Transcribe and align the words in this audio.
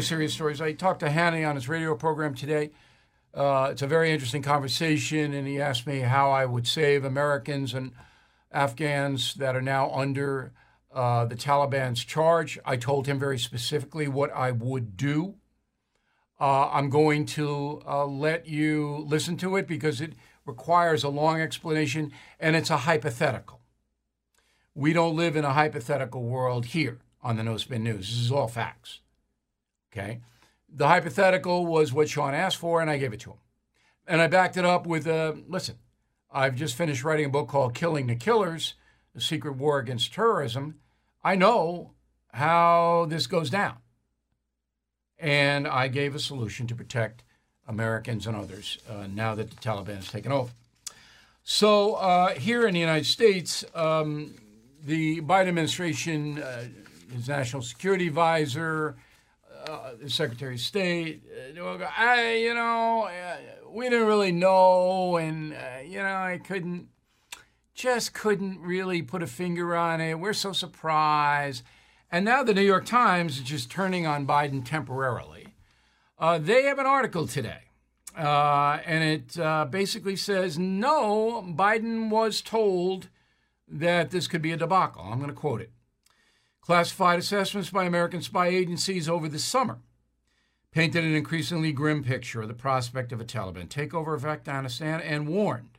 very 0.00 0.08
serious 0.08 0.32
stories. 0.32 0.60
I 0.62 0.72
talked 0.72 1.00
to 1.00 1.08
Hannity 1.08 1.46
on 1.46 1.56
his 1.56 1.68
radio 1.68 1.94
program 1.94 2.34
today. 2.34 2.70
Uh, 3.34 3.68
it's 3.70 3.82
a 3.82 3.86
very 3.86 4.10
interesting 4.10 4.40
conversation, 4.40 5.34
and 5.34 5.46
he 5.46 5.60
asked 5.60 5.86
me 5.86 5.98
how 5.98 6.30
I 6.30 6.46
would 6.46 6.66
save 6.66 7.04
Americans 7.04 7.74
and 7.74 7.92
Afghans 8.50 9.34
that 9.34 9.54
are 9.54 9.60
now 9.60 9.90
under 9.90 10.52
uh, 10.90 11.26
the 11.26 11.34
Taliban's 11.34 12.02
charge. 12.02 12.58
I 12.64 12.76
told 12.78 13.06
him 13.06 13.18
very 13.18 13.38
specifically 13.38 14.08
what 14.08 14.32
I 14.32 14.52
would 14.52 14.96
do. 14.96 15.34
Uh, 16.40 16.70
I'm 16.70 16.88
going 16.88 17.26
to 17.26 17.82
uh, 17.86 18.06
let 18.06 18.46
you 18.46 19.04
listen 19.06 19.36
to 19.38 19.56
it 19.56 19.68
because 19.68 20.00
it 20.00 20.14
requires 20.46 21.04
a 21.04 21.10
long 21.10 21.42
explanation 21.42 22.10
and 22.38 22.56
it's 22.56 22.70
a 22.70 22.78
hypothetical. 22.78 23.60
We 24.74 24.94
don't 24.94 25.14
live 25.14 25.36
in 25.36 25.44
a 25.44 25.52
hypothetical 25.52 26.22
world 26.22 26.66
here 26.66 27.00
on 27.22 27.36
the 27.36 27.42
No 27.42 27.58
Spin 27.58 27.84
News. 27.84 28.08
This 28.08 28.18
is 28.18 28.32
all 28.32 28.48
facts. 28.48 29.00
Okay? 29.92 30.20
The 30.68 30.88
hypothetical 30.88 31.66
was 31.66 31.92
what 31.92 32.08
Sean 32.08 32.34
asked 32.34 32.56
for, 32.56 32.80
and 32.80 32.90
I 32.90 32.98
gave 32.98 33.12
it 33.12 33.20
to 33.20 33.30
him. 33.30 33.38
And 34.06 34.20
I 34.20 34.26
backed 34.26 34.56
it 34.56 34.64
up 34.64 34.86
with 34.86 35.06
uh, 35.06 35.34
listen, 35.48 35.76
I've 36.32 36.54
just 36.54 36.76
finished 36.76 37.04
writing 37.04 37.26
a 37.26 37.30
book 37.30 37.48
called 37.48 37.74
Killing 37.74 38.06
the 38.06 38.14
Killers 38.14 38.74
The 39.14 39.20
Secret 39.20 39.56
War 39.56 39.78
Against 39.78 40.14
Terrorism. 40.14 40.76
I 41.24 41.34
know 41.34 41.92
how 42.32 43.06
this 43.08 43.26
goes 43.26 43.50
down. 43.50 43.76
And 45.18 45.66
I 45.66 45.88
gave 45.88 46.14
a 46.14 46.18
solution 46.18 46.66
to 46.68 46.74
protect 46.74 47.24
Americans 47.68 48.26
and 48.26 48.36
others 48.36 48.78
uh, 48.88 49.06
now 49.12 49.34
that 49.34 49.50
the 49.50 49.56
Taliban 49.56 49.96
has 49.96 50.10
taken 50.10 50.32
over. 50.32 50.50
So, 51.42 51.94
uh, 51.94 52.30
here 52.34 52.66
in 52.66 52.74
the 52.74 52.80
United 52.80 53.06
States, 53.06 53.64
um, 53.74 54.34
the 54.84 55.20
Biden 55.20 55.48
administration, 55.48 56.42
uh, 56.42 56.64
his 57.12 57.28
national 57.28 57.62
security 57.62 58.06
advisor, 58.06 58.96
uh, 59.70 59.94
the 60.00 60.10
Secretary 60.10 60.54
of 60.54 60.60
State, 60.60 61.22
uh, 61.56 61.78
I, 61.96 62.34
you 62.34 62.54
know, 62.54 63.02
uh, 63.02 63.36
we 63.70 63.88
didn't 63.88 64.08
really 64.08 64.32
know, 64.32 65.16
and 65.16 65.54
uh, 65.54 65.82
you 65.86 65.98
know, 65.98 66.04
I 66.04 66.40
couldn't, 66.42 66.88
just 67.74 68.12
couldn't 68.12 68.60
really 68.60 69.00
put 69.02 69.22
a 69.22 69.26
finger 69.26 69.76
on 69.76 70.00
it. 70.00 70.18
We're 70.18 70.32
so 70.32 70.52
surprised, 70.52 71.62
and 72.10 72.24
now 72.24 72.42
the 72.42 72.52
New 72.52 72.62
York 72.62 72.84
Times 72.84 73.38
is 73.38 73.44
just 73.44 73.70
turning 73.70 74.06
on 74.06 74.26
Biden 74.26 74.64
temporarily. 74.64 75.54
Uh, 76.18 76.38
they 76.38 76.64
have 76.64 76.78
an 76.78 76.86
article 76.86 77.26
today, 77.26 77.62
uh, 78.18 78.78
and 78.84 79.04
it 79.04 79.70
basically 79.70 80.16
says 80.16 80.58
no, 80.58 81.42
Biden 81.46 82.10
was 82.10 82.42
told 82.42 83.08
that 83.68 84.10
this 84.10 84.26
could 84.26 84.42
be 84.42 84.52
a 84.52 84.56
debacle. 84.56 85.04
I'm 85.04 85.18
going 85.18 85.30
to 85.30 85.34
quote 85.34 85.60
it. 85.60 85.70
Classified 86.60 87.18
assessments 87.18 87.70
by 87.70 87.84
American 87.84 88.22
spy 88.22 88.48
agencies 88.48 89.08
over 89.08 89.28
the 89.28 89.38
summer 89.38 89.80
painted 90.70 91.04
an 91.04 91.14
increasingly 91.14 91.72
grim 91.72 92.04
picture 92.04 92.42
of 92.42 92.48
the 92.48 92.54
prospect 92.54 93.12
of 93.12 93.20
a 93.20 93.24
Taliban 93.24 93.68
takeover 93.68 94.14
of 94.14 94.24
Afghanistan 94.24 95.00
and 95.00 95.28
warned 95.28 95.78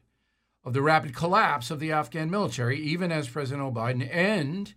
of 0.64 0.74
the 0.74 0.82
rapid 0.82 1.16
collapse 1.16 1.72
of 1.72 1.80
the 1.80 1.92
Afghan 1.92 2.30
military, 2.30 2.80
even 2.80 3.12
as 3.12 3.30
President 3.30 3.74
Biden 3.74 4.08
and 4.14 4.74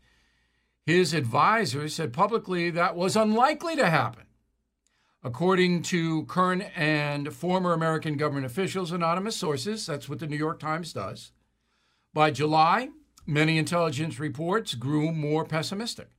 his 0.86 1.14
advisors 1.14 1.94
said 1.94 2.12
publicly 2.12 2.70
that 2.70 2.96
was 2.96 3.16
unlikely 3.16 3.77
to 3.77 3.91
happen. 3.91 4.24
According 5.22 5.83
to 5.84 6.24
current 6.27 6.64
and 6.77 7.33
former 7.33 7.72
American 7.72 8.16
government 8.18 8.46
officials, 8.46 8.92
anonymous 8.92 9.36
sources, 9.36 9.86
that's 9.86 10.08
what 10.08 10.18
the 10.18 10.27
New 10.27 10.36
York 10.36 10.61
Times 10.61 10.92
does, 10.92 11.33
by 12.12 12.30
July, 12.30 12.91
Many 13.27 13.56
intelligence 13.56 14.20
reports 14.20 14.74
grew 14.74 15.11
more 15.11 15.45
pessimistic, 15.45 16.11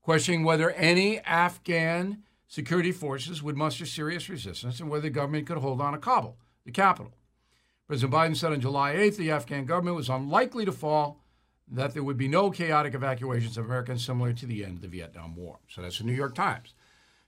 questioning 0.00 0.42
whether 0.42 0.70
any 0.70 1.20
Afghan 1.20 2.22
security 2.48 2.92
forces 2.92 3.42
would 3.42 3.56
muster 3.56 3.84
serious 3.84 4.28
resistance 4.28 4.80
and 4.80 4.88
whether 4.88 5.02
the 5.02 5.10
government 5.10 5.46
could 5.46 5.58
hold 5.58 5.80
on 5.80 5.92
to 5.92 5.98
Kabul, 5.98 6.38
the 6.64 6.70
capital. 6.70 7.12
President 7.86 8.14
Biden 8.14 8.36
said 8.36 8.52
on 8.52 8.60
July 8.60 8.94
8th 8.94 9.16
the 9.16 9.30
Afghan 9.30 9.66
government 9.66 9.96
was 9.96 10.08
unlikely 10.08 10.64
to 10.64 10.72
fall, 10.72 11.20
that 11.68 11.92
there 11.92 12.02
would 12.02 12.16
be 12.16 12.28
no 12.28 12.50
chaotic 12.50 12.94
evacuations 12.94 13.58
of 13.58 13.66
Americans 13.66 14.04
similar 14.04 14.32
to 14.32 14.46
the 14.46 14.64
end 14.64 14.76
of 14.76 14.82
the 14.82 14.88
Vietnam 14.88 15.36
War. 15.36 15.58
So 15.68 15.82
that's 15.82 15.98
the 15.98 16.04
New 16.04 16.14
York 16.14 16.34
Times. 16.34 16.74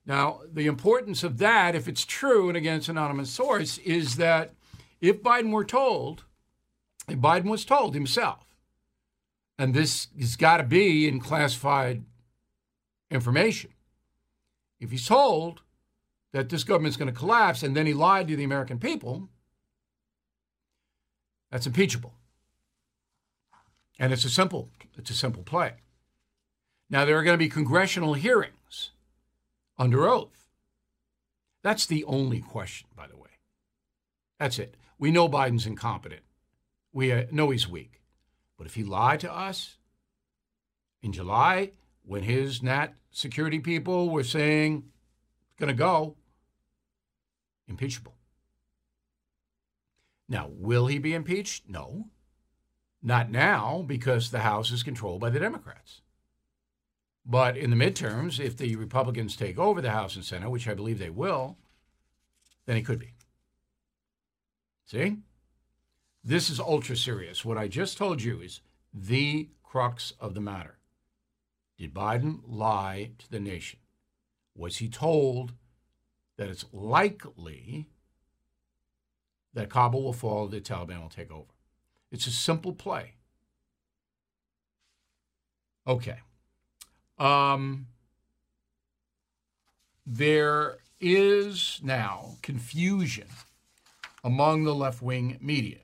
Now, 0.07 0.41
the 0.51 0.67
importance 0.67 1.23
of 1.23 1.39
that, 1.39 1.75
if 1.75 1.87
it's 1.87 2.05
true, 2.05 2.49
and 2.49 2.57
again, 2.57 2.79
it's 2.79 2.89
an 2.89 2.97
anonymous 2.97 3.31
source, 3.31 3.77
is 3.79 4.17
that 4.17 4.55
if 5.01 5.23
Biden 5.23 5.53
were 5.53 5.65
told, 5.65 6.25
if 7.09 7.19
Biden 7.19 7.51
was 7.51 7.65
told 7.65 7.95
himself, 7.95 8.48
and 9.59 9.75
this 9.75 10.09
has 10.19 10.37
got 10.37 10.59
to 10.59 10.63
be 10.63 11.09
in 11.09 11.21
classified 11.21 12.05
information. 13.11 13.71
If 14.79 14.91
he's 14.91 15.07
told 15.07 15.63
that 16.33 16.49
this 16.49 16.65
government's 16.65 16.97
going 16.97 17.13
to 17.13 17.19
collapse 17.19 17.63
and 17.63 17.77
then 17.77 17.87
he 17.87 17.95
lied 17.95 18.29
to 18.29 18.37
the 18.37 18.45
American 18.45 18.79
people, 18.79 19.29
that's 21.51 21.67
impeachable. 21.67 22.15
And 23.99 24.13
it's 24.13 24.25
a 24.25 24.31
simple 24.31 24.71
it's 24.97 25.11
a 25.11 25.15
simple 25.15 25.43
play. 25.43 25.75
Now 26.89 27.05
there 27.05 27.19
are 27.19 27.23
going 27.23 27.35
to 27.35 27.45
be 27.45 27.49
congressional 27.49 28.15
hearings 28.15 28.91
under 29.77 30.09
oath. 30.09 30.49
That's 31.63 31.87
the 31.87 32.05
only 32.05 32.41
question, 32.41 32.89
by 32.97 33.09
the 33.09 33.17
way. 33.17 33.31
That's 34.39 34.59
it. 34.59 34.77
We 34.99 35.11
know 35.11 35.29
Biden's 35.29 35.67
incompetent. 35.67 36.23
We 36.93 37.13
uh, 37.13 37.25
know 37.31 37.51
he's 37.51 37.69
weak. 37.69 37.98
But 38.59 38.67
if 38.67 38.75
he 38.75 38.85
lied 38.85 39.21
to 39.21 39.33
us 39.33 39.79
in 41.01 41.13
July 41.13 41.71
when 42.05 42.25
his 42.25 42.63
NAT 42.63 42.95
security 43.11 43.61
people 43.61 44.11
were 44.11 44.25
saying 44.25 44.85
it's 45.49 45.59
going 45.59 45.69
to 45.69 45.75
go, 45.75 46.17
impeachable. 47.69 48.15
Now, 50.29 50.51
will 50.51 50.87
he 50.87 50.99
be 50.99 51.15
impeached? 51.15 51.69
No. 51.69 52.07
Not 53.03 53.31
now, 53.31 53.85
because 53.87 54.31
the 54.31 54.41
House 54.41 54.71
is 54.71 54.83
controlled 54.83 55.21
by 55.21 55.31
the 55.31 55.39
Democrats. 55.39 56.03
But 57.25 57.57
in 57.57 57.71
the 57.71 57.77
midterms, 57.77 58.41
if 58.41 58.57
the 58.57 58.75
Republicans 58.77 59.37
take 59.37 59.59
over 59.59 59.81
the 59.81 59.91
House 59.91 60.17
and 60.17 60.25
Senate, 60.25 60.51
which 60.51 60.67
I 60.67 60.75
believe 60.75 60.99
they 60.99 61.11
will, 61.11 61.57
then 62.67 62.77
he 62.77 62.83
could 62.83 62.99
be. 62.99 63.13
See? 64.87 65.19
This 66.29 66.51
is 66.51 66.61
ultra 66.61 66.95
serious. 66.95 67.43
What 67.43 67.57
I 67.57 67.69
just 67.69 67.97
told 67.97 68.21
you 68.21 68.43
is 68.43 68.61
the 68.93 69.49
crux 69.63 70.13
of 70.21 70.35
the 70.35 70.43
matter. 70.43 70.77
Did 71.79 71.95
Biden 71.95 72.41
lie 72.47 73.13
to 73.17 73.31
the 73.31 73.41
nation? 73.41 73.79
Was 74.55 74.77
he 74.77 74.91
told 74.91 75.55
that 76.37 76.51
it's 76.51 76.67
likely 76.71 77.89
that 79.55 79.71
Kabul 79.71 80.03
will 80.03 80.13
fall, 80.13 80.47
the 80.49 80.61
Taliban 80.61 81.01
will 81.01 81.09
take 81.09 81.31
over? 81.31 81.55
It's 82.13 82.27
a 82.27 82.31
simple 82.31 82.75
play. 82.75 83.15
Okay. 85.87 86.19
Um, 87.19 87.87
there 90.05 90.77
is 91.01 91.81
now 91.83 92.37
confusion 92.43 93.29
among 94.23 94.65
the 94.65 94.75
left 94.75 95.01
wing 95.01 95.39
media. 95.41 95.79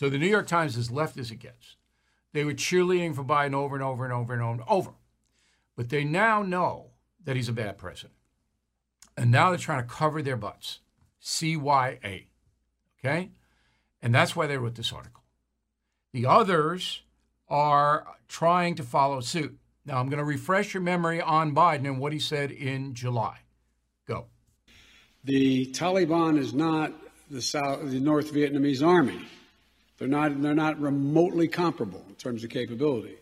So 0.00 0.08
the 0.08 0.16
New 0.16 0.28
York 0.28 0.46
Times 0.46 0.78
is 0.78 0.90
left 0.90 1.18
as 1.18 1.30
it 1.30 1.40
gets. 1.40 1.76
They 2.32 2.42
were 2.46 2.54
cheerleading 2.54 3.14
for 3.14 3.22
Biden 3.22 3.52
over 3.52 3.76
and 3.76 3.84
over 3.84 4.02
and 4.02 4.14
over 4.14 4.32
and 4.32 4.42
over 4.42 4.52
and 4.52 4.62
over. 4.66 4.92
But 5.76 5.90
they 5.90 6.04
now 6.04 6.42
know 6.42 6.92
that 7.22 7.36
he's 7.36 7.50
a 7.50 7.52
bad 7.52 7.76
president. 7.76 8.14
And 9.14 9.30
now 9.30 9.50
they're 9.50 9.58
trying 9.58 9.82
to 9.86 9.94
cover 9.94 10.22
their 10.22 10.38
butts. 10.38 10.78
CYA. 11.22 12.28
Okay? 12.98 13.28
And 14.00 14.14
that's 14.14 14.34
why 14.34 14.46
they 14.46 14.56
wrote 14.56 14.76
this 14.76 14.90
article. 14.90 15.22
The 16.14 16.24
others 16.24 17.02
are 17.50 18.06
trying 18.26 18.76
to 18.76 18.82
follow 18.82 19.20
suit. 19.20 19.58
Now, 19.84 19.98
I'm 19.98 20.08
going 20.08 20.16
to 20.16 20.24
refresh 20.24 20.72
your 20.72 20.82
memory 20.82 21.20
on 21.20 21.54
Biden 21.54 21.84
and 21.84 21.98
what 21.98 22.14
he 22.14 22.20
said 22.20 22.50
in 22.50 22.94
July. 22.94 23.40
Go. 24.08 24.28
The 25.24 25.66
Taliban 25.66 26.38
is 26.38 26.54
not 26.54 26.94
the, 27.30 27.42
South, 27.42 27.90
the 27.90 28.00
North 28.00 28.32
Vietnamese 28.32 28.82
army. 28.82 29.20
They're 30.00 30.08
not, 30.08 30.40
they're 30.40 30.54
not 30.54 30.80
remotely 30.80 31.46
comparable 31.46 32.02
in 32.08 32.14
terms 32.14 32.42
of 32.42 32.48
capability. 32.48 33.16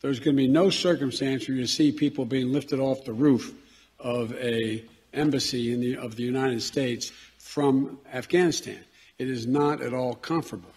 There's 0.00 0.18
going 0.18 0.34
to 0.34 0.42
be 0.42 0.48
no 0.48 0.70
circumstance 0.70 1.46
where 1.46 1.58
you 1.58 1.66
see 1.66 1.92
people 1.92 2.24
being 2.24 2.50
lifted 2.50 2.80
off 2.80 3.04
the 3.04 3.12
roof 3.12 3.54
of 4.00 4.32
a 4.36 4.82
embassy 5.12 5.74
in 5.74 5.80
the, 5.80 5.98
of 5.98 6.16
the 6.16 6.22
United 6.22 6.62
States 6.62 7.12
from 7.36 7.98
Afghanistan. 8.10 8.82
It 9.18 9.28
is 9.28 9.46
not 9.46 9.82
at 9.82 9.92
all 9.92 10.14
comfortable. 10.14 10.70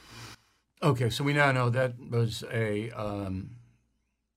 Okay, 0.84 1.10
so 1.10 1.24
we 1.24 1.32
now 1.32 1.54
know 1.54 1.70
that 1.70 1.94
was 2.12 2.44
a 2.52 2.92
um, 2.92 3.52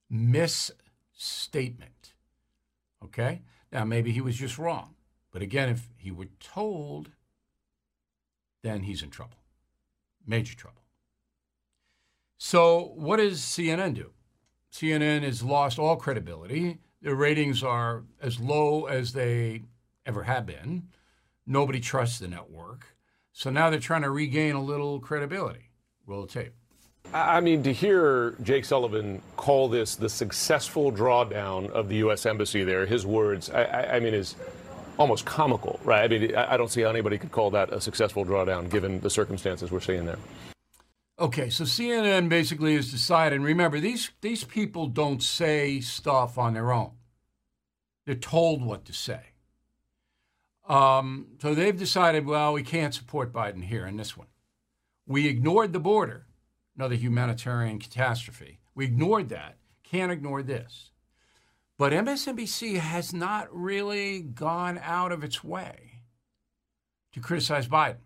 misstatement. 0.08 2.12
Okay? 3.04 3.42
Now, 3.72 3.84
maybe 3.84 4.12
he 4.12 4.20
was 4.20 4.36
just 4.36 4.56
wrong. 4.56 4.94
But 5.32 5.42
again, 5.42 5.68
if 5.68 5.88
he 5.96 6.12
were 6.12 6.28
told, 6.38 7.10
then 8.62 8.82
he's 8.82 9.02
in 9.02 9.10
trouble. 9.10 9.38
Major 10.24 10.54
trouble. 10.54 10.77
So, 12.38 12.92
what 12.94 13.16
does 13.16 13.40
CNN 13.40 13.94
do? 13.94 14.12
CNN 14.72 15.22
has 15.22 15.42
lost 15.42 15.78
all 15.78 15.96
credibility. 15.96 16.78
Their 17.02 17.16
ratings 17.16 17.64
are 17.64 18.04
as 18.22 18.38
low 18.38 18.86
as 18.86 19.12
they 19.12 19.64
ever 20.06 20.22
have 20.22 20.46
been. 20.46 20.84
Nobody 21.46 21.80
trusts 21.80 22.20
the 22.20 22.28
network. 22.28 22.86
So 23.32 23.50
now 23.50 23.70
they're 23.70 23.80
trying 23.80 24.02
to 24.02 24.10
regain 24.10 24.54
a 24.54 24.62
little 24.62 25.00
credibility. 25.00 25.70
Roll 26.06 26.22
the 26.22 26.28
tape. 26.28 26.54
I 27.12 27.40
mean, 27.40 27.62
to 27.62 27.72
hear 27.72 28.34
Jake 28.42 28.64
Sullivan 28.64 29.22
call 29.36 29.68
this 29.68 29.96
the 29.96 30.08
successful 30.08 30.92
drawdown 30.92 31.70
of 31.70 31.88
the 31.88 31.96
U.S. 31.96 32.26
Embassy 32.26 32.64
there, 32.64 32.84
his 32.84 33.06
words, 33.06 33.50
I, 33.50 33.62
I, 33.62 33.96
I 33.96 34.00
mean, 34.00 34.14
is 34.14 34.34
almost 34.98 35.24
comical, 35.24 35.80
right? 35.84 36.04
I 36.04 36.08
mean, 36.08 36.36
I, 36.36 36.54
I 36.54 36.56
don't 36.56 36.70
see 36.70 36.82
how 36.82 36.90
anybody 36.90 37.16
could 37.16 37.32
call 37.32 37.50
that 37.52 37.72
a 37.72 37.80
successful 37.80 38.24
drawdown 38.24 38.70
given 38.70 39.00
the 39.00 39.10
circumstances 39.10 39.70
we're 39.70 39.80
seeing 39.80 40.04
there. 40.04 40.18
Okay, 41.20 41.50
so 41.50 41.64
CNN 41.64 42.28
basically 42.28 42.76
has 42.76 42.92
decided, 42.92 43.40
remember, 43.40 43.80
these, 43.80 44.10
these 44.20 44.44
people 44.44 44.86
don't 44.86 45.22
say 45.22 45.80
stuff 45.80 46.38
on 46.38 46.54
their 46.54 46.72
own. 46.72 46.92
They're 48.06 48.14
told 48.14 48.64
what 48.64 48.84
to 48.84 48.92
say. 48.92 49.20
Um, 50.68 51.26
so 51.42 51.54
they've 51.54 51.76
decided, 51.76 52.24
well, 52.24 52.52
we 52.52 52.62
can't 52.62 52.94
support 52.94 53.32
Biden 53.32 53.64
here 53.64 53.84
in 53.84 53.96
this 53.96 54.16
one. 54.16 54.28
We 55.06 55.26
ignored 55.26 55.72
the 55.72 55.80
border, 55.80 56.26
another 56.76 56.94
humanitarian 56.94 57.80
catastrophe. 57.80 58.60
We 58.74 58.84
ignored 58.84 59.28
that. 59.30 59.56
Can't 59.82 60.12
ignore 60.12 60.42
this. 60.42 60.90
But 61.78 61.92
MSNBC 61.92 62.76
has 62.78 63.12
not 63.12 63.48
really 63.50 64.20
gone 64.20 64.78
out 64.82 65.10
of 65.10 65.24
its 65.24 65.42
way 65.42 66.02
to 67.12 67.20
criticize 67.20 67.66
Biden. 67.66 67.96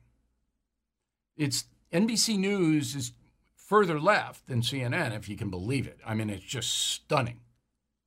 It's 1.36 1.64
NBC 1.92 2.38
News 2.38 2.94
is 2.94 3.12
further 3.54 4.00
left 4.00 4.46
than 4.46 4.62
CNN, 4.62 5.14
if 5.16 5.28
you 5.28 5.36
can 5.36 5.50
believe 5.50 5.86
it. 5.86 5.98
I 6.06 6.14
mean, 6.14 6.30
it's 6.30 6.44
just 6.44 6.72
stunning. 6.72 7.40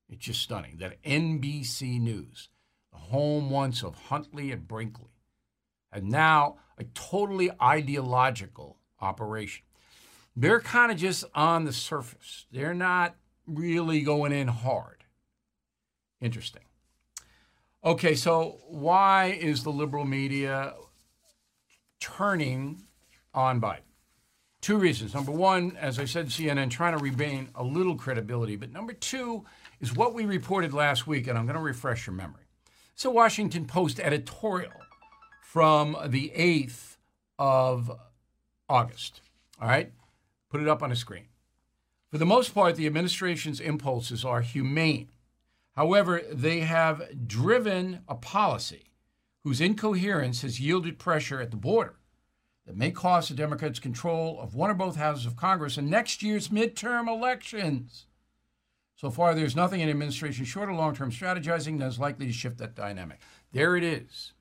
It's 0.09 0.25
just 0.25 0.41
stunning 0.41 0.77
that 0.77 1.01
NBC 1.03 1.99
News, 1.99 2.49
the 2.91 2.97
home 2.97 3.49
once 3.49 3.83
of 3.83 3.95
Huntley 3.95 4.51
and 4.51 4.67
Brinkley, 4.67 5.11
and 5.91 6.09
now 6.09 6.57
a 6.77 6.83
totally 6.83 7.49
ideological 7.61 8.79
operation. 8.99 9.65
They're 10.35 10.59
kind 10.59 10.91
of 10.91 10.97
just 10.97 11.23
on 11.33 11.65
the 11.65 11.73
surface. 11.73 12.45
They're 12.51 12.73
not 12.73 13.15
really 13.47 14.01
going 14.01 14.31
in 14.31 14.47
hard. 14.47 15.03
Interesting. 16.19 16.63
Okay, 17.83 18.15
so 18.15 18.59
why 18.67 19.25
is 19.27 19.63
the 19.63 19.71
liberal 19.71 20.05
media 20.05 20.73
turning 21.99 22.84
on 23.35 23.61
Biden. 23.61 23.79
Two 24.61 24.77
reasons. 24.77 25.13
Number 25.13 25.31
one, 25.31 25.77
as 25.79 25.99
I 25.99 26.05
said, 26.05 26.27
CNN 26.27 26.71
trying 26.71 26.97
to 26.97 27.03
regain 27.03 27.49
a 27.53 27.63
little 27.63 27.95
credibility. 27.95 28.55
But 28.55 28.71
number 28.71 28.93
two 28.93 29.45
is 29.79 29.95
what 29.95 30.15
we 30.15 30.25
reported 30.25 30.73
last 30.73 31.05
week, 31.05 31.27
and 31.27 31.37
I'm 31.37 31.45
going 31.45 31.55
to 31.55 31.61
refresh 31.61 32.07
your 32.07 32.15
memory. 32.15 32.45
It's 32.93 33.05
a 33.05 33.11
Washington 33.11 33.65
Post 33.65 33.99
editorial 33.99 34.71
from 35.43 35.95
the 36.07 36.31
8th 36.35 36.97
of 37.37 37.91
August. 38.67 39.21
All 39.61 39.67
right? 39.67 39.91
Put 40.49 40.61
it 40.61 40.67
up 40.67 40.81
on 40.81 40.89
the 40.89 40.95
screen. 40.95 41.25
For 42.09 42.17
the 42.17 42.25
most 42.25 42.55
part, 42.55 42.75
the 42.75 42.87
administration's 42.87 43.59
impulses 43.59 44.25
are 44.25 44.41
humane. 44.41 45.09
However, 45.75 46.21
they 46.31 46.61
have 46.61 47.27
driven 47.27 47.99
a 48.07 48.15
policy 48.15 48.85
whose 49.43 49.61
incoherence 49.61 50.41
has 50.41 50.59
yielded 50.59 50.97
pressure 50.97 51.41
at 51.41 51.51
the 51.51 51.57
border 51.57 51.97
that 52.65 52.75
may 52.75 52.91
cost 52.91 53.29
the 53.29 53.35
Democrats 53.35 53.79
control 53.79 54.39
of 54.39 54.55
one 54.55 54.71
or 54.71 54.73
both 54.73 54.95
houses 54.95 55.25
of 55.25 55.35
Congress 55.35 55.77
in 55.77 55.89
next 55.89 56.23
year's 56.23 56.49
midterm 56.49 57.07
elections. 57.07 58.07
So 58.95 59.11
far, 59.11 59.35
there's 59.35 59.55
nothing 59.55 59.81
in 59.81 59.89
administration 59.89 60.45
short 60.45 60.69
of 60.69 60.75
long 60.75 60.95
term 60.95 61.11
strategizing 61.11 61.79
that 61.79 61.87
is 61.87 61.99
likely 61.99 62.25
to 62.27 62.33
shift 62.33 62.57
that 62.59 62.75
dynamic. 62.75 63.19
There 63.51 63.75
it 63.75 63.83
is. 63.83 64.33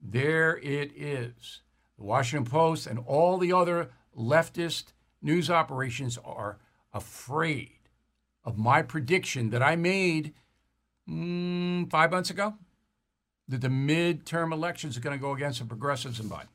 There 0.00 0.58
it 0.58 0.92
is. 0.96 1.62
The 1.98 2.04
Washington 2.04 2.50
Post 2.50 2.86
and 2.86 2.98
all 3.00 3.38
the 3.38 3.52
other 3.52 3.90
leftist 4.16 4.92
news 5.20 5.50
operations 5.50 6.18
are 6.24 6.58
afraid 6.92 7.72
of 8.44 8.56
my 8.56 8.80
prediction 8.80 9.50
that 9.50 9.62
I 9.62 9.76
made 9.76 10.32
mm, 11.08 11.90
five 11.90 12.10
months 12.10 12.30
ago 12.30 12.54
that 13.48 13.60
the 13.60 13.68
midterm 13.68 14.52
elections 14.52 14.96
are 14.96 15.00
going 15.00 15.16
to 15.16 15.20
go 15.20 15.32
against 15.32 15.58
the 15.58 15.64
progressives 15.64 16.20
and 16.20 16.30
Biden. 16.30 16.48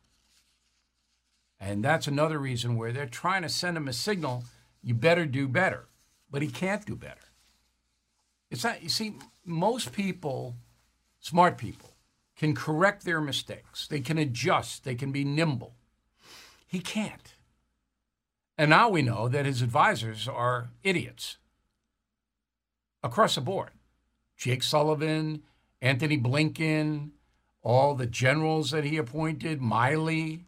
And 1.62 1.86
that's 1.86 2.08
another 2.08 2.40
reason 2.40 2.76
where 2.76 2.92
they're 2.92 3.06
trying 3.06 3.44
to 3.44 3.50
send 3.50 3.78
him 3.78 3.88
a 3.88 3.94
signal 3.94 4.44
you 4.84 4.96
better 4.96 5.28
do 5.28 5.48
better. 5.48 5.86
But 6.32 6.42
he 6.42 6.48
can't 6.48 6.84
do 6.86 6.96
better. 6.96 7.22
It's 8.50 8.64
not, 8.64 8.82
you 8.82 8.90
see, 8.90 9.14
most 9.46 9.92
people, 9.92 10.56
smart 11.20 11.60
people, 11.60 11.92
can 12.36 12.56
correct 12.56 13.06
their 13.06 13.22
mistakes. 13.22 13.88
They 13.88 14.00
can 14.00 14.18
adjust. 14.18 14.84
They 14.84 14.96
can 14.96 15.12
be 15.12 15.24
nimble. 15.24 15.76
He 16.66 16.80
can't. 16.80 17.36
And 18.58 18.72
now 18.72 18.90
we 18.90 19.04
know 19.04 19.28
that 19.28 19.46
his 19.46 19.62
advisors 19.62 20.28
are 20.28 20.70
idiots 20.84 21.38
across 23.04 23.36
the 23.36 23.42
board. 23.42 23.72
Jake 24.36 24.64
Sullivan, 24.64 25.44
Antony 25.82 26.18
Blinken, 26.18 27.12
all 27.62 27.94
the 27.94 28.08
generals 28.08 28.72
that 28.72 28.84
he 28.84 28.98
appointed, 28.98 29.62
Milley, 29.62 30.46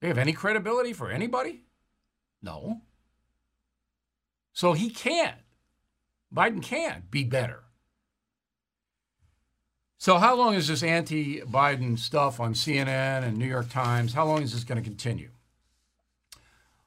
they 0.00 0.08
have 0.08 0.18
any 0.18 0.32
credibility 0.32 0.92
for 0.92 1.10
anybody? 1.10 1.62
No. 2.42 2.82
So 4.52 4.72
he 4.72 4.90
can't. 4.90 5.38
Biden 6.34 6.62
can't 6.62 7.10
be 7.10 7.24
better. 7.24 7.62
So 9.98 10.18
how 10.18 10.36
long 10.36 10.54
is 10.54 10.68
this 10.68 10.82
anti-Biden 10.82 11.98
stuff 11.98 12.38
on 12.38 12.52
CNN 12.52 13.24
and 13.24 13.36
New 13.36 13.46
York 13.46 13.70
Times? 13.70 14.12
How 14.12 14.26
long 14.26 14.42
is 14.42 14.52
this 14.52 14.64
going 14.64 14.76
to 14.76 14.84
continue? 14.84 15.30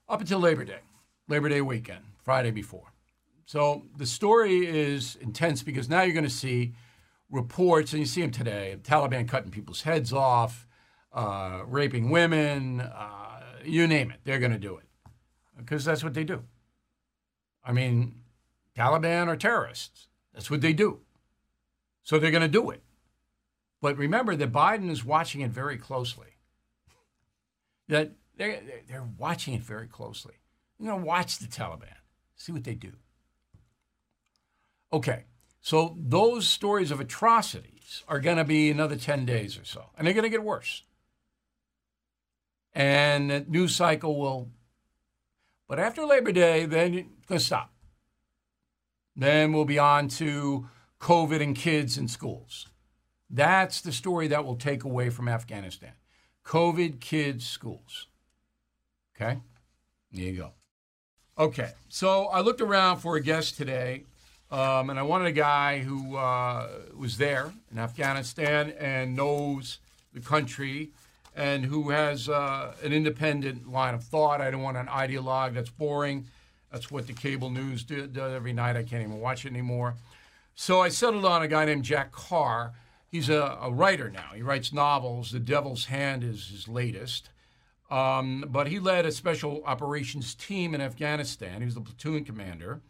Up 0.07 0.21
until 0.21 0.39
Labor 0.39 0.63
Day, 0.63 0.79
Labor 1.27 1.50
Day 1.50 1.61
weekend, 1.61 2.03
Friday 2.23 2.51
before. 2.51 2.94
So 3.45 3.85
the 3.97 4.06
story 4.06 4.65
is 4.65 5.17
intense 5.21 5.63
because 5.63 5.89
now 5.89 6.03
you're 6.03 6.13
going 6.13 6.23
to 6.23 6.29
see 6.29 6.75
reports, 7.31 7.94
and 7.94 8.00
you 8.00 8.06
see 8.06 8.21
them 8.21 8.31
today, 8.31 8.77
Taliban 8.83 9.27
cutting 9.27 9.51
people's 9.51 9.81
heads 9.81 10.13
off, 10.13 10.67
uh, 11.11 11.61
raping 11.65 12.09
women, 12.09 12.81
uh, 12.81 13.42
you 13.63 13.87
name 13.87 14.11
it, 14.11 14.19
they're 14.23 14.39
going 14.39 14.51
to 14.51 14.59
do 14.59 14.78
it 14.78 14.85
because 15.57 15.85
that's 15.85 16.04
what 16.04 16.13
they 16.13 16.23
do. 16.23 16.44
I 17.63 17.71
mean, 17.71 18.21
Taliban 18.75 19.28
are 19.28 19.35
terrorists. 19.35 20.07
That's 20.33 20.49
what 20.49 20.61
they 20.61 20.73
do. 20.73 21.01
So 22.04 22.18
they're 22.18 22.31
going 22.31 22.42
to 22.42 22.47
do 22.47 22.69
it. 22.69 22.83
But 23.81 23.97
remember 23.97 24.35
that 24.35 24.51
Biden 24.51 24.89
is 24.89 25.06
watching 25.06 25.42
it 25.42 25.51
very 25.51 25.78
closely. 25.78 26.37
That 27.87 28.11
they're, 28.37 28.61
they're 28.87 29.07
watching 29.18 29.54
it 29.54 29.61
very 29.61 29.87
closely. 29.87 30.35
Going 30.81 31.01
to 31.01 31.06
watch 31.06 31.39
the 31.39 31.47
Taliban, 31.47 31.97
see 32.35 32.54
what 32.54 32.63
they 32.63 32.75
do. 32.75 32.94
Okay, 34.94 35.25
so 35.61 35.97
those 35.99 36.47
stories 36.47 36.89
of 36.89 37.01
atrocities 37.01 38.04
are 38.07 38.19
going 38.19 38.37
to 38.37 38.45
be 38.45 38.71
another 38.71 38.95
10 38.95 39.25
days 39.25 39.57
or 39.57 39.66
so, 39.66 39.87
and 39.97 40.07
they're 40.07 40.13
going 40.13 40.23
to 40.23 40.30
get 40.30 40.42
worse 40.42 40.83
and 42.73 43.30
the 43.30 43.45
news 43.47 43.76
cycle 43.76 44.19
will. 44.19 44.49
But 45.68 45.80
after 45.80 46.06
Labor 46.06 46.31
Day, 46.31 46.66
then 46.66 46.94
it's 46.94 47.26
going 47.28 47.40
to 47.40 47.45
stop. 47.45 47.73
Then 49.16 49.54
we'll 49.54 49.66
be 49.66 49.80
on 49.80 50.07
to 50.09 50.68
COVID 50.99 51.42
and 51.42 51.56
kids 51.56 51.97
in 51.97 52.07
schools. 52.07 52.68
That's 53.30 53.81
the 53.81 53.92
story 53.92 54.28
that 54.30 54.45
will 54.45 54.56
take 54.56 54.83
away 54.83 55.09
from 55.09 55.28
Afghanistan. 55.28 55.92
COVID, 56.45 56.99
kids, 56.99 57.45
schools. 57.45 58.07
Okay? 59.16 59.40
There 60.11 60.26
you 60.26 60.38
go. 60.38 60.54
Okay, 61.38 61.71
so 61.88 62.26
I 62.26 62.42
looked 62.42 62.59
around 62.59 62.97
for 62.97 63.16
a 63.16 63.21
guest 63.21 63.56
today, 63.56 64.04
um, 64.52 64.90
and 64.90 64.99
I 64.99 65.04
wanted 65.04 65.28
a 65.28 65.31
guy 65.31 65.80
who 65.80 66.18
uh, 66.18 66.68
was 66.97 67.18
there 67.18 67.54
in 67.71 67.78
Afghanistan 67.78 68.71
and 68.71 69.16
knows 69.16 69.80
the 70.14 70.19
country 70.19 70.92
and 71.40 71.66
who 71.66 71.90
has 71.90 72.28
uh, 72.28 72.74
an 72.84 72.92
independent 72.92 73.72
line 73.72 73.94
of 73.94 74.04
thought. 74.04 74.42
I 74.42 74.52
don't 74.52 74.62
want 74.62 74.76
an 74.76 74.88
ideologue 74.88 75.54
that's 75.54 75.69
boring. 75.69 76.28
That's 76.69 76.92
what 76.92 77.08
the 77.08 77.14
cable 77.14 77.50
news 77.50 77.84
do, 77.84 78.08
does 78.08 78.34
every 78.34 78.52
night. 78.52 78.76
I 78.76 78.84
can't 78.84 79.04
even 79.04 79.22
watch 79.22 79.46
it 79.46 79.50
anymore. 79.50 79.96
So 80.54 80.81
I 80.81 80.90
settled 80.90 81.24
on 81.24 81.42
a 81.42 81.48
guy 81.48 81.64
named 81.64 81.86
Jack 81.86 82.12
Carr. 82.12 82.74
He's 83.08 83.30
a, 83.30 83.58
a 83.62 83.72
writer 83.72 84.10
now. 84.10 84.31
He 84.36 84.42
writes 84.42 84.74
novels. 84.74 85.31
The 85.31 85.40
Devil's 85.40 85.86
Hand 85.86 86.26
is 86.26 86.50
his 86.50 86.68
latest. 86.68 87.30
Um, 87.90 88.44
but 88.50 88.68
he 88.68 88.78
led 88.78 89.06
a 89.06 89.12
special 89.12 89.64
operations 89.66 90.36
team 90.36 90.76
in 90.76 90.81
Afghanistan. 90.81 91.60
He 91.60 91.66
was 91.66 91.76
the 91.76 91.81
platoon 91.81 92.26
commander. 92.26 92.81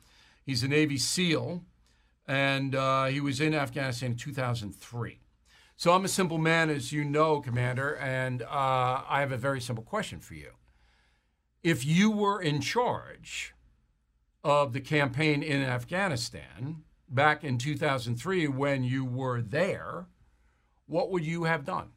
He's 0.43 0.63
a 0.63 0.67
Navy 0.67 0.97
SEAL, 0.97 1.63
and 2.27 2.73
uh, 2.73 3.05
he 3.05 3.21
was 3.21 3.39
in 3.39 3.53
Afghanistan 3.53 4.11
in 4.11 4.17
2003. 4.17 5.19
So 5.79 5.93
I'm 5.93 6.03
a 6.03 6.09
simple 6.09 6.39
man, 6.39 6.69
as 6.69 6.91
you 6.91 7.05
know, 7.05 7.39
Commander, 7.39 7.95
and 7.95 8.41
uh, 8.41 9.01
I 9.07 9.21
have 9.21 9.31
a 9.31 9.37
very 9.37 9.61
simple 9.61 9.81
question 9.81 10.19
for 10.19 10.33
you. 10.33 10.49
If 11.63 11.85
you 11.85 12.11
were 12.11 12.41
in 12.41 12.59
charge 12.59 13.53
of 14.43 14.73
the 14.73 14.81
campaign 14.81 15.41
in 15.41 15.61
Afghanistan, 15.61 16.83
back 17.07 17.45
in 17.45 17.57
2003 17.57 18.49
when 18.49 18.83
you 18.83 19.05
were 19.05 19.41
there, 19.41 20.07
what 20.85 21.11
would 21.11 21.25
you 21.25 21.45
have 21.45 21.63
done? 21.63 21.91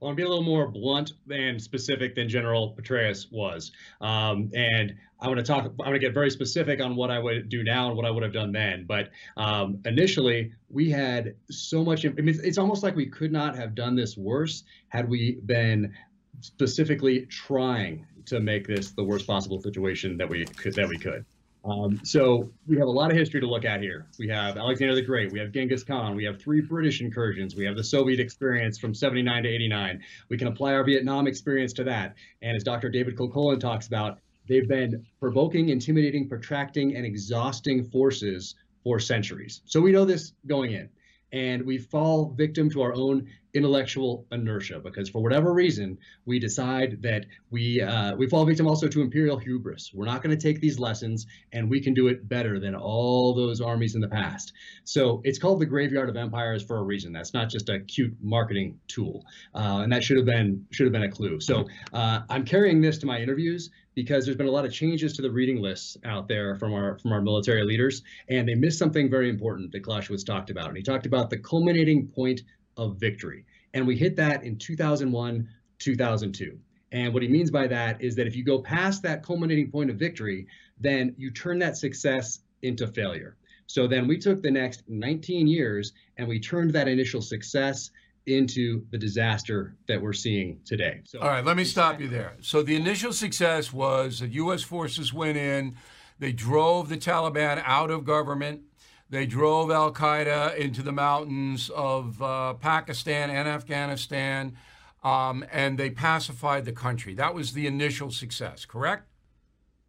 Well, 0.00 0.08
want 0.08 0.16
to 0.16 0.22
be 0.22 0.26
a 0.26 0.28
little 0.28 0.44
more 0.44 0.68
blunt 0.68 1.12
and 1.28 1.60
specific 1.60 2.14
than 2.14 2.28
General 2.28 2.72
Petraeus 2.78 3.32
was, 3.32 3.72
um, 4.00 4.48
and 4.54 4.94
I'm 5.20 5.26
going 5.26 5.38
to 5.38 5.42
talk. 5.42 5.64
I'm 5.64 5.76
going 5.76 5.94
to 5.94 5.98
get 5.98 6.14
very 6.14 6.30
specific 6.30 6.80
on 6.80 6.94
what 6.94 7.10
I 7.10 7.18
would 7.18 7.48
do 7.48 7.64
now 7.64 7.88
and 7.88 7.96
what 7.96 8.06
I 8.06 8.10
would 8.10 8.22
have 8.22 8.32
done 8.32 8.52
then. 8.52 8.84
But 8.86 9.10
um, 9.36 9.80
initially, 9.84 10.52
we 10.70 10.88
had 10.88 11.34
so 11.50 11.84
much. 11.84 12.06
I 12.06 12.10
mean, 12.10 12.38
it's 12.44 12.58
almost 12.58 12.84
like 12.84 12.94
we 12.94 13.06
could 13.06 13.32
not 13.32 13.56
have 13.56 13.74
done 13.74 13.96
this 13.96 14.16
worse 14.16 14.62
had 14.88 15.08
we 15.08 15.40
been 15.46 15.92
specifically 16.40 17.26
trying 17.26 18.06
to 18.26 18.38
make 18.38 18.68
this 18.68 18.92
the 18.92 19.02
worst 19.02 19.26
possible 19.26 19.60
situation 19.60 20.16
that 20.18 20.28
we 20.28 20.44
could 20.44 20.74
that 20.74 20.88
we 20.88 20.98
could. 20.98 21.24
Um, 21.68 22.00
so 22.02 22.50
we 22.66 22.78
have 22.78 22.88
a 22.88 22.90
lot 22.90 23.10
of 23.10 23.16
history 23.16 23.40
to 23.40 23.46
look 23.46 23.64
at 23.64 23.80
here. 23.80 24.06
We 24.18 24.28
have 24.28 24.56
Alexander 24.56 24.94
the 24.94 25.02
Great, 25.02 25.30
we 25.32 25.38
have 25.38 25.52
Genghis 25.52 25.84
Khan, 25.84 26.16
we 26.16 26.24
have 26.24 26.40
three 26.40 26.60
British 26.60 27.00
incursions, 27.00 27.54
we 27.54 27.64
have 27.64 27.76
the 27.76 27.84
Soviet 27.84 28.20
experience 28.20 28.78
from 28.78 28.94
79 28.94 29.42
to 29.42 29.48
89. 29.48 30.02
We 30.30 30.38
can 30.38 30.48
apply 30.48 30.74
our 30.74 30.84
Vietnam 30.84 31.26
experience 31.26 31.72
to 31.74 31.84
that. 31.84 32.14
And 32.40 32.56
as 32.56 32.64
Dr. 32.64 32.88
David 32.88 33.16
Kilcullen 33.18 33.60
talks 33.60 33.86
about, 33.86 34.18
they've 34.48 34.68
been 34.68 35.04
provoking, 35.20 35.68
intimidating, 35.68 36.26
protracting, 36.28 36.96
and 36.96 37.04
exhausting 37.04 37.84
forces 37.84 38.54
for 38.82 38.98
centuries. 38.98 39.60
So 39.66 39.80
we 39.80 39.92
know 39.92 40.06
this 40.06 40.32
going 40.46 40.72
in 40.72 40.88
and 41.32 41.64
we 41.66 41.76
fall 41.76 42.30
victim 42.36 42.70
to 42.70 42.80
our 42.80 42.94
own 42.94 43.28
intellectual 43.54 44.26
inertia 44.32 44.78
because 44.78 45.08
for 45.08 45.22
whatever 45.22 45.52
reason 45.52 45.96
we 46.26 46.38
decide 46.38 47.00
that 47.02 47.26
we 47.50 47.80
uh, 47.80 48.14
we 48.16 48.28
fall 48.28 48.44
victim 48.44 48.66
also 48.66 48.88
to 48.88 49.00
imperial 49.00 49.38
hubris. 49.38 49.90
We're 49.94 50.06
not 50.06 50.22
going 50.22 50.36
to 50.36 50.42
take 50.42 50.60
these 50.60 50.78
lessons 50.78 51.26
and 51.52 51.70
we 51.70 51.80
can 51.80 51.94
do 51.94 52.08
it 52.08 52.28
better 52.28 52.60
than 52.60 52.74
all 52.74 53.34
those 53.34 53.60
armies 53.60 53.94
in 53.94 54.00
the 54.00 54.08
past. 54.08 54.52
So 54.84 55.20
it's 55.24 55.38
called 55.38 55.60
the 55.60 55.66
graveyard 55.66 56.08
of 56.08 56.16
empires 56.16 56.62
for 56.62 56.78
a 56.78 56.82
reason. 56.82 57.12
That's 57.12 57.32
not 57.32 57.48
just 57.48 57.68
a 57.68 57.80
cute 57.80 58.14
marketing 58.20 58.78
tool 58.88 59.24
uh, 59.54 59.80
and 59.82 59.92
that 59.92 60.04
should 60.04 60.16
have 60.16 60.26
been 60.26 60.66
should 60.70 60.84
have 60.84 60.92
been 60.92 61.04
a 61.04 61.10
clue. 61.10 61.40
So 61.40 61.66
uh, 61.92 62.20
i'm 62.28 62.44
carrying 62.44 62.80
this 62.80 62.98
to 62.98 63.06
my 63.06 63.18
interviews 63.18 63.70
because 63.98 64.24
there's 64.24 64.36
been 64.36 64.46
a 64.46 64.50
lot 64.50 64.64
of 64.64 64.72
changes 64.72 65.12
to 65.14 65.22
the 65.22 65.30
reading 65.30 65.60
lists 65.60 65.96
out 66.04 66.28
there 66.28 66.54
from 66.54 66.72
our 66.72 66.96
from 67.00 67.10
our 67.10 67.20
military 67.20 67.64
leaders, 67.64 68.02
and 68.28 68.48
they 68.48 68.54
missed 68.54 68.78
something 68.78 69.10
very 69.10 69.28
important 69.28 69.72
that 69.72 69.82
Clausewitz 69.82 70.22
talked 70.22 70.50
about. 70.50 70.68
And 70.68 70.76
he 70.76 70.84
talked 70.84 71.04
about 71.04 71.30
the 71.30 71.38
culminating 71.38 72.06
point 72.06 72.42
of 72.78 72.96
victory, 72.96 73.44
and 73.74 73.86
we 73.86 73.96
hit 73.96 74.16
that 74.16 74.44
in 74.44 74.56
2001, 74.56 75.48
2002. 75.78 76.58
And 76.92 77.12
what 77.12 77.22
he 77.22 77.28
means 77.28 77.50
by 77.50 77.66
that 77.66 78.00
is 78.00 78.14
that 78.16 78.26
if 78.26 78.34
you 78.34 78.42
go 78.42 78.60
past 78.60 79.02
that 79.02 79.22
culminating 79.22 79.70
point 79.70 79.90
of 79.90 79.96
victory, 79.96 80.46
then 80.80 81.14
you 81.18 81.30
turn 81.30 81.58
that 81.58 81.76
success 81.76 82.40
into 82.62 82.86
failure. 82.86 83.36
So 83.66 83.86
then 83.86 84.08
we 84.08 84.16
took 84.16 84.42
the 84.42 84.50
next 84.50 84.84
19 84.88 85.46
years 85.46 85.92
and 86.16 86.26
we 86.26 86.40
turned 86.40 86.72
that 86.72 86.88
initial 86.88 87.20
success 87.20 87.90
into 88.26 88.84
the 88.90 88.98
disaster 88.98 89.76
that 89.86 90.00
we're 90.00 90.12
seeing 90.14 90.60
today. 90.64 91.00
So, 91.04 91.20
All 91.20 91.28
right, 91.28 91.44
let 91.44 91.56
me 91.56 91.64
stop 91.64 92.00
you 92.00 92.08
there. 92.08 92.34
So 92.40 92.62
the 92.62 92.76
initial 92.76 93.12
success 93.12 93.72
was 93.72 94.20
that 94.20 94.30
U.S. 94.32 94.62
forces 94.62 95.12
went 95.12 95.36
in, 95.36 95.76
they 96.18 96.32
drove 96.32 96.88
the 96.88 96.96
Taliban 96.96 97.62
out 97.64 97.90
of 97.90 98.04
government. 98.04 98.62
They 99.10 99.26
drove 99.26 99.70
Al 99.70 99.92
Qaeda 99.92 100.56
into 100.56 100.82
the 100.82 100.92
mountains 100.92 101.70
of 101.70 102.20
uh, 102.20 102.54
Pakistan 102.54 103.30
and 103.30 103.48
Afghanistan, 103.48 104.56
um, 105.02 105.44
and 105.50 105.78
they 105.78 105.90
pacified 105.90 106.66
the 106.66 106.72
country. 106.72 107.14
That 107.14 107.34
was 107.34 107.52
the 107.52 107.66
initial 107.66 108.10
success, 108.10 108.66
correct? 108.66 109.08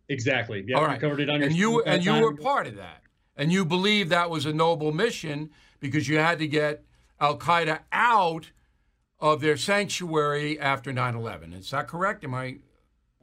Exactly. 0.08 0.64
Yeah, 0.66 0.78
All 0.78 0.86
right. 0.86 1.00
covered 1.00 1.20
it 1.20 1.30
on 1.30 1.44
and 1.44 1.56
you 1.56 1.84
and 1.84 2.04
you 2.04 2.14
were 2.14 2.34
part 2.34 2.66
of 2.66 2.78
that, 2.78 3.04
and 3.36 3.52
you 3.52 3.66
believe 3.66 4.10
that 4.10 4.30
was 4.30 4.46
a 4.46 4.54
noble 4.54 4.92
mission 4.92 5.50
because 5.80 6.08
you 6.08 6.18
had 6.18 6.40
to 6.40 6.48
get 6.48 6.84
Al 7.20 7.38
Qaeda 7.38 7.80
out 7.92 8.52
of 9.20 9.42
their 9.42 9.58
sanctuary 9.58 10.58
after 10.58 10.94
9 10.94 11.16
11. 11.16 11.54
Is 11.54 11.72
that 11.72 11.88
correct? 11.88 12.24
Am 12.24 12.34
I 12.34 12.58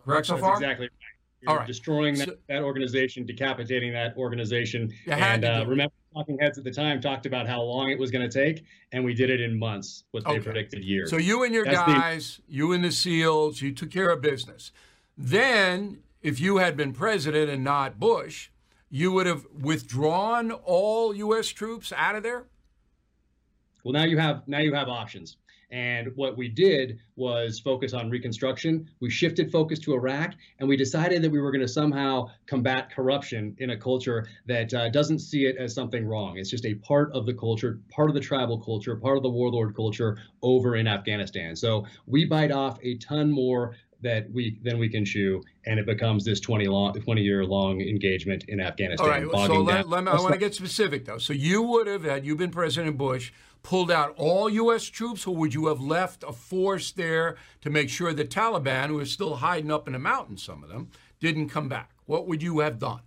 correct 0.04 0.26
so 0.26 0.36
far? 0.36 0.54
exactly 0.54 0.90
All 1.46 1.56
right. 1.56 1.66
Destroying 1.66 2.14
that, 2.16 2.28
so, 2.28 2.34
that, 2.48 2.62
organization, 2.62 3.24
decapitating 3.26 3.92
that 3.92 4.16
organization. 4.16 4.92
And 5.06 5.44
uh, 5.44 5.64
remember, 5.66 5.94
talking 6.14 6.38
heads 6.38 6.58
at 6.58 6.64
the 6.64 6.70
time 6.70 7.00
talked 7.00 7.26
about 7.26 7.46
how 7.46 7.62
long 7.62 7.90
it 7.90 7.98
was 7.98 8.10
going 8.10 8.28
to 8.28 8.46
take, 8.46 8.64
and 8.92 9.04
we 9.04 9.14
did 9.14 9.30
it 9.30 9.40
in 9.40 9.58
months, 9.58 10.04
what 10.12 10.24
okay. 10.24 10.38
they 10.38 10.44
predicted 10.44 10.84
years. 10.84 11.10
So 11.10 11.18
you 11.18 11.44
and 11.44 11.52
your 11.52 11.64
That's 11.64 11.76
guys, 11.76 12.40
the, 12.48 12.54
you 12.54 12.72
and 12.72 12.82
the 12.82 12.90
SEALs, 12.90 13.60
you 13.60 13.72
took 13.72 13.90
care 13.90 14.10
of 14.10 14.20
business. 14.22 14.72
Then, 15.16 15.98
if 16.22 16.40
you 16.40 16.56
had 16.56 16.76
been 16.76 16.92
president 16.92 17.50
and 17.50 17.62
not 17.62 18.00
Bush, 18.00 18.50
you 18.90 19.12
would 19.12 19.26
have 19.26 19.46
withdrawn 19.52 20.50
all 20.50 21.14
U.S. 21.14 21.48
troops 21.48 21.92
out 21.96 22.16
of 22.16 22.22
there? 22.22 22.44
Well, 23.84 23.92
now 23.92 24.04
you 24.04 24.18
have 24.18 24.42
now 24.48 24.58
you 24.58 24.74
have 24.74 24.88
options. 24.88 25.36
And 25.70 26.12
what 26.14 26.36
we 26.36 26.48
did 26.48 27.00
was 27.16 27.58
focus 27.58 27.92
on 27.92 28.08
reconstruction. 28.08 28.88
We 29.00 29.10
shifted 29.10 29.50
focus 29.50 29.80
to 29.80 29.94
Iraq, 29.94 30.34
and 30.60 30.68
we 30.68 30.76
decided 30.76 31.22
that 31.22 31.30
we 31.30 31.40
were 31.40 31.50
going 31.50 31.62
to 31.62 31.68
somehow 31.68 32.28
combat 32.46 32.90
corruption 32.94 33.56
in 33.58 33.70
a 33.70 33.76
culture 33.76 34.28
that 34.46 34.72
uh, 34.72 34.88
doesn't 34.90 35.18
see 35.18 35.46
it 35.46 35.56
as 35.56 35.74
something 35.74 36.06
wrong. 36.06 36.38
It's 36.38 36.50
just 36.50 36.66
a 36.66 36.74
part 36.74 37.10
of 37.12 37.26
the 37.26 37.34
culture, 37.34 37.80
part 37.90 38.08
of 38.08 38.14
the 38.14 38.20
tribal 38.20 38.60
culture, 38.60 38.94
part 38.94 39.16
of 39.16 39.24
the 39.24 39.30
warlord 39.30 39.74
culture 39.74 40.18
over 40.40 40.76
in 40.76 40.86
Afghanistan. 40.86 41.56
So 41.56 41.84
we 42.06 42.24
bite 42.26 42.52
off 42.52 42.78
a 42.82 42.96
ton 42.98 43.30
more 43.30 43.74
that 44.02 44.30
we 44.32 44.58
then 44.62 44.78
we 44.78 44.88
can 44.88 45.04
chew, 45.04 45.42
and 45.64 45.80
it 45.80 45.86
becomes 45.86 46.24
this 46.24 46.38
20 46.38 46.66
long 46.68 46.92
20 46.94 47.22
year 47.22 47.44
long 47.44 47.80
engagement 47.80 48.44
in 48.48 48.60
Afghanistan. 48.60 49.06
All 49.06 49.12
right, 49.12 49.46
so 49.46 49.62
let, 49.62 49.88
let 49.88 50.04
me, 50.04 50.10
I 50.10 50.20
want 50.20 50.32
to 50.32 50.38
get 50.38 50.54
specific 50.54 51.06
though. 51.06 51.18
So 51.18 51.32
you 51.32 51.62
would 51.62 51.86
have 51.86 52.04
had 52.04 52.24
you 52.24 52.36
been 52.36 52.50
President 52.50 52.96
Bush 52.98 53.32
pulled 53.66 53.90
out 53.90 54.14
all 54.16 54.48
U.S. 54.48 54.84
troops, 54.84 55.26
or 55.26 55.34
would 55.34 55.52
you 55.52 55.66
have 55.66 55.80
left 55.80 56.22
a 56.22 56.30
force 56.30 56.92
there 56.92 57.36
to 57.62 57.68
make 57.68 57.90
sure 57.90 58.12
the 58.12 58.24
Taliban, 58.24 58.86
who 58.86 59.04
still 59.04 59.34
hiding 59.34 59.72
up 59.72 59.88
in 59.88 59.94
the 59.94 59.98
mountains, 59.98 60.44
some 60.44 60.62
of 60.62 60.68
them, 60.68 60.88
didn't 61.18 61.48
come 61.48 61.68
back? 61.68 61.90
What 62.04 62.28
would 62.28 62.44
you 62.44 62.60
have 62.60 62.78
done? 62.78 63.00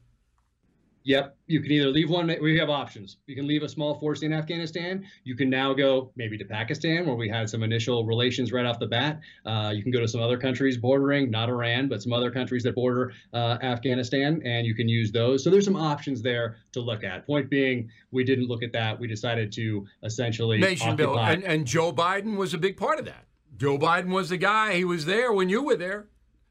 Yep, 1.09 1.37
you 1.47 1.59
can 1.59 1.71
either 1.71 1.87
leave 1.87 2.07
one. 2.07 2.31
We 2.39 2.55
have 2.59 2.69
options. 2.69 3.17
You 3.25 3.35
can 3.35 3.47
leave 3.47 3.63
a 3.63 3.67
small 3.67 3.99
force 3.99 4.21
in 4.21 4.31
Afghanistan. 4.31 5.03
You 5.23 5.35
can 5.35 5.49
now 5.49 5.73
go 5.73 6.11
maybe 6.15 6.37
to 6.37 6.45
Pakistan, 6.45 7.07
where 7.07 7.15
we 7.15 7.27
had 7.27 7.49
some 7.49 7.63
initial 7.63 8.05
relations 8.05 8.51
right 8.51 8.63
off 8.63 8.77
the 8.77 8.85
bat. 8.85 9.19
Uh, 9.43 9.71
you 9.75 9.81
can 9.81 9.91
go 9.91 9.99
to 9.99 10.07
some 10.07 10.21
other 10.21 10.37
countries 10.37 10.77
bordering, 10.77 11.31
not 11.31 11.49
Iran, 11.49 11.89
but 11.89 12.03
some 12.03 12.13
other 12.13 12.29
countries 12.29 12.61
that 12.61 12.75
border 12.75 13.11
uh, 13.33 13.57
Afghanistan, 13.63 14.39
and 14.45 14.67
you 14.67 14.75
can 14.75 14.87
use 14.87 15.11
those. 15.11 15.43
So 15.43 15.49
there's 15.49 15.65
some 15.65 15.75
options 15.75 16.21
there 16.21 16.57
to 16.73 16.79
look 16.79 17.03
at. 17.03 17.25
Point 17.25 17.49
being, 17.49 17.89
we 18.11 18.23
didn't 18.23 18.47
look 18.47 18.61
at 18.61 18.71
that. 18.73 18.99
We 18.99 19.07
decided 19.07 19.51
to 19.53 19.87
essentially 20.03 20.59
nation 20.59 20.95
build, 20.95 21.17
and, 21.17 21.43
and 21.43 21.65
Joe 21.65 21.91
Biden 21.91 22.37
was 22.37 22.53
a 22.53 22.59
big 22.59 22.77
part 22.77 22.99
of 22.99 23.05
that. 23.05 23.25
Joe 23.57 23.79
Biden 23.79 24.13
was 24.13 24.29
the 24.29 24.37
guy. 24.37 24.75
He 24.75 24.85
was 24.85 25.05
there 25.05 25.33
when 25.33 25.49
you 25.49 25.63
were 25.63 25.75
there. 25.75 26.05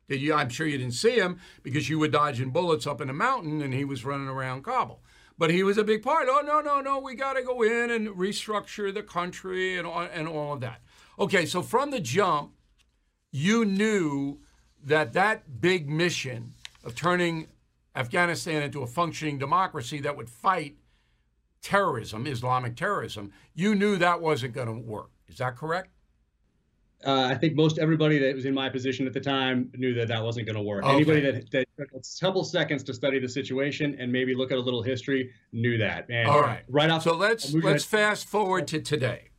Did 0.08 0.20
you? 0.22 0.34
I'm 0.34 0.48
sure 0.48 0.66
you 0.66 0.78
didn't 0.78 0.94
see 0.94 1.18
him 1.18 1.38
because 1.62 1.88
you 1.88 1.98
were 1.98 2.08
dodging 2.08 2.50
bullets 2.50 2.86
up 2.86 3.00
in 3.00 3.08
the 3.08 3.14
mountain 3.14 3.60
and 3.62 3.74
he 3.74 3.84
was 3.84 4.04
running 4.04 4.28
around 4.28 4.64
Kabul. 4.64 5.02
But 5.36 5.50
he 5.50 5.62
was 5.62 5.78
a 5.78 5.84
big 5.84 6.02
part. 6.02 6.28
Oh 6.30 6.40
no, 6.44 6.60
no, 6.60 6.80
no! 6.80 6.98
We 6.98 7.14
got 7.14 7.34
to 7.34 7.42
go 7.42 7.62
in 7.62 7.90
and 7.90 8.08
restructure 8.08 8.92
the 8.92 9.02
country 9.02 9.76
and 9.76 9.86
all, 9.86 10.00
and 10.00 10.26
all 10.26 10.54
of 10.54 10.60
that. 10.60 10.80
Okay, 11.18 11.46
so 11.46 11.62
from 11.62 11.90
the 11.90 12.00
jump, 12.00 12.52
you 13.30 13.64
knew 13.64 14.40
that 14.84 15.12
that 15.12 15.60
big 15.60 15.88
mission 15.88 16.54
of 16.84 16.94
turning 16.94 17.48
Afghanistan 17.94 18.62
into 18.62 18.82
a 18.82 18.86
functioning 18.86 19.38
democracy 19.38 20.00
that 20.00 20.16
would 20.16 20.30
fight 20.30 20.76
terrorism, 21.60 22.26
Islamic 22.26 22.76
terrorism, 22.76 23.32
you 23.54 23.74
knew 23.74 23.96
that 23.96 24.20
wasn't 24.20 24.54
going 24.54 24.68
to 24.68 24.72
work. 24.72 25.10
Is 25.28 25.38
that 25.38 25.56
correct? 25.56 25.90
Uh, 27.06 27.28
I 27.30 27.34
think 27.36 27.54
most 27.54 27.78
everybody 27.78 28.18
that 28.18 28.34
was 28.34 28.44
in 28.44 28.54
my 28.54 28.68
position 28.68 29.06
at 29.06 29.12
the 29.12 29.20
time 29.20 29.70
knew 29.76 29.94
that 29.94 30.08
that 30.08 30.22
wasn't 30.22 30.46
going 30.46 30.56
to 30.56 30.62
work. 30.62 30.84
Okay. 30.84 30.94
Anybody 30.94 31.20
that, 31.20 31.50
that 31.52 31.68
took 31.78 31.88
a 31.92 32.00
couple 32.20 32.42
seconds 32.42 32.82
to 32.84 32.94
study 32.94 33.20
the 33.20 33.28
situation 33.28 33.96
and 34.00 34.10
maybe 34.10 34.34
look 34.34 34.50
at 34.50 34.58
a 34.58 34.60
little 34.60 34.82
history 34.82 35.30
knew 35.52 35.78
that. 35.78 36.06
And 36.10 36.28
All 36.28 36.40
right, 36.40 36.64
right 36.68 36.90
off. 36.90 37.04
So 37.04 37.14
let's 37.14 37.54
let's 37.54 37.84
fast 37.84 38.26
forward 38.26 38.66
to 38.68 38.80
today. 38.80 39.30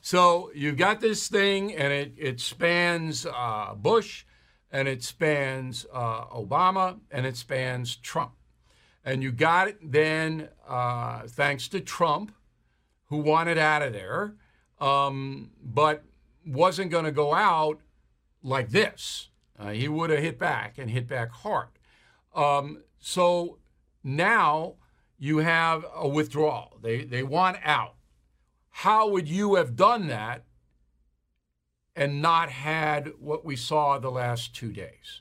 So 0.00 0.50
you've 0.54 0.78
got 0.78 1.00
this 1.00 1.28
thing, 1.28 1.74
and 1.74 1.92
it 1.92 2.14
it 2.16 2.40
spans 2.40 3.26
uh, 3.26 3.74
Bush, 3.74 4.24
and 4.70 4.88
it 4.88 5.02
spans 5.02 5.84
uh, 5.92 6.24
Obama, 6.26 6.98
and 7.10 7.26
it 7.26 7.36
spans 7.36 7.94
Trump, 7.96 8.32
and 9.04 9.22
you 9.22 9.32
got 9.32 9.68
it 9.68 9.78
then 9.82 10.48
uh, 10.66 11.22
thanks 11.28 11.68
to 11.68 11.80
Trump, 11.80 12.32
who 13.06 13.18
wanted 13.18 13.58
out 13.58 13.82
of 13.82 13.92
there, 13.92 14.34
um, 14.80 15.50
but 15.62 16.04
wasn't 16.46 16.90
going 16.90 17.04
to 17.04 17.12
go 17.12 17.34
out 17.34 17.80
like 18.42 18.70
this. 18.70 19.28
Uh, 19.58 19.70
he 19.70 19.88
would 19.88 20.10
have 20.10 20.18
hit 20.18 20.38
back 20.38 20.78
and 20.78 20.90
hit 20.90 21.06
back 21.06 21.30
hard. 21.30 21.68
Um, 22.34 22.82
so 22.98 23.58
now 24.02 24.74
you 25.18 25.38
have 25.38 25.84
a 25.94 26.08
withdrawal. 26.08 26.78
They, 26.82 27.04
they 27.04 27.22
want 27.22 27.58
out. 27.62 27.94
How 28.70 29.08
would 29.08 29.28
you 29.28 29.56
have 29.56 29.76
done 29.76 30.08
that 30.08 30.44
and 31.94 32.22
not 32.22 32.50
had 32.50 33.12
what 33.18 33.44
we 33.44 33.54
saw 33.54 33.98
the 33.98 34.10
last 34.10 34.54
two 34.54 34.72
days? 34.72 35.20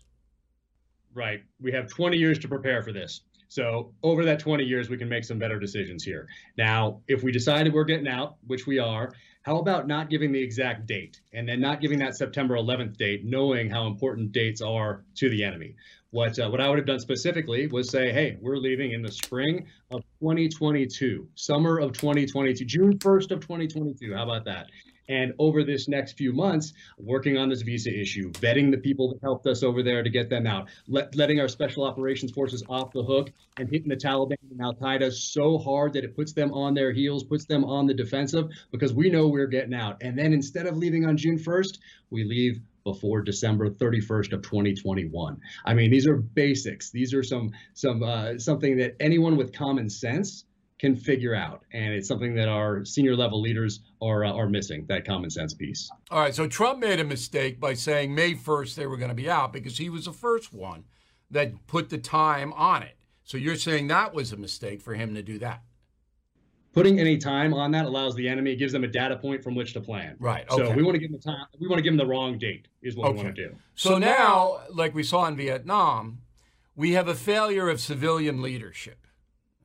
Right. 1.13 1.44
We 1.60 1.72
have 1.74 1.90
20 1.90 2.18
years 2.18 2.40
to 2.40 2.48
prepare 2.48 2.82
for 2.82 2.94
this. 2.94 3.22
So 3.50 3.94
over 4.01 4.24
that 4.24 4.40
20 4.40 4.63
years, 4.63 4.90
we 4.90 4.98
can 4.98 5.10
make 5.10 5.25
some 5.25 5.38
better 5.38 5.60
decisions 5.60 6.06
here. 6.06 6.25
Now, 6.58 7.01
if 7.10 7.22
we 7.22 7.34
decided 7.34 7.74
we're 7.74 7.84
getting 7.84 8.08
out, 8.08 8.38
which 8.48 8.66
we 8.66 8.80
are, 8.80 9.12
how 9.43 9.57
about 9.57 9.88
not 9.88 10.10
giving 10.10 10.31
the 10.31 10.41
exact 10.41 10.86
date 10.86 11.19
and 11.33 11.48
then 11.48 11.60
not 11.60 11.81
giving 11.81 12.00
that 12.00 12.15
September 12.15 12.55
11th 12.55 12.98
date, 12.98 13.25
knowing 13.25 13.69
how 13.69 13.88
important 13.88 14.31
dates 14.31 14.62
are 14.62 15.03
to 15.15 15.29
the 15.29 15.43
enemy? 15.43 15.75
What 16.12 16.38
uh, 16.38 16.50
what 16.50 16.60
I 16.60 16.67
would 16.67 16.77
have 16.77 16.88
done 16.88 17.00
specifically 17.00 17.67
was 17.67 17.89
say, 17.89 18.12
hey, 18.12 18.38
we're 18.41 18.57
leaving 18.57 18.91
in 18.91 19.01
the 19.01 19.12
spring 19.12 19.65
of 19.91 20.01
2022, 20.19 21.27
summer 21.36 21.79
of 21.79 21.93
2022, 21.93 22.65
June 22.65 22.98
1st 23.00 23.31
of 23.31 23.39
2022. 23.39 24.13
How 24.13 24.24
about 24.24 24.45
that? 24.45 24.67
And 25.12 25.34
over 25.39 25.65
this 25.65 25.89
next 25.89 26.13
few 26.13 26.32
months, 26.32 26.72
working 26.98 27.38
on 27.38 27.50
this 27.50 27.63
visa 27.63 27.94
issue, 27.94 28.32
vetting 28.32 28.72
the 28.72 28.77
people 28.77 29.12
that 29.12 29.22
helped 29.22 29.46
us 29.46 29.62
over 29.62 29.84
there 29.84 30.03
to 30.03 30.10
get 30.10 30.30
them 30.30 30.48
out, 30.48 30.70
let, 30.88 31.13
letting 31.15 31.41
our 31.41 31.50
special 31.50 31.84
operations 31.84 32.32
forces 32.32 32.63
off 32.70 32.94
the 32.94 33.03
hook, 33.03 33.30
and 33.58 33.70
hitting 33.70 33.89
the 33.89 33.98
Taliban 33.98 34.38
and 34.50 34.62
Al 34.62 34.74
Qaeda 34.74 35.12
so 35.12 35.58
hard 35.58 35.91
that 35.94 36.06
it 36.06 36.15
puts 36.15 36.32
them 36.32 36.53
on 36.53 36.74
their 36.74 36.94
heels, 36.94 37.25
puts 37.25 37.44
them 37.44 37.65
on 37.65 37.88
the 37.88 37.94
defensive, 37.94 38.50
because 38.72 38.94
we 38.94 39.10
know 39.10 39.27
we're 39.27 39.48
getting 39.48 39.74
out. 39.74 39.98
And 40.01 40.18
then 40.18 40.32
instead 40.32 40.65
of 40.65 40.77
leaving 40.77 41.06
on 41.06 41.18
June 41.18 41.38
1st, 41.38 41.80
we 42.10 42.24
leave 42.24 42.62
before 42.86 43.22
December 43.22 43.70
31st 43.70 44.32
of 44.32 44.41
2021. 44.44 45.41
I 45.65 45.74
mean, 45.74 45.91
these 45.91 46.08
are 46.08 46.15
basics. 46.15 46.89
These 46.89 47.13
are 47.13 47.22
some 47.22 47.51
some 47.74 48.01
uh, 48.01 48.38
something 48.38 48.77
that 48.77 48.96
anyone 49.00 49.36
with 49.36 49.51
common 49.51 49.89
sense 49.89 50.46
can 50.82 50.96
figure 50.96 51.36
out, 51.36 51.64
and 51.74 51.94
it's 51.94 52.08
something 52.08 52.34
that 52.34 52.50
our 52.50 52.84
senior 52.84 53.16
level 53.16 53.40
leaders 53.40 53.82
are 54.02 54.26
uh, 54.26 54.34
are 54.34 54.50
missing 54.50 54.84
that 54.90 55.06
common 55.06 55.30
sense 55.30 55.54
piece. 55.54 55.88
All 56.10 56.20
right, 56.20 56.34
so 56.34 56.48
Trump 56.48 56.80
made 56.80 57.00
a 57.00 57.04
mistake 57.04 57.60
by 57.60 57.76
saying 57.76 58.16
May 58.16 58.34
1st 58.34 58.74
they 58.74 58.88
were 58.88 58.98
going 58.98 59.10
to 59.10 59.16
be 59.16 59.30
out 59.30 59.54
because 59.54 59.78
he 59.78 59.92
was 59.92 60.06
the 60.06 60.12
first 60.12 60.52
one 60.52 60.86
that 61.30 61.68
put 61.68 61.90
the 61.90 62.00
time 62.00 62.52
on 62.54 62.82
it. 62.82 62.98
So 63.24 63.38
you're 63.38 63.58
saying 63.58 63.88
that 63.88 64.16
was 64.16 64.34
a 64.34 64.38
mistake 64.38 64.82
for 64.82 64.96
him 64.96 65.14
to 65.14 65.22
do 65.22 65.38
that? 65.38 65.62
Putting 66.74 67.00
any 67.00 67.18
time 67.18 67.54
on 67.54 67.70
that 67.72 67.86
allows 67.86 68.16
the 68.16 68.28
enemy, 68.28 68.56
gives 68.56 68.74
them 68.74 68.84
a 68.84 68.88
data 68.88 69.18
point 69.18 69.44
from 69.44 69.54
which 69.54 69.74
to 69.74 69.82
plan. 69.82 70.16
Right. 70.20 70.50
Okay. 70.50 70.66
So 70.66 70.74
we 70.74 70.82
want 70.82 70.96
to 70.96 71.00
give 71.00 71.12
them 71.12 71.20
the 71.24 71.32
time. 71.32 71.46
We 71.60 71.68
want 71.68 71.78
to 71.78 71.84
give 71.84 71.92
them 71.92 71.98
the 71.98 72.08
wrong 72.08 72.40
date. 72.40 72.70
Is 72.82 72.96
what 72.96 73.10
okay. 73.10 73.18
we 73.18 73.24
want 73.24 73.36
to 73.36 73.50
do. 73.50 73.56
So, 73.76 73.90
so 73.92 73.98
now, 74.00 74.62
like 74.74 74.96
we 74.96 75.04
saw 75.04 75.28
in 75.28 75.36
Vietnam, 75.36 76.22
we 76.76 76.94
have 76.94 77.08
a 77.08 77.14
failure 77.14 77.70
of 77.70 77.80
civilian 77.80 78.42
leadership. 78.42 79.06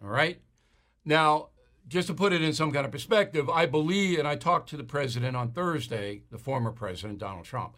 All 0.03 0.11
right. 0.11 0.41
Now, 1.07 1.51
just 1.87 2.09
to 2.09 2.15
put 2.15 2.33
it 2.33 2.43
in 2.43 2.53
some 2.53 2.73
kind 2.73 2.85
of 2.85 2.91
perspective, 2.91 3.49
I 3.49 3.65
believe, 3.65 4.19
and 4.19 4.27
I 4.27 4.35
talked 4.35 4.69
to 4.71 4.77
the 4.77 4.85
president 4.85 5.37
on 5.37 5.53
Thursday, 5.53 6.25
the 6.33 6.39
former 6.39 6.73
president, 6.73 7.21
Donald 7.21 7.45
Trump, 7.45 7.77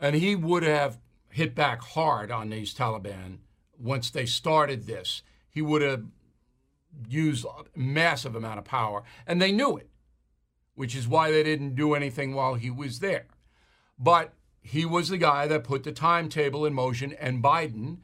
and 0.00 0.16
he 0.16 0.34
would 0.34 0.62
have 0.62 0.98
hit 1.28 1.54
back 1.54 1.82
hard 1.82 2.30
on 2.30 2.48
these 2.48 2.74
Taliban 2.74 3.38
once 3.78 4.10
they 4.10 4.24
started 4.24 4.86
this. 4.86 5.22
He 5.50 5.60
would 5.60 5.82
have 5.82 6.04
used 7.06 7.44
a 7.44 7.78
massive 7.78 8.34
amount 8.34 8.58
of 8.58 8.64
power, 8.64 9.02
and 9.26 9.42
they 9.42 9.52
knew 9.52 9.76
it, 9.76 9.90
which 10.74 10.96
is 10.96 11.06
why 11.06 11.30
they 11.30 11.42
didn't 11.42 11.74
do 11.74 11.92
anything 11.94 12.34
while 12.34 12.54
he 12.54 12.70
was 12.70 13.00
there. 13.00 13.26
But 13.98 14.32
he 14.62 14.86
was 14.86 15.10
the 15.10 15.18
guy 15.18 15.46
that 15.48 15.64
put 15.64 15.84
the 15.84 15.92
timetable 15.92 16.64
in 16.64 16.72
motion, 16.72 17.12
and 17.12 17.42
Biden, 17.42 17.98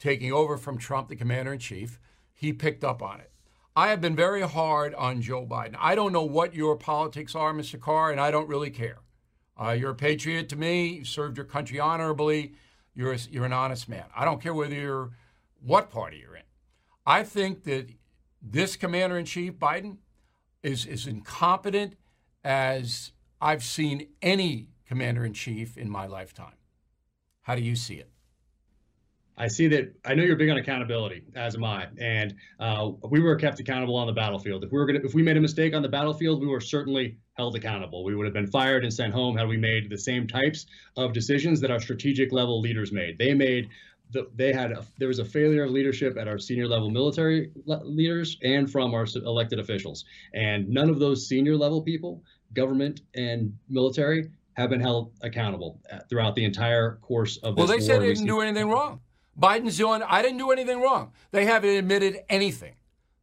taking 0.00 0.32
over 0.32 0.56
from 0.56 0.78
Trump, 0.78 1.08
the 1.08 1.16
commander 1.16 1.52
in 1.52 1.60
chief, 1.60 2.00
he 2.32 2.52
picked 2.52 2.82
up 2.82 3.02
on 3.02 3.20
it. 3.20 3.30
I 3.76 3.88
have 3.88 4.00
been 4.00 4.16
very 4.16 4.42
hard 4.42 4.94
on 4.94 5.22
Joe 5.22 5.46
Biden. 5.46 5.76
I 5.78 5.94
don't 5.94 6.12
know 6.12 6.24
what 6.24 6.54
your 6.54 6.76
politics 6.76 7.34
are, 7.34 7.52
Mr. 7.52 7.80
Carr, 7.80 8.10
and 8.10 8.20
I 8.20 8.30
don't 8.30 8.48
really 8.48 8.70
care. 8.70 8.98
Uh, 9.60 9.70
you're 9.72 9.90
a 9.90 9.94
patriot 9.94 10.48
to 10.48 10.56
me. 10.56 10.88
You've 10.88 11.08
served 11.08 11.36
your 11.36 11.46
country 11.46 11.78
honorably. 11.78 12.54
You're 12.94 13.12
a, 13.12 13.18
you're 13.30 13.44
an 13.44 13.52
honest 13.52 13.88
man. 13.88 14.04
I 14.16 14.24
don't 14.24 14.42
care 14.42 14.54
whether 14.54 14.74
you're 14.74 15.10
what 15.62 15.90
party 15.90 16.18
you're 16.18 16.36
in. 16.36 16.42
I 17.06 17.22
think 17.22 17.64
that 17.64 17.90
this 18.42 18.74
commander 18.74 19.18
in 19.18 19.24
chief, 19.24 19.54
Biden, 19.54 19.98
is 20.62 20.86
as 20.86 21.06
incompetent 21.06 21.94
as 22.42 23.12
I've 23.40 23.62
seen 23.62 24.08
any 24.20 24.68
commander 24.86 25.24
in 25.24 25.32
chief 25.32 25.76
in 25.76 25.88
my 25.88 26.06
lifetime. 26.06 26.54
How 27.42 27.54
do 27.54 27.62
you 27.62 27.76
see 27.76 27.94
it? 27.94 28.10
I 29.40 29.48
see 29.48 29.68
that. 29.68 29.94
I 30.04 30.14
know 30.14 30.22
you're 30.22 30.36
big 30.36 30.50
on 30.50 30.58
accountability, 30.58 31.22
as 31.34 31.54
am 31.54 31.64
I, 31.64 31.88
and 31.98 32.34
uh, 32.60 32.90
we 33.08 33.20
were 33.20 33.36
kept 33.36 33.58
accountable 33.58 33.96
on 33.96 34.06
the 34.06 34.12
battlefield. 34.12 34.62
If 34.62 34.70
we 34.70 34.78
were 34.78 34.84
gonna, 34.84 35.00
if 35.02 35.14
we 35.14 35.22
made 35.22 35.38
a 35.38 35.40
mistake 35.40 35.74
on 35.74 35.80
the 35.80 35.88
battlefield, 35.88 36.42
we 36.42 36.46
were 36.46 36.60
certainly 36.60 37.16
held 37.34 37.56
accountable. 37.56 38.04
We 38.04 38.14
would 38.14 38.26
have 38.26 38.34
been 38.34 38.50
fired 38.50 38.84
and 38.84 38.92
sent 38.92 39.14
home 39.14 39.38
had 39.38 39.48
we 39.48 39.56
made 39.56 39.88
the 39.88 39.96
same 39.96 40.26
types 40.26 40.66
of 40.98 41.14
decisions 41.14 41.58
that 41.62 41.70
our 41.70 41.80
strategic 41.80 42.32
level 42.32 42.60
leaders 42.60 42.92
made. 42.92 43.16
They 43.16 43.32
made 43.32 43.70
the, 44.10 44.28
they 44.34 44.52
had 44.52 44.72
a, 44.72 44.84
there 44.98 45.08
was 45.08 45.20
a 45.20 45.24
failure 45.24 45.64
of 45.64 45.70
leadership 45.70 46.18
at 46.18 46.28
our 46.28 46.38
senior 46.38 46.68
level 46.68 46.90
military 46.90 47.50
le- 47.64 47.82
leaders 47.84 48.36
and 48.42 48.70
from 48.70 48.92
our 48.92 49.06
elected 49.24 49.58
officials, 49.58 50.04
and 50.34 50.68
none 50.68 50.90
of 50.90 50.98
those 50.98 51.26
senior 51.26 51.56
level 51.56 51.80
people, 51.80 52.22
government 52.52 53.00
and 53.14 53.56
military, 53.70 54.28
have 54.54 54.68
been 54.68 54.80
held 54.80 55.12
accountable 55.22 55.80
uh, 55.90 56.00
throughout 56.10 56.34
the 56.34 56.44
entire 56.44 56.96
course 57.00 57.38
of 57.38 57.56
this. 57.56 57.66
Well, 57.66 57.78
they 57.78 57.82
said 57.82 58.02
they 58.02 58.08
didn't 58.08 58.26
do 58.26 58.42
anything 58.42 58.68
wrong. 58.68 59.00
Biden's 59.40 59.78
doing, 59.78 60.02
I 60.02 60.22
didn't 60.22 60.38
do 60.38 60.50
anything 60.50 60.80
wrong. 60.80 61.12
They 61.30 61.46
haven't 61.46 61.70
admitted 61.70 62.20
anything. 62.28 62.74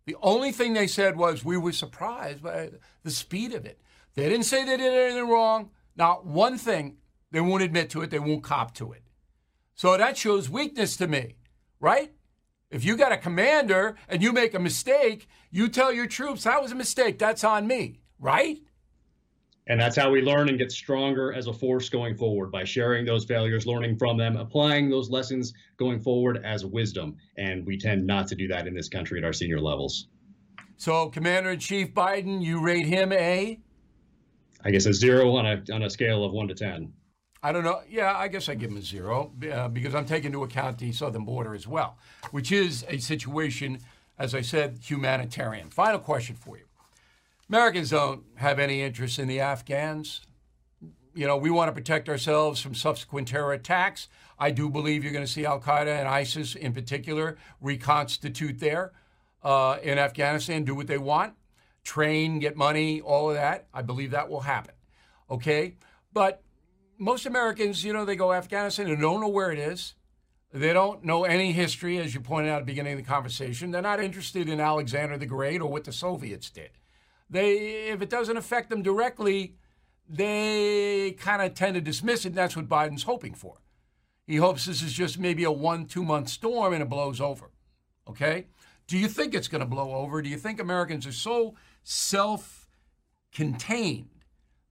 The 0.06 0.16
only 0.22 0.52
thing 0.52 0.74
they 0.74 0.88
said 0.88 1.16
was 1.18 1.46
we 1.46 1.58
were 1.58 1.74
surprised 1.74 2.42
by 2.42 2.72
the 3.04 3.12
speed 3.12 3.54
of 3.54 3.66
it. 3.66 3.80
They 4.16 4.28
didn't 4.28 4.46
say 4.46 4.66
they 4.66 4.78
did 4.78 4.94
anything 4.94 5.30
wrong. 5.30 5.70
Not 5.96 6.26
one 6.26 6.58
thing. 6.58 6.98
They 7.32 7.42
won't 7.42 7.62
admit 7.62 7.90
to 7.92 8.02
it. 8.02 8.10
They 8.10 8.20
won't 8.20 8.44
cop 8.44 8.74
to 8.76 8.94
it. 8.94 9.04
So 9.76 9.96
that 9.96 10.18
shows 10.18 10.50
weakness 10.50 10.98
to 10.98 11.08
me, 11.08 11.36
right? 11.80 12.12
If 12.72 12.84
you 12.84 12.98
got 12.98 13.12
a 13.12 13.18
commander 13.18 13.96
and 14.10 14.24
you 14.24 14.34
make 14.34 14.54
a 14.54 14.60
mistake, 14.60 15.28
you 15.52 15.68
tell 15.68 15.94
your 15.94 16.08
troops 16.08 16.44
that 16.44 16.62
was 16.62 16.72
a 16.72 16.76
mistake. 16.76 17.20
That's 17.20 17.44
on 17.44 17.68
me, 17.68 18.00
right? 18.20 18.60
And 19.70 19.80
that's 19.80 19.98
how 19.98 20.10
we 20.10 20.22
learn 20.22 20.48
and 20.48 20.58
get 20.58 20.72
stronger 20.72 21.34
as 21.34 21.48
a 21.48 21.54
force 21.54 21.90
going 21.90 22.16
forward 22.16 22.52
by 22.52 22.64
sharing 22.64 23.06
those 23.06 23.26
failures, 23.26 23.68
learning 23.68 23.98
from 23.98 24.18
them, 24.18 24.38
applying 24.38 24.90
those 24.90 25.10
lessons 25.10 25.54
going 25.76 26.00
forward 26.00 26.42
as 26.46 26.66
wisdom. 26.66 27.18
And 27.38 27.66
we 27.66 27.78
tend 27.78 28.08
not 28.08 28.28
to 28.28 28.36
do 28.36 28.48
that 28.48 28.66
in 28.66 28.74
this 28.74 28.88
country 28.88 29.20
at 29.20 29.26
our 29.26 29.34
senior 29.34 29.60
levels. 29.60 30.08
So, 30.78 31.10
Commander 31.10 31.52
in 31.52 31.60
Chief 31.60 31.94
Biden, 31.94 32.42
you 32.42 32.62
rate 32.62 32.86
him 32.86 33.12
a? 33.12 33.60
I 34.64 34.72
guess 34.72 34.86
a 34.86 34.94
zero 34.94 35.36
on 35.36 35.46
a 35.46 35.64
on 35.74 35.84
a 35.84 35.90
scale 35.90 36.24
of 36.24 36.32
one 36.32 36.48
to 36.48 36.54
ten. 36.54 36.94
I 37.44 37.52
don't 37.52 37.64
know. 37.64 37.82
Yeah, 37.90 38.16
I 38.16 38.28
guess 38.28 38.50
I 38.50 38.56
give 38.56 38.72
him 38.72 38.78
a 38.78 38.82
zero 38.82 39.32
uh, 39.52 39.68
because 39.68 39.96
I'm 39.96 40.06
taking 40.06 40.28
into 40.28 40.44
account 40.44 40.78
the 40.78 40.92
southern 40.92 41.26
border 41.26 41.54
as 41.54 41.68
well, 41.68 41.98
which 42.32 42.52
is 42.52 42.86
a 42.90 42.98
situation, 43.00 43.80
as 44.18 44.34
I 44.34 44.42
said, 44.42 44.80
humanitarian. 44.84 45.70
Final 45.70 46.00
question 46.00 46.36
for 46.36 46.58
you. 46.58 46.67
Americans 47.50 47.92
don't 47.92 48.24
have 48.36 48.60
any 48.60 48.82
interest 48.82 49.20
in 49.20 49.28
the 49.28 49.40
Afghans. 49.40 50.22
You 51.14 51.26
know, 51.26 51.38
we 51.38 51.50
want 51.50 51.70
to 51.70 51.72
protect 51.72 52.10
ourselves 52.10 52.60
from 52.60 52.76
subsequent 52.76 53.30
terror 53.30 53.54
attacks. 53.54 54.10
I 54.38 54.52
do 54.52 54.70
believe 54.70 55.04
you're 55.04 55.14
going 55.14 55.26
to 55.26 55.32
see 55.32 55.46
Al 55.46 55.60
Qaeda 55.60 55.88
and 55.88 56.08
ISIS 56.08 56.56
in 56.56 56.74
particular 56.74 57.38
reconstitute 57.62 58.60
there 58.60 58.92
uh, 59.44 59.78
in 59.82 59.98
Afghanistan, 59.98 60.66
do 60.66 60.76
what 60.76 60.88
they 60.88 60.98
want, 60.98 61.34
train, 61.84 62.40
get 62.40 62.58
money, 62.58 63.00
all 63.00 63.30
of 63.30 63.36
that. 63.36 63.68
I 63.74 63.82
believe 63.82 64.12
that 64.12 64.30
will 64.30 64.42
happen. 64.42 64.76
Okay? 65.32 65.76
But 66.12 66.44
most 66.98 67.26
Americans, 67.26 67.84
you 67.84 67.94
know, 67.94 68.04
they 68.04 68.18
go 68.18 68.34
Afghanistan 68.34 68.88
and 68.88 69.00
don't 69.00 69.22
know 69.22 69.30
where 69.30 69.52
it 69.52 69.60
is. 69.60 69.94
They 70.54 70.74
don't 70.74 71.04
know 71.04 71.24
any 71.24 71.54
history, 71.54 71.98
as 71.98 72.14
you 72.14 72.20
pointed 72.20 72.50
out 72.50 72.58
at 72.58 72.60
the 72.60 72.72
beginning 72.72 72.94
of 72.94 73.00
the 73.00 73.06
conversation. 73.06 73.72
They're 73.72 73.82
not 73.82 74.02
interested 74.02 74.50
in 74.50 74.60
Alexander 74.60 75.18
the 75.18 75.26
Great 75.26 75.62
or 75.62 75.70
what 75.70 75.86
the 75.86 75.94
Soviets 75.94 76.50
did 76.50 76.72
they 77.30 77.90
if 77.90 78.02
it 78.02 78.10
doesn't 78.10 78.38
affect 78.38 78.70
them 78.70 78.82
directly, 78.82 79.56
they 80.08 81.16
kind 81.20 81.42
of 81.42 81.54
tend 81.54 81.76
to 81.76 81.82
dismiss 81.82 82.26
it. 82.26 82.30
And 82.30 82.38
that's 82.38 82.56
what 82.56 82.70
Biden's 82.70 83.04
hoping 83.04 83.34
for. 83.34 83.62
He 84.26 84.38
hopes 84.38 84.66
this 84.66 84.82
is 84.82 84.94
just 84.94 85.18
maybe 85.18 85.44
a 85.44 85.52
one, 85.52 85.86
two 85.86 86.04
month 86.04 86.30
storm 86.30 86.74
and 86.74 86.82
it 86.82 86.90
blows 86.90 87.22
over. 87.22 87.52
Okay? 88.08 88.48
Do 88.88 88.98
you 88.98 89.08
think 89.08 89.34
it's 89.34 89.48
going 89.48 89.62
to 89.62 89.68
blow 89.68 89.94
over? 89.94 90.22
Do 90.22 90.30
you 90.30 90.38
think 90.38 90.60
Americans 90.60 91.06
are 91.06 91.12
so 91.12 91.56
self 91.84 92.68
contained 93.34 94.10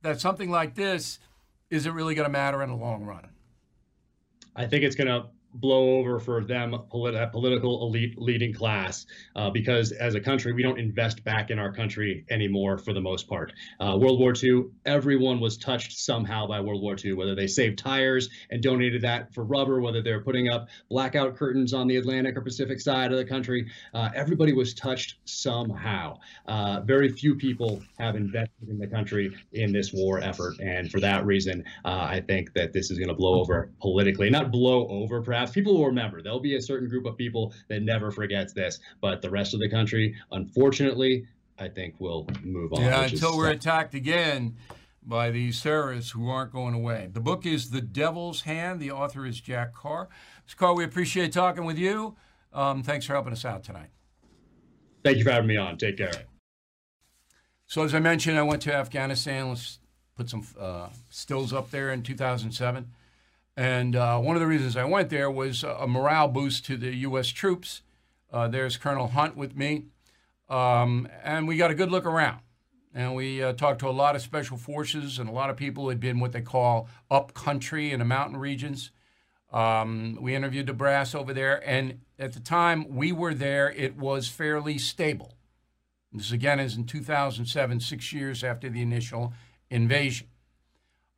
that 0.02 0.20
something 0.20 0.50
like 0.50 0.74
this 0.74 1.18
isn't 1.70 1.92
really 1.92 2.14
going 2.14 2.26
to 2.26 2.32
matter 2.32 2.62
in 2.62 2.70
the 2.70 2.76
long 2.76 3.04
run? 3.04 3.28
I 4.54 4.66
think 4.66 4.84
it's 4.84 4.96
going 4.96 5.08
to 5.08 5.26
blow 5.60 5.96
over 5.98 6.18
for 6.18 6.44
them 6.44 6.74
polit- 6.90 7.32
political 7.32 7.86
elite 7.86 8.14
leading 8.18 8.52
class 8.52 9.06
uh, 9.34 9.50
because 9.50 9.92
as 9.92 10.14
a 10.14 10.20
country 10.20 10.52
we 10.52 10.62
don't 10.62 10.78
invest 10.78 11.24
back 11.24 11.50
in 11.50 11.58
our 11.58 11.72
country 11.72 12.24
anymore 12.30 12.78
for 12.78 12.92
the 12.92 13.00
most 13.00 13.28
part. 13.28 13.52
Uh, 13.80 13.96
world 13.98 14.18
war 14.20 14.34
ii 14.42 14.64
everyone 14.84 15.40
was 15.40 15.56
touched 15.56 15.92
somehow 15.98 16.46
by 16.46 16.60
world 16.60 16.82
war 16.82 16.96
ii 17.04 17.12
whether 17.12 17.34
they 17.34 17.46
saved 17.46 17.78
tires 17.78 18.28
and 18.50 18.62
donated 18.62 19.02
that 19.02 19.32
for 19.34 19.44
rubber 19.44 19.80
whether 19.80 20.02
they're 20.02 20.22
putting 20.22 20.48
up 20.48 20.68
blackout 20.90 21.36
curtains 21.36 21.72
on 21.72 21.86
the 21.86 21.96
atlantic 21.96 22.36
or 22.36 22.40
pacific 22.40 22.80
side 22.80 23.12
of 23.12 23.18
the 23.18 23.24
country. 23.24 23.66
Uh, 23.94 24.08
everybody 24.14 24.52
was 24.52 24.74
touched 24.74 25.16
somehow. 25.24 26.18
Uh, 26.46 26.80
very 26.82 27.08
few 27.08 27.34
people 27.34 27.82
have 27.98 28.16
invested 28.16 28.68
in 28.68 28.78
the 28.78 28.86
country 28.86 29.34
in 29.52 29.72
this 29.72 29.92
war 29.92 30.20
effort 30.20 30.54
and 30.60 30.90
for 30.90 31.00
that 31.00 31.24
reason 31.24 31.64
uh, 31.84 32.06
i 32.10 32.20
think 32.26 32.52
that 32.54 32.72
this 32.72 32.90
is 32.90 32.98
going 32.98 33.08
to 33.08 33.14
blow 33.14 33.40
over 33.40 33.70
politically 33.80 34.30
not 34.30 34.50
blow 34.50 34.86
over 34.88 35.22
perhaps 35.22 35.45
past. 35.46 35.54
People 35.54 35.74
will 35.74 35.86
remember. 35.86 36.22
There'll 36.22 36.40
be 36.40 36.56
a 36.56 36.62
certain 36.62 36.88
group 36.88 37.06
of 37.06 37.16
people 37.16 37.52
that 37.68 37.82
never 37.82 38.10
forgets 38.10 38.52
this, 38.52 38.78
but 39.00 39.22
the 39.22 39.30
rest 39.30 39.54
of 39.54 39.60
the 39.60 39.68
country, 39.68 40.14
unfortunately, 40.32 41.26
I 41.58 41.68
think 41.68 41.94
will 41.98 42.26
move 42.42 42.72
on. 42.72 42.82
Yeah, 42.82 43.04
until 43.04 43.36
we're 43.36 43.50
attacked 43.50 43.94
again 43.94 44.56
by 45.02 45.30
these 45.30 45.60
terrorists 45.62 46.10
who 46.10 46.28
aren't 46.28 46.52
going 46.52 46.74
away. 46.74 47.08
The 47.12 47.20
book 47.20 47.46
is 47.46 47.70
The 47.70 47.80
Devil's 47.80 48.42
Hand. 48.42 48.80
The 48.80 48.90
author 48.90 49.24
is 49.24 49.40
Jack 49.40 49.74
Carr. 49.74 50.08
Mr. 50.48 50.56
Carr, 50.56 50.74
we 50.74 50.84
appreciate 50.84 51.32
talking 51.32 51.64
with 51.64 51.78
you. 51.78 52.16
Um, 52.52 52.82
thanks 52.82 53.06
for 53.06 53.12
helping 53.12 53.32
us 53.32 53.44
out 53.44 53.62
tonight. 53.62 53.90
Thank 55.04 55.18
you 55.18 55.24
for 55.24 55.30
having 55.30 55.46
me 55.46 55.56
on. 55.56 55.78
Take 55.78 55.98
care. 55.98 56.10
So, 57.66 57.82
as 57.82 57.94
I 57.94 58.00
mentioned, 58.00 58.38
I 58.38 58.42
went 58.42 58.62
to 58.62 58.74
Afghanistan. 58.74 59.48
Let's 59.48 59.78
put 60.16 60.28
some 60.28 60.44
uh, 60.58 60.88
stills 61.08 61.52
up 61.52 61.70
there 61.70 61.92
in 61.92 62.02
2007. 62.02 62.90
And 63.56 63.96
uh, 63.96 64.18
one 64.18 64.36
of 64.36 64.40
the 64.40 64.46
reasons 64.46 64.76
I 64.76 64.84
went 64.84 65.08
there 65.08 65.30
was 65.30 65.64
a 65.64 65.86
morale 65.86 66.28
boost 66.28 66.66
to 66.66 66.76
the 66.76 66.94
U.S. 66.96 67.28
troops. 67.28 67.82
Uh, 68.30 68.48
there's 68.48 68.76
Colonel 68.76 69.08
Hunt 69.08 69.36
with 69.36 69.56
me. 69.56 69.86
Um, 70.48 71.08
and 71.24 71.48
we 71.48 71.56
got 71.56 71.70
a 71.70 71.74
good 71.74 71.90
look 71.90 72.04
around. 72.04 72.40
And 72.94 73.14
we 73.14 73.42
uh, 73.42 73.52
talked 73.54 73.80
to 73.80 73.88
a 73.88 73.90
lot 73.90 74.14
of 74.14 74.22
special 74.22 74.56
forces 74.56 75.18
and 75.18 75.28
a 75.28 75.32
lot 75.32 75.50
of 75.50 75.56
people 75.56 75.84
who 75.84 75.88
had 75.90 76.00
been 76.00 76.20
what 76.20 76.32
they 76.32 76.40
call 76.40 76.88
up 77.10 77.34
country 77.34 77.92
in 77.92 77.98
the 77.98 78.04
mountain 78.04 78.36
regions. 78.38 78.90
Um, 79.52 80.18
we 80.20 80.34
interviewed 80.34 80.66
the 80.66 80.72
brass 80.72 81.14
over 81.14 81.32
there. 81.32 81.66
And 81.68 82.00
at 82.18 82.32
the 82.32 82.40
time 82.40 82.94
we 82.94 83.12
were 83.12 83.34
there, 83.34 83.70
it 83.70 83.96
was 83.96 84.28
fairly 84.28 84.78
stable. 84.78 85.34
This 86.12 86.32
again 86.32 86.60
is 86.60 86.76
in 86.76 86.84
2007, 86.84 87.80
six 87.80 88.12
years 88.12 88.42
after 88.42 88.68
the 88.68 88.80
initial 88.80 89.34
invasion. 89.70 90.28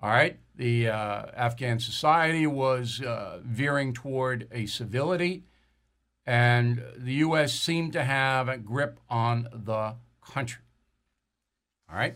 All 0.00 0.10
right, 0.10 0.38
the 0.54 0.88
uh, 0.88 1.26
Afghan 1.34 1.80
society 1.80 2.46
was 2.46 3.00
uh, 3.00 3.40
veering 3.44 3.92
toward 3.92 4.46
a 4.52 4.66
civility, 4.66 5.42
and 6.24 6.84
the 6.96 7.14
U.S. 7.14 7.52
seemed 7.52 7.94
to 7.94 8.04
have 8.04 8.48
a 8.48 8.58
grip 8.58 9.00
on 9.10 9.48
the 9.52 9.96
country. 10.24 10.62
All 11.90 11.96
right, 11.96 12.14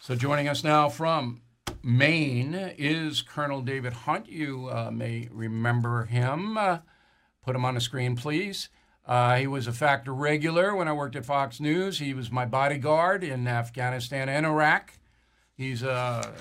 so 0.00 0.14
joining 0.14 0.48
us 0.48 0.64
now 0.64 0.88
from 0.88 1.42
Maine 1.82 2.54
is 2.78 3.20
Colonel 3.20 3.60
David 3.60 3.92
Hunt. 3.92 4.30
You 4.30 4.70
uh, 4.72 4.90
may 4.90 5.28
remember 5.30 6.04
him. 6.04 6.56
Uh, 6.56 6.78
put 7.44 7.54
him 7.54 7.66
on 7.66 7.74
the 7.74 7.82
screen, 7.82 8.16
please. 8.16 8.70
Uh, 9.06 9.36
he 9.36 9.46
was 9.46 9.66
a 9.66 9.72
factor 9.72 10.14
regular 10.14 10.74
when 10.74 10.88
I 10.88 10.94
worked 10.94 11.16
at 11.16 11.26
Fox 11.26 11.60
News. 11.60 11.98
He 11.98 12.14
was 12.14 12.30
my 12.30 12.46
bodyguard 12.46 13.22
in 13.22 13.46
Afghanistan 13.46 14.30
and 14.30 14.46
Iraq. 14.46 14.94
He's 15.56 15.82
a 15.82 16.32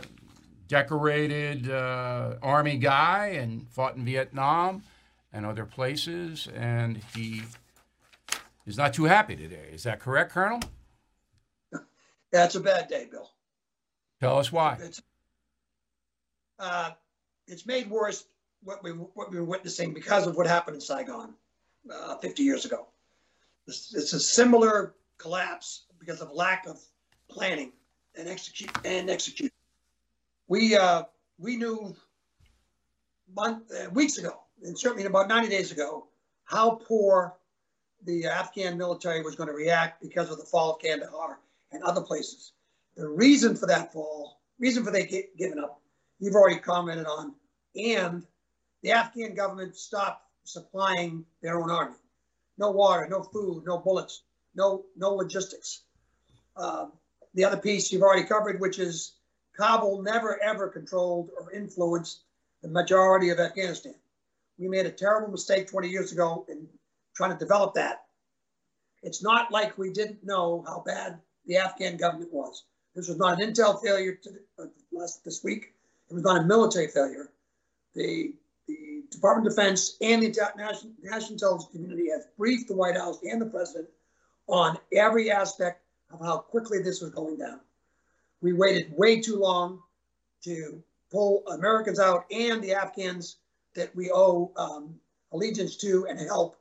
decorated 0.69 1.69
uh, 1.69 2.35
Army 2.41 2.77
guy 2.77 3.27
and 3.27 3.67
fought 3.69 3.97
in 3.97 4.05
Vietnam 4.05 4.83
and 5.33 5.45
other 5.45 5.65
places. 5.65 6.47
And 6.55 7.01
he 7.13 7.41
is 8.65 8.77
not 8.77 8.93
too 8.93 9.05
happy 9.05 9.35
today. 9.35 9.69
Is 9.73 9.83
that 9.83 9.99
correct, 9.99 10.31
Colonel? 10.31 10.61
That's 12.31 12.55
a 12.55 12.59
bad 12.59 12.87
day, 12.87 13.07
Bill. 13.11 13.29
Tell 14.21 14.37
us 14.37 14.51
why. 14.51 14.77
It's, 14.81 15.01
uh, 16.59 16.91
it's 17.47 17.65
made 17.65 17.89
worse 17.89 18.25
what 18.63 18.83
we 18.83 18.91
what 18.91 19.31
we 19.31 19.39
were 19.39 19.45
witnessing 19.45 19.93
because 19.93 20.27
of 20.27 20.35
what 20.35 20.45
happened 20.45 20.75
in 20.75 20.81
Saigon 20.81 21.33
uh, 21.91 22.17
50 22.17 22.43
years 22.43 22.65
ago. 22.65 22.87
It's, 23.67 23.95
it's 23.95 24.13
a 24.13 24.19
similar 24.19 24.95
collapse 25.17 25.85
because 25.97 26.21
of 26.21 26.31
lack 26.31 26.67
of 26.67 26.79
planning 27.29 27.71
and 28.15 28.27
execute 28.27 28.71
and 28.83 29.09
execute. 29.09 29.51
We 30.49 30.75
uh, 30.75 31.03
we 31.37 31.57
knew 31.57 31.95
month, 33.35 33.71
uh, 33.71 33.91
weeks 33.91 34.17
ago, 34.17 34.41
and 34.63 34.77
certainly 34.77 35.05
about 35.05 35.27
90 35.27 35.47
days 35.47 35.71
ago, 35.71 36.07
how 36.43 36.81
poor 36.87 37.37
the 38.03 38.25
Afghan 38.25 38.75
military 38.75 39.21
was 39.21 39.35
going 39.35 39.47
to 39.47 39.53
react 39.53 40.01
because 40.01 40.31
of 40.31 40.39
the 40.39 40.43
fall 40.43 40.71
of 40.73 40.81
Kandahar 40.81 41.39
and 41.71 41.83
other 41.83 42.01
places. 42.01 42.53
The 42.97 43.07
reason 43.07 43.55
for 43.55 43.67
that 43.67 43.93
fall, 43.93 44.39
reason 44.57 44.83
for 44.83 44.89
they 44.89 45.05
get, 45.05 45.37
giving 45.37 45.59
up, 45.59 45.79
you've 46.19 46.33
already 46.33 46.59
commented 46.59 47.05
on, 47.05 47.35
and 47.75 48.25
the 48.81 48.93
Afghan 48.93 49.35
government 49.35 49.77
stopped 49.77 50.25
supplying 50.45 51.25
their 51.43 51.61
own 51.61 51.69
army. 51.69 51.95
No 52.57 52.71
water, 52.71 53.07
no 53.07 53.21
food, 53.21 53.65
no 53.67 53.77
bullets, 53.77 54.23
no 54.55 54.83
no 54.97 55.13
logistics. 55.13 55.83
Um, 56.57 56.93
the 57.35 57.45
other 57.45 57.57
piece 57.57 57.91
you've 57.91 58.01
already 58.01 58.23
covered, 58.23 58.59
which 58.59 58.79
is 58.79 59.13
Kabul 59.59 60.01
never 60.01 60.41
ever 60.41 60.69
controlled 60.69 61.31
or 61.37 61.51
influenced 61.51 62.21
the 62.61 62.69
majority 62.69 63.29
of 63.29 63.39
Afghanistan. 63.39 63.95
We 64.57 64.69
made 64.69 64.85
a 64.85 64.91
terrible 64.91 65.29
mistake 65.29 65.67
20 65.67 65.89
years 65.89 66.13
ago 66.13 66.45
in 66.47 66.65
trying 67.13 67.31
to 67.31 67.37
develop 67.37 67.73
that. 67.73 68.05
It's 69.03 69.21
not 69.21 69.51
like 69.51 69.77
we 69.77 69.91
didn't 69.91 70.23
know 70.23 70.63
how 70.65 70.81
bad 70.85 71.19
the 71.45 71.57
Afghan 71.57 71.97
government 71.97 72.31
was. 72.31 72.63
This 72.95 73.09
was 73.09 73.17
not 73.17 73.41
an 73.41 73.53
intel 73.53 73.81
failure 73.81 74.15
to, 74.23 74.29
uh, 74.59 74.65
last 74.93 75.25
this 75.25 75.43
week. 75.43 75.73
It 76.09 76.13
was 76.13 76.23
not 76.23 76.41
a 76.41 76.43
military 76.43 76.87
failure. 76.87 77.31
The, 77.95 78.33
the 78.67 79.03
Department 79.11 79.47
of 79.47 79.55
Defense 79.55 79.97
and 79.99 80.23
the 80.23 80.29
national, 80.55 80.93
national 81.01 81.33
intelligence 81.33 81.69
community 81.71 82.09
has 82.11 82.27
briefed 82.37 82.69
the 82.69 82.75
White 82.75 82.95
House 82.95 83.19
and 83.23 83.41
the 83.41 83.45
president 83.45 83.89
on 84.47 84.77
every 84.93 85.31
aspect 85.31 85.81
of 86.11 86.21
how 86.21 86.37
quickly 86.37 86.81
this 86.81 87.01
was 87.01 87.11
going 87.11 87.37
down. 87.37 87.59
We 88.41 88.53
waited 88.53 88.93
way 88.95 89.19
too 89.19 89.37
long 89.37 89.81
to 90.43 90.81
pull 91.11 91.43
Americans 91.47 91.99
out 91.99 92.25
and 92.31 92.63
the 92.63 92.73
Afghans 92.73 93.37
that 93.75 93.95
we 93.95 94.11
owe 94.11 94.51
um, 94.55 94.95
allegiance 95.31 95.75
to 95.77 96.07
and 96.07 96.19
help. 96.19 96.57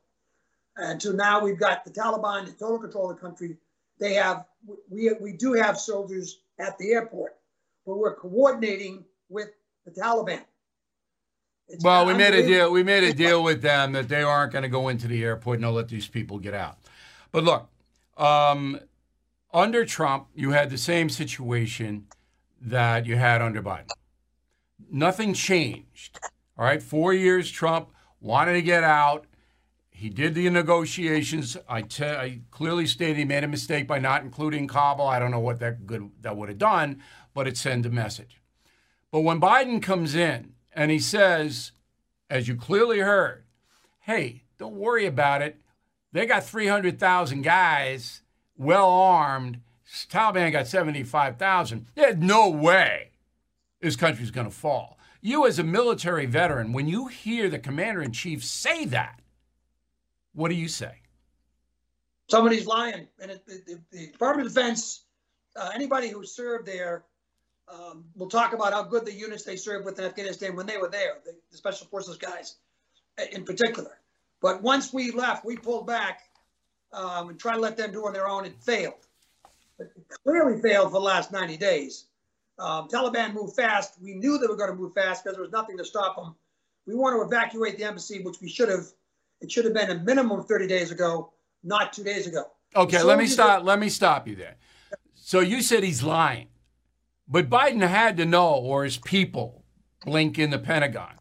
And 0.77 1.03
so 1.03 1.13
now 1.13 1.43
we've 1.43 1.59
got 1.59 1.85
the 1.85 1.91
Taliban 1.91 2.47
in 2.47 2.55
total 2.55 2.79
control 2.79 3.11
of 3.11 3.17
the 3.17 3.23
country. 3.23 3.57
They 3.99 4.15
have, 4.15 4.45
we, 4.89 5.11
we 5.21 5.33
do 5.33 5.55
have 5.55 5.79
soldiers 5.79 6.41
at 6.59 6.79
the 6.79 6.93
airport, 6.93 7.37
but 7.87 7.97
we're 7.97 8.15
coordinating 8.15 9.05
with 9.29 9.49
the 9.85 9.91
Taliban. 9.91 10.43
It's 11.69 11.85
well, 11.85 12.07
we 12.07 12.15
made 12.15 12.33
a 12.33 12.47
deal. 12.47 12.73
We 12.73 12.83
made 12.83 13.05
a 13.05 13.13
deal 13.13 13.43
with 13.43 13.61
them 13.61 13.93
that 13.93 14.09
they 14.09 14.23
aren't 14.23 14.53
going 14.53 14.63
to 14.63 14.69
go 14.69 14.89
into 14.89 15.07
the 15.07 15.23
airport 15.23 15.57
and 15.57 15.65
they'll 15.65 15.73
let 15.73 15.89
these 15.89 16.09
people 16.09 16.39
get 16.39 16.55
out. 16.55 16.79
But 17.31 17.45
look, 17.45 17.69
um, 18.17 18.81
under 19.53 19.85
Trump, 19.85 20.29
you 20.35 20.51
had 20.51 20.71
the 20.71 20.79
same 20.79 21.09
situation 21.09 22.07
that 22.61 23.07
you 23.07 23.17
had 23.17 23.41
under 23.41 23.63
Biden. 23.63 23.89
Nothing 24.91 25.35
changed. 25.35 26.19
All 26.57 26.65
right, 26.65 26.83
four 26.83 27.13
years, 27.15 27.51
Trump 27.51 27.91
wanted 28.21 28.55
to 28.55 28.63
get 28.63 28.85
out. 28.85 29.27
He 29.91 30.11
did 30.11 30.35
the 30.35 30.49
negotiations. 30.51 31.57
I, 31.69 31.83
clearly 32.51 32.87
stated 32.87 33.17
he 33.17 33.25
made 33.25 33.45
a 33.45 33.49
mistake 33.49 33.87
by 33.87 33.99
not 33.99 34.23
including 34.23 34.69
Kabul. 34.69 35.07
I 35.07 35.19
don't 35.19 35.31
know 35.31 35.41
what 35.41 35.61
that 35.61 35.87
good 35.87 36.11
that 36.21 36.37
would 36.37 36.49
have 36.49 36.59
done, 36.59 37.03
but 37.35 37.49
it 37.49 37.57
sent 37.57 37.87
a 37.87 37.91
message. 37.91 38.41
But 39.11 39.21
when 39.21 39.41
Biden 39.41 39.83
comes 39.83 40.15
in 40.15 40.53
and 40.73 40.91
he 40.91 40.99
says, 40.99 41.73
as 42.31 42.47
you 42.47 42.55
clearly 42.55 43.01
heard, 43.01 43.45
hey, 44.01 44.45
don't 44.59 44.77
worry 44.77 45.07
about 45.07 45.43
it. 45.43 45.61
They 46.13 46.27
got 46.27 46.45
300,000 46.45 47.43
guys 47.43 48.23
well 48.59 48.91
armed. 48.91 49.61
Taliban 50.11 50.53
got 50.53 50.67
75,000. 50.67 51.87
There's 51.95 52.17
no 52.17 52.51
way 52.51 53.13
this 53.81 53.97
country's 53.97 54.31
going 54.31 54.49
to 54.49 54.55
fall. 54.55 54.99
You, 55.21 55.47
as 55.47 55.59
a 55.59 55.65
military 55.65 56.27
veteran, 56.27 56.73
when 56.73 56.87
you 56.87 57.07
hear 57.07 57.49
the 57.49 57.59
commander 57.59 58.03
in 58.03 58.13
chief 58.13 58.45
say 58.45 58.85
that, 58.87 59.21
what 60.35 60.49
do 60.49 60.55
you 60.55 60.69
say? 60.69 61.01
Somebody's 62.29 62.67
lying. 62.67 63.09
And 63.21 63.31
it, 63.31 63.47
the, 63.47 63.81
the, 63.91 64.07
Department 64.13 64.47
of 64.47 64.55
Defense, 64.55 65.05
uh, 65.57 65.71
anybody 65.75 66.09
who 66.09 66.25
served 66.25 66.67
there, 66.67 67.05
um, 67.73 68.05
will 68.15 68.29
talk 68.29 68.53
about 68.53 68.73
how 68.73 68.83
good 68.83 69.05
the 69.05 69.13
units 69.13 69.45
they 69.45 69.57
served 69.57 69.85
with 69.85 69.99
in 69.99 70.05
Afghanistan 70.05 70.55
when 70.57 70.67
they 70.67 70.77
were 70.77 70.89
there, 70.89 71.19
the, 71.25 71.33
the 71.51 71.57
Special 71.57 71.87
Forces 71.87 72.17
guys 72.17 72.57
in 73.33 73.45
particular. 73.45 73.99
But 74.41 74.63
once 74.63 74.93
we 74.93 75.11
left, 75.11 75.45
we 75.45 75.57
pulled 75.57 75.87
back 75.87 76.28
um, 76.93 77.31
and 77.31 77.39
try 77.39 77.55
to 77.55 77.61
let 77.61 77.77
them 77.77 77.93
do 77.93 78.07
on 78.07 78.13
their 78.13 78.29
own. 78.29 78.45
It 78.45 78.55
failed. 78.63 79.07
It 79.79 79.91
clearly 80.25 80.61
failed 80.61 80.89
for 80.89 80.95
the 80.95 81.01
last 81.01 81.33
90 81.33 81.57
days. 81.57 82.07
Um, 82.59 82.89
Taliban 82.89 83.35
moved 83.35 83.55
fast. 83.55 83.95
We 84.03 84.15
knew 84.15 84.39
they 84.39 84.47
were 84.47 84.57
going 84.57 84.71
to 84.71 84.77
move 84.77 84.93
fast 84.95 85.23
because 85.23 85.37
there 85.37 85.43
was 85.43 85.53
nothing 85.53 85.79
to 85.79 85.85
stop 85.85 86.17
them. 86.17 86.35
We 86.87 86.95
want 86.95 87.17
to 87.17 87.27
evacuate 87.27 87.79
the 87.79 87.85
embassy, 87.85 88.23
which 88.23 88.41
we 88.41 88.49
should 88.49 88.69
have. 88.69 88.87
It 89.41 89.53
should 89.53 89.65
have 89.65 89.75
been 89.75 89.91
a 89.91 89.99
minimum 90.01 90.43
30 90.43 90.67
days 90.67 90.91
ago, 90.91 91.33
not 91.63 91.93
two 91.93 92.03
days 92.03 92.27
ago. 92.27 92.47
Okay, 92.75 93.03
let 93.03 93.19
me 93.19 93.27
stop. 93.27 93.63
Let 93.63 93.79
me 93.79 93.89
stop 93.89 94.27
you 94.27 94.35
there. 94.35 94.57
So 95.15 95.41
you 95.41 95.63
said 95.63 95.85
he's 95.85 96.03
lying, 96.03 96.49
but 97.29 97.49
Biden 97.49 97.87
had 97.87 98.17
to 98.17 98.25
know, 98.25 98.55
or 98.55 98.85
his 98.85 98.97
people, 98.97 99.65
Blinken 100.05 100.51
the 100.51 100.59
Pentagon. 100.59 101.15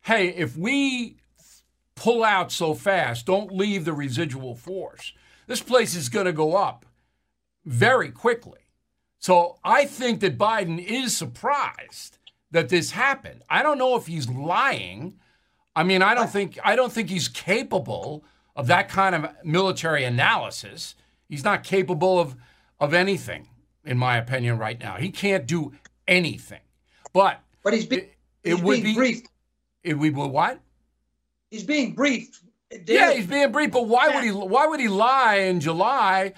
Hey, 0.00 0.28
if 0.28 0.56
we 0.56 1.18
pull 2.02 2.24
out 2.24 2.50
so 2.50 2.74
fast. 2.74 3.26
Don't 3.26 3.54
leave 3.54 3.84
the 3.84 3.92
residual 3.92 4.56
force. 4.56 5.12
This 5.46 5.62
place 5.62 5.94
is 5.94 6.08
going 6.08 6.26
to 6.26 6.32
go 6.32 6.56
up 6.56 6.84
very 7.64 8.10
quickly. 8.10 8.58
So 9.20 9.58
I 9.62 9.84
think 9.84 10.18
that 10.20 10.36
Biden 10.36 10.84
is 10.84 11.16
surprised 11.16 12.18
that 12.50 12.68
this 12.70 12.90
happened. 12.90 13.44
I 13.48 13.62
don't 13.62 13.78
know 13.78 13.94
if 13.94 14.08
he's 14.08 14.28
lying. 14.28 15.14
I 15.76 15.84
mean, 15.84 16.02
I 16.02 16.14
don't 16.14 16.28
think 16.28 16.58
I 16.64 16.74
don't 16.74 16.92
think 16.92 17.08
he's 17.08 17.28
capable 17.28 18.24
of 18.56 18.66
that 18.66 18.88
kind 18.88 19.14
of 19.14 19.30
military 19.44 20.02
analysis. 20.02 20.96
He's 21.28 21.44
not 21.44 21.62
capable 21.62 22.18
of 22.18 22.34
of 22.80 22.92
anything, 22.94 23.48
in 23.84 23.96
my 23.96 24.16
opinion, 24.16 24.58
right 24.58 24.80
now. 24.80 24.96
He 24.96 25.10
can't 25.10 25.46
do 25.46 25.72
anything. 26.08 26.62
But 27.12 27.40
But 27.62 27.74
he's, 27.74 27.86
be- 27.86 27.96
it, 27.98 28.14
it 28.42 28.54
he's 28.54 28.62
would 28.62 28.82
being 28.82 28.84
be 28.86 28.94
briefed. 28.94 29.28
it 29.84 29.94
would 29.94 30.14
be 30.14 30.20
what? 30.20 30.58
He's 31.52 31.64
being 31.64 31.94
briefed. 31.94 32.40
Yeah, 32.86 33.12
he's 33.12 33.26
being 33.26 33.52
briefed. 33.52 33.74
but 33.74 33.86
why 33.86 34.08
would 34.08 34.24
he? 34.24 34.30
Why 34.30 34.66
would 34.66 34.80
he 34.80 34.88
lie 34.88 35.36
in 35.36 35.60
July 35.60 36.32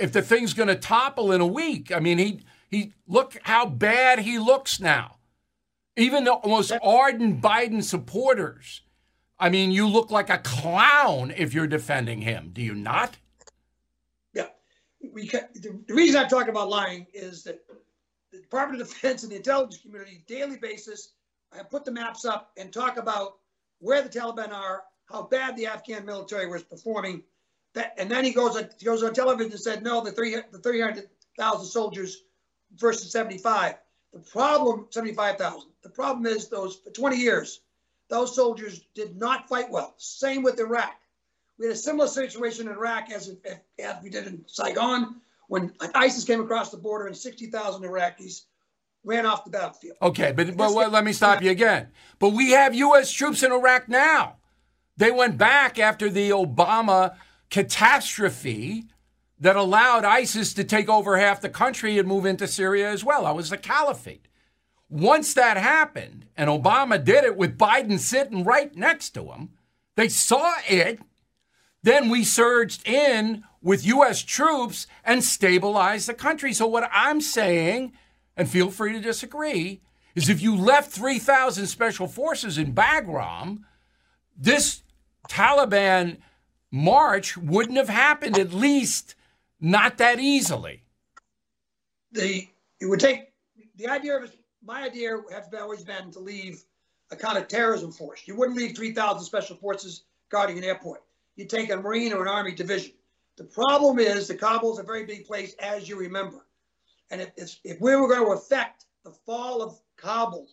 if 0.00 0.12
the 0.12 0.20
thing's 0.20 0.52
going 0.52 0.66
to 0.66 0.74
topple 0.74 1.30
in 1.30 1.40
a 1.40 1.46
week? 1.46 1.92
I 1.92 2.00
mean, 2.00 2.18
he 2.18 2.40
he 2.68 2.92
look 3.06 3.38
how 3.44 3.66
bad 3.66 4.18
he 4.18 4.40
looks 4.40 4.80
now. 4.80 5.18
Even 5.96 6.24
the 6.24 6.36
most 6.44 6.72
ardent 6.82 7.40
Biden 7.40 7.84
supporters. 7.84 8.82
I 9.38 9.48
mean, 9.48 9.70
you 9.70 9.86
look 9.86 10.10
like 10.10 10.28
a 10.30 10.38
clown 10.38 11.32
if 11.36 11.54
you're 11.54 11.68
defending 11.68 12.22
him. 12.22 12.50
Do 12.52 12.60
you 12.60 12.74
not? 12.74 13.16
Yeah. 14.34 14.48
We 15.12 15.28
ca- 15.28 15.46
the, 15.54 15.80
the 15.86 15.94
reason 15.94 16.20
I'm 16.20 16.28
talking 16.28 16.50
about 16.50 16.68
lying 16.68 17.06
is 17.14 17.44
that 17.44 17.60
the 18.32 18.40
Department 18.40 18.82
of 18.82 18.88
Defense 18.88 19.22
and 19.22 19.30
the 19.30 19.36
intelligence 19.36 19.80
community, 19.80 20.24
daily 20.26 20.56
basis, 20.56 21.12
I 21.52 21.62
put 21.62 21.84
the 21.84 21.92
maps 21.92 22.24
up 22.24 22.50
and 22.56 22.72
talk 22.72 22.96
about 22.96 23.38
where 23.80 24.02
the 24.02 24.08
Taliban 24.08 24.52
are, 24.52 24.84
how 25.06 25.22
bad 25.22 25.56
the 25.56 25.66
Afghan 25.66 26.04
military 26.04 26.46
was 26.46 26.62
performing. 26.62 27.22
That, 27.74 27.94
and 27.98 28.10
then 28.10 28.24
he 28.24 28.32
goes 28.32 28.56
on, 28.56 28.68
he 28.78 28.84
goes 28.84 29.02
on 29.02 29.14
television 29.14 29.52
and 29.52 29.60
said, 29.60 29.82
no, 29.82 30.02
the 30.02 30.10
the 30.50 30.58
300,000 30.58 31.66
soldiers 31.66 32.22
versus 32.76 33.12
75. 33.12 33.74
The 34.12 34.20
problem, 34.20 34.86
75,000. 34.90 35.70
The 35.82 35.90
problem 35.90 36.26
is 36.26 36.48
those 36.48 36.76
for 36.76 36.90
20 36.90 37.16
years, 37.16 37.60
those 38.08 38.34
soldiers 38.34 38.80
did 38.94 39.16
not 39.16 39.48
fight 39.48 39.70
well. 39.70 39.94
Same 39.98 40.42
with 40.42 40.58
Iraq. 40.58 40.94
We 41.58 41.66
had 41.66 41.74
a 41.74 41.78
similar 41.78 42.08
situation 42.08 42.68
in 42.68 42.72
Iraq 42.72 43.10
as, 43.10 43.34
as 43.78 44.02
we 44.02 44.10
did 44.10 44.26
in 44.26 44.44
Saigon 44.46 45.20
when 45.48 45.72
ISIS 45.94 46.24
came 46.24 46.40
across 46.40 46.70
the 46.70 46.76
border 46.76 47.06
and 47.06 47.16
60,000 47.16 47.82
Iraqis 47.82 48.42
ran 49.04 49.26
off 49.26 49.44
the 49.44 49.50
battlefield. 49.50 49.96
Okay, 50.02 50.32
but, 50.32 50.56
but 50.56 50.74
well, 50.74 50.90
let 50.90 51.04
me 51.04 51.12
stop 51.12 51.42
you 51.42 51.50
again. 51.50 51.88
But 52.18 52.30
we 52.30 52.50
have 52.50 52.74
U.S. 52.74 53.12
troops 53.12 53.42
in 53.42 53.52
Iraq 53.52 53.88
now. 53.88 54.36
They 54.96 55.10
went 55.10 55.38
back 55.38 55.78
after 55.78 56.10
the 56.10 56.30
Obama 56.30 57.16
catastrophe 57.50 58.86
that 59.40 59.56
allowed 59.56 60.04
ISIS 60.04 60.52
to 60.54 60.64
take 60.64 60.88
over 60.88 61.16
half 61.16 61.40
the 61.40 61.48
country 61.48 61.98
and 61.98 62.08
move 62.08 62.26
into 62.26 62.48
Syria 62.48 62.90
as 62.90 63.04
well. 63.04 63.24
That 63.24 63.36
was 63.36 63.50
the 63.50 63.56
caliphate. 63.56 64.26
Once 64.90 65.34
that 65.34 65.56
happened, 65.56 66.26
and 66.36 66.48
Obama 66.48 67.02
did 67.02 67.22
it 67.22 67.36
with 67.36 67.58
Biden 67.58 67.98
sitting 67.98 68.42
right 68.42 68.74
next 68.74 69.10
to 69.10 69.32
him, 69.32 69.50
they 69.96 70.08
saw 70.08 70.54
it. 70.68 71.00
Then 71.82 72.08
we 72.08 72.24
surged 72.24 72.86
in 72.88 73.44
with 73.62 73.86
U.S. 73.86 74.22
troops 74.22 74.86
and 75.04 75.22
stabilized 75.22 76.08
the 76.08 76.14
country. 76.14 76.52
So, 76.52 76.66
what 76.66 76.88
I'm 76.92 77.20
saying, 77.20 77.92
and 78.38 78.48
feel 78.48 78.70
free 78.70 78.92
to 78.92 79.00
disagree, 79.00 79.80
is 80.14 80.28
if 80.28 80.40
you 80.40 80.56
left 80.56 80.92
3,000 80.92 81.66
special 81.66 82.06
forces 82.06 82.56
in 82.56 82.72
Bagram, 82.72 83.64
this 84.36 84.82
Taliban 85.28 86.18
march 86.70 87.36
wouldn't 87.36 87.76
have 87.76 87.88
happened, 87.88 88.38
at 88.38 88.54
least 88.54 89.16
not 89.60 89.98
that 89.98 90.20
easily. 90.20 90.84
The 92.12 92.48
it 92.80 92.86
would 92.86 93.00
take 93.00 93.32
the 93.76 93.88
idea 93.88 94.16
of 94.16 94.32
my 94.64 94.84
idea 94.84 95.20
has 95.32 95.48
always 95.60 95.82
been 95.82 96.12
to 96.12 96.20
leave 96.20 96.62
a 97.10 97.16
kind 97.16 97.36
of 97.36 97.48
terrorism 97.48 97.90
force. 97.90 98.22
You 98.26 98.36
wouldn't 98.36 98.56
leave 98.56 98.76
3,000 98.76 99.24
special 99.24 99.56
forces 99.56 100.04
guarding 100.30 100.58
an 100.58 100.64
airport. 100.64 101.02
You'd 101.36 101.50
take 101.50 101.70
a 101.70 101.76
Marine 101.76 102.12
or 102.12 102.22
an 102.22 102.28
Army 102.28 102.52
division. 102.52 102.92
The 103.36 103.44
problem 103.44 103.98
is 103.98 104.28
the 104.28 104.34
Kabul 104.34 104.72
is 104.72 104.78
a 104.78 104.82
very 104.82 105.04
big 105.04 105.26
place, 105.26 105.54
as 105.58 105.88
you 105.88 105.98
remember. 105.98 106.44
And 107.10 107.22
if, 107.36 107.58
if 107.64 107.80
we 107.80 107.96
were 107.96 108.08
going 108.08 108.24
to 108.24 108.32
affect 108.32 108.84
the 109.04 109.10
fall 109.10 109.62
of 109.62 109.78
Kabul, 109.96 110.46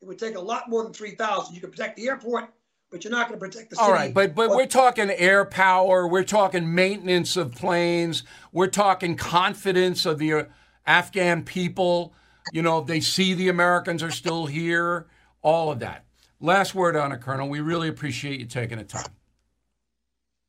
it 0.00 0.06
would 0.06 0.18
take 0.18 0.36
a 0.36 0.40
lot 0.40 0.68
more 0.68 0.82
than 0.82 0.92
3,000. 0.92 1.54
You 1.54 1.60
could 1.60 1.72
protect 1.72 1.96
the 1.96 2.08
airport, 2.08 2.52
but 2.90 3.02
you're 3.02 3.10
not 3.10 3.28
going 3.28 3.40
to 3.40 3.46
protect 3.46 3.70
the 3.70 3.76
city. 3.76 3.86
All 3.86 3.92
right, 3.92 4.12
but 4.12 4.34
but 4.34 4.50
we're 4.50 4.66
talking 4.66 5.10
air 5.10 5.44
power, 5.44 6.06
we're 6.06 6.24
talking 6.24 6.74
maintenance 6.74 7.36
of 7.36 7.52
planes, 7.52 8.22
we're 8.52 8.68
talking 8.68 9.16
confidence 9.16 10.06
of 10.06 10.18
the 10.18 10.48
Afghan 10.86 11.42
people. 11.42 12.14
You 12.52 12.62
know, 12.62 12.80
they 12.80 13.00
see 13.00 13.34
the 13.34 13.48
Americans 13.48 14.02
are 14.02 14.10
still 14.12 14.46
here, 14.46 15.08
all 15.42 15.72
of 15.72 15.80
that. 15.80 16.04
Last 16.40 16.74
word 16.74 16.94
on 16.96 17.10
it, 17.10 17.20
Colonel. 17.20 17.48
We 17.48 17.60
really 17.60 17.88
appreciate 17.88 18.38
you 18.38 18.46
taking 18.46 18.78
the 18.78 18.84
time. 18.84 19.10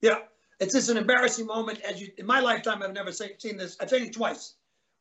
Yeah, 0.01 0.19
it's 0.59 0.73
just 0.73 0.89
an 0.89 0.97
embarrassing 0.97 1.47
moment. 1.47 1.81
As 1.81 1.99
you, 1.99 2.09
in 2.17 2.27
my 2.27 2.39
lifetime, 2.39 2.83
I've 2.83 2.93
never 2.93 3.11
seen, 3.11 3.31
seen 3.39 3.57
this. 3.57 3.77
I've 3.79 3.89
seen 3.89 4.03
it 4.03 4.13
twice. 4.13 4.53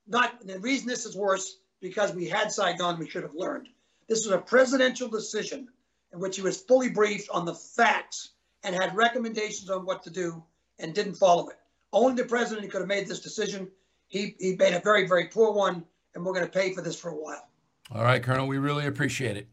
Not 0.06 0.46
the 0.46 0.58
reason 0.60 0.86
this 0.86 1.04
is 1.04 1.16
worse 1.16 1.58
because 1.80 2.14
we 2.14 2.26
had 2.26 2.52
Saigon. 2.52 2.98
We 2.98 3.08
should 3.08 3.22
have 3.22 3.34
learned. 3.34 3.68
This 4.08 4.24
was 4.24 4.34
a 4.34 4.38
presidential 4.38 5.08
decision 5.08 5.68
in 6.12 6.20
which 6.20 6.36
he 6.36 6.42
was 6.42 6.60
fully 6.60 6.88
briefed 6.88 7.28
on 7.30 7.44
the 7.44 7.54
facts 7.54 8.30
and 8.62 8.74
had 8.74 8.94
recommendations 8.96 9.68
on 9.70 9.84
what 9.84 10.02
to 10.04 10.10
do 10.10 10.42
and 10.78 10.94
didn't 10.94 11.14
follow 11.14 11.48
it. 11.48 11.56
Only 11.92 12.22
the 12.22 12.28
president 12.28 12.70
could 12.70 12.80
have 12.80 12.88
made 12.88 13.06
this 13.06 13.20
decision. 13.20 13.68
He 14.08 14.36
he 14.38 14.54
made 14.56 14.74
a 14.74 14.80
very 14.80 15.06
very 15.06 15.26
poor 15.26 15.52
one, 15.52 15.84
and 16.14 16.24
we're 16.24 16.34
going 16.34 16.46
to 16.46 16.52
pay 16.52 16.72
for 16.72 16.82
this 16.82 16.98
for 16.98 17.10
a 17.10 17.14
while. 17.14 17.48
All 17.92 18.02
right, 18.02 18.22
Colonel, 18.22 18.46
we 18.46 18.58
really 18.58 18.86
appreciate 18.86 19.36
it. 19.36 19.48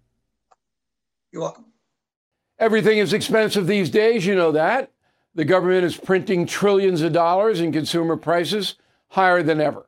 You're 1.32 1.42
welcome. 1.42 1.66
Everything 2.60 3.00
is 3.00 3.14
expensive 3.14 3.68
these 3.68 3.90
days, 3.90 4.26
you 4.26 4.36
know 4.36 4.52
that. 4.52 4.92
The 5.36 5.46
government 5.46 5.84
is 5.84 5.98
printing 5.98 6.46
trillions 6.46 7.02
of 7.02 7.12
dollars 7.12 7.60
and 7.60 7.74
consumer 7.74 8.16
prices 8.16 8.76
higher 9.10 9.42
than 9.42 9.60
ever. 9.60 9.88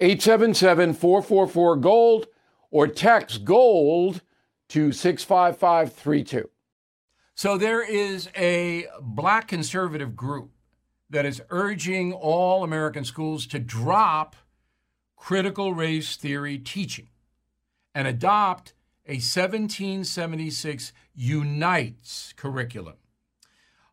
877 0.00 0.94
444 0.94 1.76
GOLD, 1.76 2.26
or 2.70 2.86
text 2.86 3.44
GOLD 3.44 4.22
to 4.68 4.92
65532. 4.92 6.50
So 7.34 7.56
there 7.56 7.82
is 7.82 8.28
a 8.36 8.86
black 9.00 9.48
conservative 9.48 10.14
group 10.16 10.50
that 11.10 11.24
is 11.24 11.40
urging 11.50 12.12
all 12.12 12.64
American 12.64 13.04
schools 13.04 13.46
to 13.46 13.58
drop 13.58 14.36
critical 15.16 15.74
race 15.74 16.16
theory 16.16 16.58
teaching 16.58 17.08
and 17.94 18.06
adopt 18.06 18.74
a 19.06 19.14
1776 19.14 20.92
Unites 21.14 22.34
curriculum. 22.36 22.96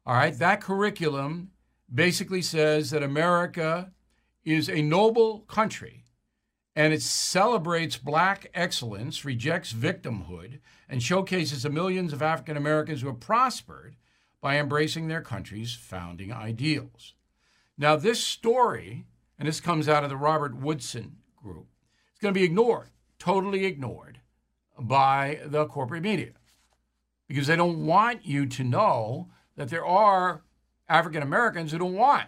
All 0.05 0.15
right, 0.15 0.37
that 0.37 0.61
curriculum 0.61 1.51
basically 1.91 2.41
says 2.41 2.91
that 2.91 3.01
America 3.01 3.91
is 4.45 4.69
a 4.69 4.81
noble 4.81 5.39
country 5.41 6.05
and 6.75 6.93
it 6.93 7.01
celebrates 7.01 7.97
black 7.97 8.51
excellence, 8.53 9.23
rejects 9.23 9.71
victimhood, 9.71 10.59
and 10.89 11.01
showcases 11.01 11.63
the 11.63 11.69
millions 11.69 12.11
of 12.11 12.21
African 12.21 12.57
Americans 12.57 13.01
who 13.01 13.07
have 13.07 13.19
prospered 13.19 13.95
by 14.41 14.57
embracing 14.57 15.07
their 15.07 15.21
country's 15.21 15.73
founding 15.73 16.33
ideals. 16.33 17.13
Now, 17.77 17.95
this 17.95 18.21
story, 18.21 19.05
and 19.39 19.47
this 19.47 19.61
comes 19.61 19.87
out 19.87 20.03
of 20.03 20.09
the 20.09 20.17
Robert 20.17 20.55
Woodson 20.55 21.17
group, 21.35 21.67
is 22.13 22.19
going 22.19 22.33
to 22.33 22.39
be 22.39 22.45
ignored, 22.45 22.89
totally 23.19 23.65
ignored 23.65 24.19
by 24.77 25.39
the 25.45 25.65
corporate 25.65 26.03
media 26.03 26.33
because 27.27 27.47
they 27.47 27.55
don't 27.55 27.85
want 27.85 28.25
you 28.25 28.45
to 28.45 28.63
know 28.63 29.29
that 29.55 29.69
there 29.69 29.85
are 29.85 30.43
African 30.89 31.23
Americans 31.23 31.71
who 31.71 31.79
don't 31.79 31.93
want 31.93 32.27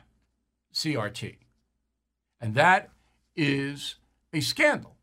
CRT. 0.73 1.35
And 2.39 2.55
that 2.55 2.89
is 3.35 3.95
a 4.33 4.39
scandal, 4.41 4.95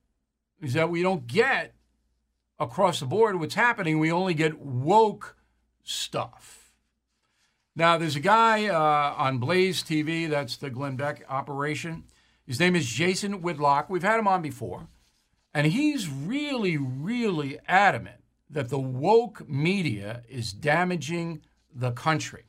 is 0.61 0.75
that 0.75 0.91
we 0.91 1.03
don't 1.03 1.27
get 1.27 1.75
across 2.59 3.01
the 3.01 3.07
board 3.07 3.39
what's 3.39 3.55
happening. 3.55 3.99
We 3.99 4.13
only 4.13 4.35
get 4.35 4.61
woke 4.61 5.37
stuff. 5.83 6.73
Now, 7.77 7.99
there's 7.99 8.17
a 8.17 8.21
guy 8.21 8.67
uh, 8.69 9.15
on 9.17 9.39
Blaze 9.39 9.83
TV, 9.83 10.31
that's 10.31 10.57
the 10.57 10.71
Glenn 10.71 10.97
Beck 10.97 11.25
operation. 11.29 12.05
His 12.47 12.61
name 12.61 12.77
is 12.77 12.87
Jason 12.87 13.43
Whitlock. 13.43 13.91
We've 13.91 14.03
had 14.03 14.21
him 14.21 14.29
on 14.29 14.43
before. 14.43 14.87
And 15.53 15.67
he's 15.67 16.09
really, 16.09 16.77
really 16.77 17.59
adamant 17.67 18.23
that 18.51 18.69
the 18.69 18.79
woke 18.79 19.49
media 19.49 20.23
is 20.29 20.53
damaging 20.53 21.43
the 21.75 21.91
country. 21.91 22.45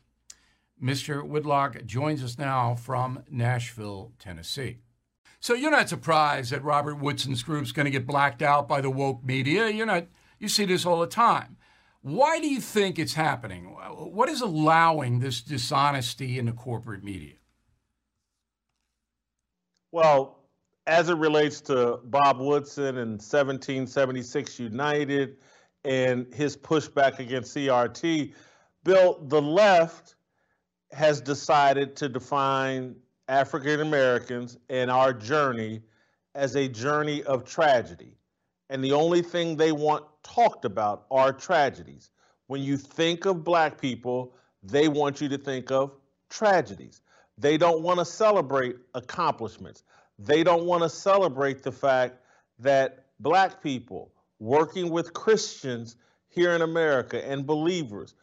Mr. 0.81 1.25
Whitlock 1.25 1.85
joins 1.85 2.23
us 2.23 2.38
now 2.38 2.75
from 2.75 3.23
Nashville, 3.29 4.11
Tennessee. 4.19 4.79
So 5.39 5.53
you're 5.53 5.71
not 5.71 5.89
surprised 5.89 6.51
that 6.51 6.63
Robert 6.63 6.95
Woodson's 6.95 7.43
group's 7.43 7.71
going 7.71 7.85
to 7.85 7.91
get 7.91 8.07
blacked 8.07 8.41
out 8.41 8.67
by 8.67 8.81
the 8.81 8.89
woke 8.89 9.23
media. 9.23 9.69
You're 9.69 9.85
not. 9.85 10.07
You 10.39 10.49
see 10.49 10.65
this 10.65 10.85
all 10.85 10.99
the 10.99 11.07
time. 11.07 11.57
Why 12.01 12.39
do 12.39 12.47
you 12.47 12.59
think 12.59 12.99
it's 12.99 13.13
happening? 13.13 13.65
What 13.65 14.29
is 14.29 14.41
allowing 14.41 15.19
this 15.19 15.41
dishonesty 15.41 16.38
in 16.38 16.45
the 16.45 16.51
corporate 16.51 17.03
media? 17.03 17.35
Well, 19.91 20.39
as 20.88 21.09
it 21.09 21.17
relates 21.17 21.61
to 21.61 21.99
Bob 22.03 22.39
Woodson 22.39 22.97
and 22.97 23.13
1776 23.13 24.59
Unites 24.59 25.35
and 25.83 26.31
his 26.33 26.57
pushback 26.57 27.19
against 27.19 27.55
CRT, 27.55 28.33
Bill, 28.83 29.19
the 29.27 29.41
left 29.41 30.14
has 30.95 31.19
decided 31.19 31.93
to 31.97 32.08
define 32.08 32.95
African 33.27 33.81
Americans 33.81 34.58
and 34.69 34.89
our 34.89 35.12
journey 35.12 35.81
as 36.36 36.55
a 36.55 36.69
journey 36.69 37.21
of 37.23 37.43
tragedy. 37.43 38.15
And 38.69 38.81
the 38.81 38.93
only 38.93 39.21
thing 39.21 39.58
they 39.58 39.73
want 39.73 40.05
talked 40.23 40.63
about 40.63 41.05
are 41.12 41.34
tragedies. 41.34 42.12
When 42.47 42.62
you 42.62 42.77
think 42.77 43.25
of 43.25 43.43
black 43.43 43.79
people, 43.79 44.36
they 44.63 44.88
want 44.88 45.19
you 45.19 45.27
to 45.27 45.38
think 45.38 45.69
of 45.69 45.91
tragedies. 46.29 47.01
They 47.38 47.58
don't 47.58 47.81
want 47.81 47.99
to 47.99 48.05
celebrate 48.05 48.77
accomplishments. 48.93 49.84
They 50.17 50.45
don't 50.45 50.63
want 50.63 50.84
to 50.84 50.89
celebrate 50.89 51.62
the 51.62 51.73
fact 51.73 52.19
that 52.60 53.08
black 53.19 53.62
people 53.62 54.13
working 54.39 54.89
with 54.89 55.13
Christians 55.13 55.97
here 56.29 56.53
in 56.53 56.62
America 56.62 57.27
and 57.27 57.45
believers 57.45 58.13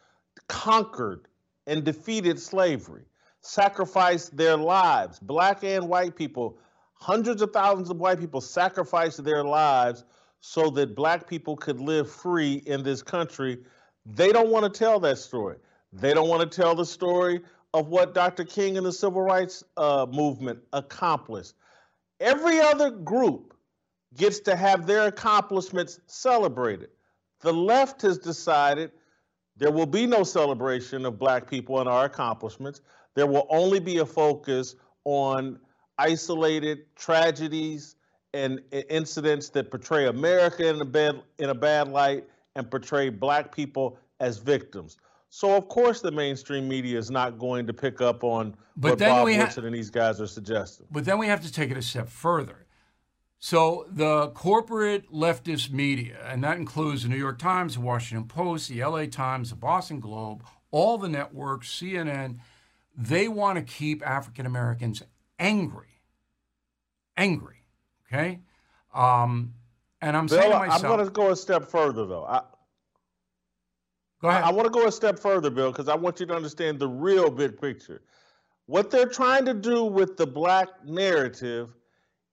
conquered 0.49 1.29
and 1.67 1.85
defeated 1.85 2.41
slavery, 2.41 3.05
sacrificed 3.41 4.37
their 4.37 4.57
lives. 4.57 5.19
Black 5.19 5.65
and 5.65 5.89
white 5.89 6.17
people, 6.17 6.59
hundreds 6.95 7.43
of 7.43 7.53
thousands 7.53 7.91
of 7.91 7.99
white 7.99 8.19
people 8.19 8.41
sacrificed 8.41 9.23
their 9.25 9.45
lives 9.45 10.05
so 10.41 10.71
that 10.71 10.97
black 10.97 11.29
people 11.29 11.57
could 11.57 11.81
live 11.81 12.11
free 12.11 12.63
in 12.67 12.83
this 12.83 13.03
country. 13.03 13.59
They 14.05 14.33
don't 14.33 14.51
want 14.51 14.73
to 14.73 14.79
tell 14.79 14.99
that 15.01 15.19
story. 15.19 15.57
They 15.93 16.15
don't 16.15 16.29
want 16.29 16.51
to 16.51 16.61
tell 16.61 16.75
the 16.75 16.87
story 16.87 17.41
of 17.75 17.89
what 17.89 18.15
Dr. 18.15 18.45
King 18.45 18.77
and 18.77 18.85
the 18.85 18.93
civil 18.93 19.23
rights 19.23 19.63
uh, 19.77 20.07
movement 20.11 20.59
accomplished. 20.73 21.55
Every 22.21 22.61
other 22.61 22.91
group 22.91 23.55
gets 24.17 24.41
to 24.41 24.57
have 24.57 24.87
their 24.87 25.07
accomplishments 25.07 26.01
celebrated. 26.07 26.91
The 27.41 27.53
left 27.53 28.03
has 28.03 28.19
decided 28.19 28.93
there 29.57 29.71
will 29.71 29.87
be 29.87 30.07
no 30.07 30.23
celebration 30.23 31.05
of 31.05 31.19
black 31.19 31.49
people 31.49 31.81
and 31.81 31.89
our 31.89 32.07
accomplishments. 32.07 32.81
There 33.15 33.27
will 33.27 33.47
only 33.51 33.81
be 33.81 33.99
a 33.99 34.07
focus 34.07 34.75
on 35.05 35.59
isolated 35.99 36.95
tragedies 36.97 37.97
and 38.35 38.61
incidents 38.89 39.51
that 39.51 39.71
portray 39.71 40.07
America 40.07 40.67
in 40.67 40.81
a 40.81 40.85
bad 40.85 41.23
in 41.39 41.51
a 41.51 41.55
bad 41.55 41.89
light 41.89 42.25
and 42.57 42.71
portray 42.71 43.11
black 43.11 43.55
people 43.55 43.99
as 44.21 44.39
victims. 44.39 44.97
So 45.29 45.55
of 45.55 45.69
course 45.69 46.01
the 46.01 46.11
mainstream 46.11 46.69
media 46.69 46.99
is 46.99 47.11
not 47.11 47.39
going 47.39 47.67
to 47.67 47.75
pick 47.75 48.01
up 48.01 48.25
on 48.25 48.57
but 48.77 48.93
what 48.93 48.99
Bob 49.01 49.27
Woodson 49.27 49.67
and 49.67 49.75
these 49.75 49.91
guys 49.91 50.21
are 50.21 50.27
suggesting. 50.27 50.87
But 50.91 51.05
then 51.05 51.19
we 51.19 51.27
have 51.27 51.43
to 51.43 51.53
take 51.53 51.71
it 51.71 51.77
a 51.77 51.83
step 51.83 52.09
further. 52.09 52.67
So 53.45 53.87
the 53.91 54.29
corporate 54.29 55.13
leftist 55.13 55.73
media, 55.73 56.17
and 56.29 56.45
that 56.45 56.59
includes 56.59 57.03
the 57.03 57.09
New 57.09 57.17
York 57.17 57.41
Times, 57.41 57.75
the 57.75 57.81
Washington 57.81 58.29
Post, 58.29 58.69
the 58.69 58.85
LA 58.85 59.07
Times, 59.07 59.51
the 59.51 59.57
Boston 59.57 59.99
Globe, 59.99 60.45
all 60.71 60.97
the 60.97 61.09
networks, 61.09 61.69
CNN, 61.69 62.39
they 62.97 63.27
want 63.27 63.59
to 63.59 63.65
keep 63.65 64.07
African 64.07 64.47
Americans 64.47 65.03
angry. 65.41 65.89
Angry. 67.17 67.65
Okay. 68.07 68.39
Um, 68.95 69.55
and 70.01 70.17
I'm 70.17 70.29
Bill, 70.29 70.39
saying 70.39 70.53
to 70.53 70.59
myself, 70.59 70.85
I'm 70.85 70.91
going 70.97 71.05
to 71.05 71.11
go 71.11 71.31
a 71.31 71.37
step 71.37 71.69
further, 71.69 72.07
though. 72.07 72.25
I, 72.25 72.43
go 74.21 74.29
ahead. 74.29 74.45
I, 74.45 74.51
I 74.51 74.53
want 74.53 74.67
to 74.67 74.71
go 74.71 74.87
a 74.87 74.93
step 74.93 75.19
further, 75.19 75.51
Bill, 75.51 75.73
because 75.73 75.89
I 75.89 75.97
want 75.97 76.21
you 76.21 76.27
to 76.27 76.35
understand 76.35 76.79
the 76.79 76.89
real 76.89 77.29
big 77.29 77.61
picture. 77.61 78.03
What 78.67 78.93
they're 78.93 79.09
trying 79.09 79.47
to 79.47 79.55
do 79.55 79.85
with 79.85 80.17
the 80.17 80.29
black 80.29 80.69
narrative 80.87 81.75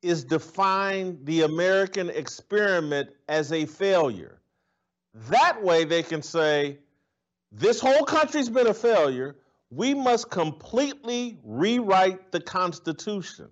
is 0.01 0.23
define 0.23 1.23
the 1.25 1.41
American 1.41 2.09
experiment 2.09 3.09
as 3.27 3.51
a 3.51 3.65
failure. 3.65 4.39
That 5.29 5.61
way, 5.61 5.83
they 5.83 6.03
can 6.03 6.21
say, 6.21 6.77
this 7.51 7.79
whole 7.79 8.03
country's 8.03 8.49
been 8.49 8.67
a 8.67 8.73
failure. 8.73 9.35
We 9.71 9.93
must 9.93 10.29
completely 10.29 11.39
rewrite 11.43 12.31
the 12.31 12.39
Constitution 12.39 13.49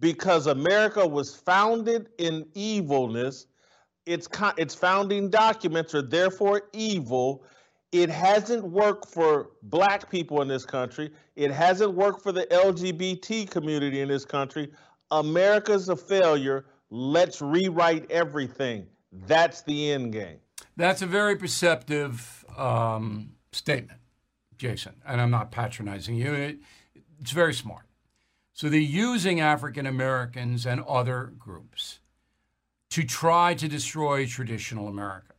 because 0.00 0.46
America 0.46 1.06
was 1.06 1.34
founded 1.34 2.08
in 2.18 2.46
evilness. 2.54 3.46
Its, 4.06 4.28
its 4.56 4.74
founding 4.74 5.30
documents 5.30 5.94
are 5.94 6.02
therefore 6.02 6.62
evil. 6.72 7.44
It 7.92 8.10
hasn't 8.10 8.64
worked 8.64 9.08
for 9.08 9.50
black 9.62 10.10
people 10.10 10.42
in 10.42 10.48
this 10.48 10.64
country. 10.64 11.10
It 11.36 11.50
hasn't 11.50 11.94
worked 11.94 12.22
for 12.22 12.32
the 12.32 12.46
LGBT 12.46 13.48
community 13.50 14.00
in 14.00 14.08
this 14.08 14.24
country. 14.24 14.70
America's 15.20 15.88
a 15.88 15.96
failure. 15.96 16.66
Let's 16.90 17.40
rewrite 17.40 18.10
everything. 18.10 18.86
That's 19.26 19.62
the 19.62 19.92
end 19.92 20.12
game. 20.12 20.38
That's 20.76 21.02
a 21.02 21.06
very 21.06 21.36
perceptive 21.36 22.44
um, 22.56 23.30
statement, 23.52 24.00
Jason. 24.58 24.94
And 25.06 25.20
I'm 25.20 25.30
not 25.30 25.52
patronizing 25.52 26.16
you. 26.16 26.32
It, 26.34 26.58
it's 27.20 27.30
very 27.30 27.54
smart. 27.54 27.84
So 28.52 28.68
they're 28.68 28.80
using 28.80 29.40
African 29.40 29.86
Americans 29.86 30.66
and 30.66 30.80
other 30.82 31.32
groups 31.38 32.00
to 32.90 33.04
try 33.04 33.54
to 33.54 33.68
destroy 33.68 34.26
traditional 34.26 34.88
America. 34.88 35.34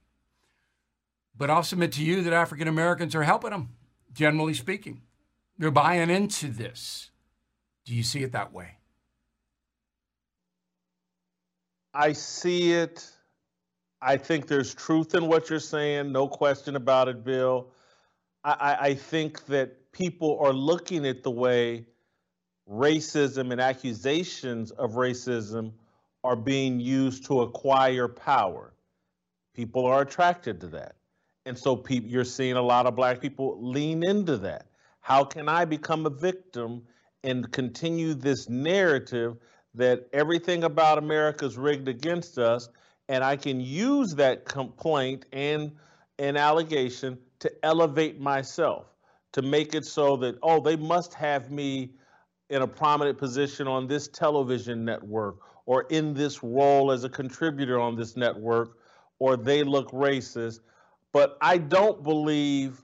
But 1.38 1.50
I'll 1.50 1.64
submit 1.64 1.92
to 1.94 2.04
you 2.04 2.22
that 2.24 2.34
African 2.34 2.68
Americans 2.68 3.14
are 3.14 3.24
helping 3.24 3.52
them, 3.52 3.70
generally 4.14 4.54
speaking. 4.54 5.02
They're 5.58 5.72
buying 5.72 6.10
into 6.10 6.48
this. 6.48 7.12
Do 7.86 7.94
you 7.94 8.04
see 8.04 8.24
it 8.24 8.32
that 8.32 8.54
way? 8.54 8.78
I 11.96 12.12
see 12.12 12.74
it. 12.74 13.10
I 14.02 14.18
think 14.18 14.48
there's 14.48 14.76
truth 14.76 15.16
in 15.16 15.28
what 15.28 15.50
you're 15.50 15.60
saying, 15.60 16.12
no 16.12 16.28
question 16.28 16.76
about 16.76 17.08
it, 17.08 17.24
Bill. 17.24 17.70
I, 18.44 18.78
I 18.80 18.94
think 18.94 19.46
that 19.46 19.92
people 19.92 20.38
are 20.40 20.54
looking 20.54 21.08
at 21.08 21.24
the 21.24 21.32
way 21.32 21.86
racism 22.70 23.52
and 23.52 23.62
accusations 23.62 24.72
of 24.72 24.92
racism 24.92 25.72
are 26.24 26.36
being 26.36 26.80
used 26.80 27.26
to 27.26 27.42
acquire 27.42 28.08
power. 28.08 28.74
People 29.56 29.86
are 29.86 30.02
attracted 30.02 30.60
to 30.62 30.68
that. 30.68 30.96
And 31.46 31.58
so 31.58 31.76
pe- 31.76 32.02
you're 32.02 32.26
seeing 32.26 32.58
a 32.58 32.62
lot 32.62 32.86
of 32.86 32.96
black 32.96 33.22
people 33.22 33.58
lean 33.62 34.04
into 34.04 34.38
that. 34.38 34.68
How 35.00 35.24
can 35.24 35.48
I 35.48 35.64
become 35.64 36.06
a 36.06 36.10
victim 36.10 36.84
and 37.24 37.50
continue 37.52 38.14
this 38.14 38.50
narrative 38.50 39.38
that 39.76 40.08
everything 40.14 40.64
about 40.64 40.98
America 40.98 41.46
is 41.46 41.58
rigged 41.58 41.88
against 41.88 42.38
us? 42.38 42.70
And 43.08 43.24
I 43.24 43.36
can 43.36 43.60
use 43.60 44.16
that 44.16 44.46
complaint 44.46 45.26
and 45.32 45.72
an 46.18 46.38
allegation 46.38 47.18
to 47.40 47.52
elevate 47.64 48.20
myself, 48.20 48.88
to 49.34 49.42
make 49.42 49.76
it 49.76 49.86
so 49.86 50.16
that, 50.18 50.38
oh, 50.42 50.60
they 50.60 50.76
must 50.76 51.14
have 51.14 51.52
me 51.52 51.92
in 52.50 52.62
a 52.62 52.68
prominent 52.68 53.18
position 53.18 53.68
on 53.68 53.88
this 53.88 54.08
television 54.08 54.86
network 54.86 55.38
or 55.66 55.84
in 55.90 56.14
this 56.14 56.44
role 56.44 56.92
as 56.92 57.04
a 57.04 57.10
contributor 57.10 57.80
on 57.80 57.96
this 57.96 58.16
network 58.16 58.78
or 59.20 59.36
they 59.38 59.64
look 59.64 59.92
racist. 59.92 60.60
But 61.12 61.38
I 61.42 61.58
don't 61.58 62.04
believe 62.04 62.82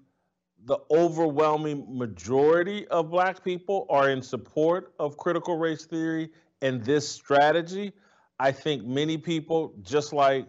the 0.65 0.79
overwhelming 0.91 1.85
majority 1.89 2.87
of 2.87 3.09
black 3.09 3.43
people 3.43 3.85
are 3.89 4.09
in 4.09 4.21
support 4.21 4.93
of 4.99 5.17
critical 5.17 5.57
race 5.57 5.85
theory 5.85 6.29
and 6.61 6.83
this 6.83 7.07
strategy. 7.07 7.93
I 8.39 8.51
think 8.51 8.83
many 8.83 9.17
people, 9.17 9.73
just 9.81 10.13
like 10.13 10.47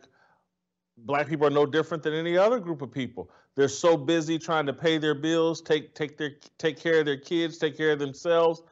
black 0.97 1.29
people 1.29 1.47
are 1.47 1.51
no 1.51 1.67
different 1.67 2.03
than 2.03 2.15
any 2.15 2.37
other 2.37 2.59
group 2.59 2.83
of 2.83 2.91
people. 2.91 3.31
They're 3.55 3.69
so 3.69 3.97
busy 3.97 4.39
trying 4.39 4.67
to 4.67 4.73
pay 4.73 4.99
their 4.99 5.15
bills, 5.15 5.61
take 5.61 5.95
take 5.95 6.17
their 6.17 6.33
take 6.59 6.81
care 6.81 7.01
of 7.01 7.07
their 7.07 7.19
kids, 7.19 7.59
take 7.59 7.77
care 7.77 7.93
of 7.93 7.99
themselves, 7.99 8.63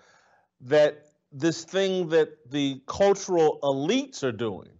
that 0.62 1.06
this 1.32 1.64
thing 1.64 2.08
that 2.08 2.50
the 2.50 2.80
cultural 2.86 3.58
elites 3.62 4.22
are 4.24 4.32
doing, 4.32 4.70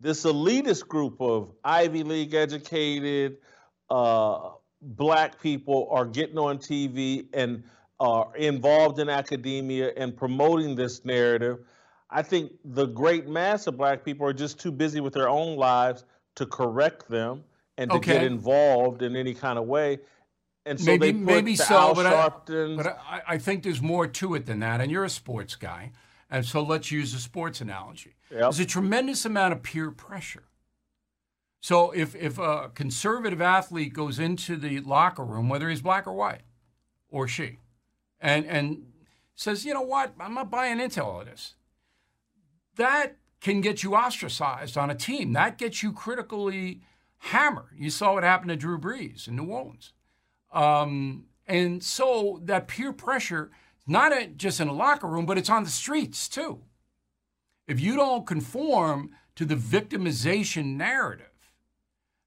this 0.00 0.24
elitist 0.24 0.86
group 0.86 1.20
of 1.20 1.52
Ivy 1.64 2.04
League 2.04 2.34
educated 2.34 3.38
uh, 3.90 4.50
black 4.80 5.40
people 5.40 5.88
are 5.90 6.06
getting 6.06 6.38
on 6.38 6.58
TV 6.58 7.26
and 7.32 7.64
are 8.00 8.34
involved 8.36 8.98
in 8.98 9.08
academia 9.08 9.92
and 9.96 10.16
promoting 10.16 10.74
this 10.74 11.04
narrative. 11.04 11.58
I 12.14 12.22
think 12.22 12.52
the 12.64 12.86
great 12.86 13.26
mass 13.28 13.66
of 13.66 13.76
black 13.76 14.04
people 14.04 14.24
are 14.26 14.32
just 14.32 14.60
too 14.60 14.70
busy 14.70 15.00
with 15.00 15.12
their 15.14 15.28
own 15.28 15.56
lives 15.56 16.04
to 16.36 16.46
correct 16.46 17.08
them 17.08 17.42
and 17.76 17.90
to 17.90 17.96
Okay. 17.96 18.12
get 18.14 18.22
involved 18.22 19.02
in 19.02 19.16
any 19.16 19.34
kind 19.34 19.58
of 19.58 19.66
way. 19.66 19.98
And 20.64 20.78
so 20.80 20.86
maybe 20.86 21.12
maybe 21.12 21.56
so, 21.56 21.74
Al 21.76 21.94
but, 21.94 22.06
I, 22.06 22.28
but 22.48 22.86
I, 22.86 23.22
I 23.34 23.38
think 23.38 23.64
there's 23.64 23.82
more 23.82 24.06
to 24.06 24.34
it 24.36 24.46
than 24.46 24.60
that. 24.60 24.80
And 24.80 24.90
you're 24.90 25.04
a 25.04 25.10
sports 25.10 25.56
guy, 25.56 25.90
and 26.30 26.46
so 26.46 26.62
let's 26.62 26.90
use 26.90 27.12
a 27.14 27.18
sports 27.18 27.60
analogy. 27.60 28.14
Yep. 28.30 28.40
There's 28.40 28.60
a 28.60 28.64
tremendous 28.64 29.24
amount 29.26 29.52
of 29.52 29.62
peer 29.62 29.90
pressure. 29.90 30.44
So 31.60 31.90
if 31.90 32.14
if 32.14 32.38
a 32.38 32.70
conservative 32.74 33.42
athlete 33.42 33.92
goes 33.92 34.18
into 34.18 34.56
the 34.56 34.80
locker 34.80 35.24
room, 35.24 35.48
whether 35.48 35.68
he's 35.68 35.82
black 35.82 36.06
or 36.06 36.14
white, 36.14 36.42
or 37.10 37.26
she, 37.28 37.58
and 38.20 38.46
and 38.46 38.86
says, 39.34 39.66
you 39.66 39.74
know 39.74 39.82
what, 39.82 40.14
I'm 40.18 40.32
not 40.34 40.50
buying 40.50 40.80
into 40.80 41.04
all 41.04 41.20
of 41.20 41.26
this. 41.26 41.56
That 42.76 43.16
can 43.40 43.60
get 43.60 43.82
you 43.82 43.94
ostracized 43.94 44.76
on 44.76 44.90
a 44.90 44.94
team. 44.94 45.32
That 45.34 45.58
gets 45.58 45.82
you 45.82 45.92
critically 45.92 46.80
hammered. 47.18 47.76
You 47.76 47.90
saw 47.90 48.14
what 48.14 48.24
happened 48.24 48.50
to 48.50 48.56
Drew 48.56 48.78
Brees 48.78 49.28
in 49.28 49.36
New 49.36 49.46
Orleans. 49.46 49.92
Um, 50.52 51.26
and 51.46 51.82
so 51.82 52.40
that 52.44 52.68
peer 52.68 52.92
pressure, 52.92 53.50
not 53.86 54.12
a, 54.12 54.26
just 54.28 54.60
in 54.60 54.68
a 54.68 54.72
locker 54.72 55.06
room, 55.06 55.26
but 55.26 55.36
it's 55.36 55.50
on 55.50 55.64
the 55.64 55.70
streets 55.70 56.28
too. 56.28 56.62
If 57.66 57.80
you 57.80 57.96
don't 57.96 58.26
conform 58.26 59.10
to 59.36 59.44
the 59.44 59.56
victimization 59.56 60.76
narrative, 60.76 61.26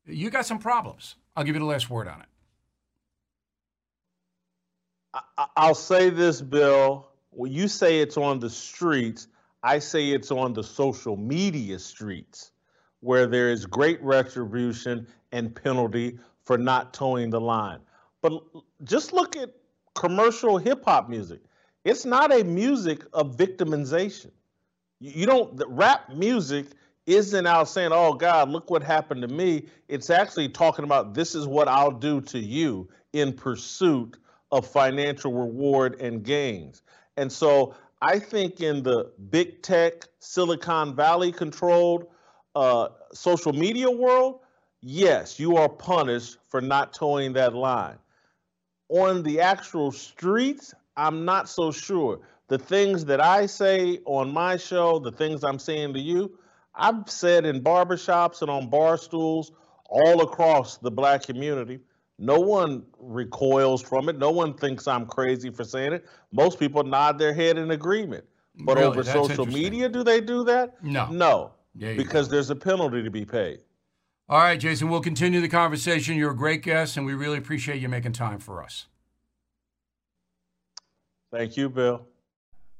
you 0.05 0.29
got 0.29 0.45
some 0.45 0.59
problems. 0.59 1.15
I'll 1.35 1.43
give 1.43 1.55
you 1.55 1.59
the 1.59 1.65
last 1.65 1.89
word 1.89 2.07
on 2.07 2.21
it. 2.21 2.27
I'll 5.55 5.75
say 5.75 6.09
this, 6.09 6.41
Bill. 6.41 7.07
When 7.31 7.51
you 7.51 7.67
say 7.67 7.99
it's 7.99 8.17
on 8.17 8.39
the 8.39 8.49
streets, 8.49 9.27
I 9.63 9.79
say 9.79 10.11
it's 10.11 10.31
on 10.31 10.53
the 10.53 10.63
social 10.63 11.17
media 11.17 11.79
streets 11.79 12.51
where 12.99 13.27
there 13.27 13.49
is 13.49 13.65
great 13.65 14.01
retribution 14.01 15.07
and 15.31 15.53
penalty 15.55 16.19
for 16.43 16.57
not 16.57 16.93
toeing 16.93 17.29
the 17.29 17.41
line. 17.41 17.79
But 18.21 18.41
just 18.83 19.13
look 19.13 19.35
at 19.35 19.51
commercial 19.95 20.57
hip 20.57 20.83
hop 20.85 21.09
music. 21.09 21.41
It's 21.83 22.05
not 22.05 22.33
a 22.33 22.43
music 22.43 23.03
of 23.13 23.37
victimization. 23.37 24.31
You 24.99 25.25
don't, 25.25 25.55
the 25.57 25.67
rap 25.67 26.09
music 26.13 26.65
isn't 27.05 27.47
out 27.47 27.69
saying, 27.69 27.91
oh 27.93 28.13
God, 28.13 28.49
look 28.49 28.69
what 28.69 28.83
happened 28.83 29.21
to 29.21 29.27
me. 29.27 29.65
It's 29.87 30.09
actually 30.09 30.49
talking 30.49 30.83
about 30.83 31.13
this 31.13 31.35
is 31.35 31.47
what 31.47 31.67
I'll 31.67 31.91
do 31.91 32.19
to 32.21 32.39
you 32.39 32.89
in 33.13 33.33
pursuit 33.33 34.17
of 34.51 34.67
financial 34.67 35.33
reward 35.33 36.01
and 36.01 36.23
gains. 36.23 36.81
And 37.15 37.31
so 37.31 37.75
I 38.01 38.19
think 38.19 38.61
in 38.61 38.83
the 38.83 39.11
big 39.29 39.61
tech, 39.63 40.05
Silicon 40.19 40.95
Valley 40.95 41.31
controlled 41.31 42.07
uh, 42.55 42.89
social 43.13 43.53
media 43.53 43.89
world, 43.89 44.39
yes, 44.81 45.39
you 45.39 45.57
are 45.57 45.69
punished 45.69 46.37
for 46.47 46.61
not 46.61 46.93
toeing 46.93 47.33
that 47.33 47.53
line. 47.53 47.97
On 48.89 49.23
the 49.23 49.41
actual 49.41 49.91
streets, 49.91 50.73
I'm 50.95 51.25
not 51.25 51.49
so 51.49 51.71
sure. 51.71 52.19
The 52.47 52.57
things 52.57 53.05
that 53.05 53.19
I 53.19 53.45
say 53.47 53.99
on 54.05 54.31
my 54.31 54.57
show, 54.57 54.99
the 54.99 55.11
things 55.11 55.43
I'm 55.43 55.59
saying 55.59 55.93
to 55.93 55.99
you, 55.99 56.37
I've 56.75 57.09
said 57.09 57.45
in 57.45 57.61
barbershops 57.61 58.41
and 58.41 58.51
on 58.51 58.69
bar 58.69 58.97
stools 58.97 59.51
all 59.89 60.21
across 60.21 60.77
the 60.77 60.91
black 60.91 61.23
community. 61.23 61.79
No 62.19 62.39
one 62.39 62.83
recoils 62.99 63.81
from 63.81 64.09
it. 64.09 64.17
No 64.17 64.31
one 64.31 64.53
thinks 64.55 64.87
I'm 64.87 65.05
crazy 65.05 65.49
for 65.51 65.63
saying 65.63 65.93
it. 65.93 66.05
Most 66.31 66.59
people 66.59 66.83
nod 66.83 67.19
their 67.19 67.33
head 67.33 67.57
in 67.57 67.71
agreement. 67.71 68.25
But 68.55 68.77
Really? 68.77 68.87
over 68.87 69.03
That's 69.03 69.13
social 69.27 69.45
media, 69.45 69.87
do 69.87 70.03
they 70.03 70.19
do 70.19 70.43
that? 70.45 70.83
No. 70.83 71.07
No. 71.11 71.51
There 71.75 71.95
Because 71.95 72.27
go. 72.27 72.31
there's 72.33 72.49
a 72.49 72.55
penalty 72.55 73.03
to 73.03 73.11
be 73.11 73.23
paid. 73.23 73.59
All 74.29 74.39
right, 74.39 74.59
Jason, 74.59 74.89
we'll 74.89 74.99
continue 75.01 75.39
the 75.41 75.47
conversation. 75.47 76.15
You're 76.17 76.31
a 76.31 76.35
great 76.35 76.63
guest, 76.63 76.97
and 76.97 77.05
we 77.05 77.13
really 77.13 77.37
appreciate 77.37 77.79
you 77.79 77.87
making 77.87 78.13
time 78.13 78.39
for 78.39 78.63
us. 78.63 78.87
Thank 81.31 81.55
you, 81.55 81.69
Bill. 81.69 82.07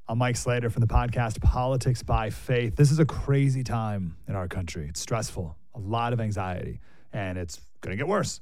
I'm 0.09 0.17
Mike 0.17 0.35
Slater 0.37 0.69
from 0.69 0.81
the 0.81 0.87
podcast 0.87 1.41
Politics 1.41 2.01
by 2.01 2.29
Faith. 2.29 2.75
This 2.75 2.91
is 2.91 2.99
a 2.99 3.05
crazy 3.05 3.63
time 3.63 4.17
in 4.27 4.35
our 4.35 4.47
country. 4.47 4.87
It's 4.89 4.99
stressful, 5.01 5.55
a 5.75 5.79
lot 5.79 6.11
of 6.13 6.19
anxiety, 6.19 6.79
and 7.13 7.37
it's 7.37 7.61
going 7.81 7.91
to 7.91 7.97
get 7.97 8.07
worse. 8.07 8.41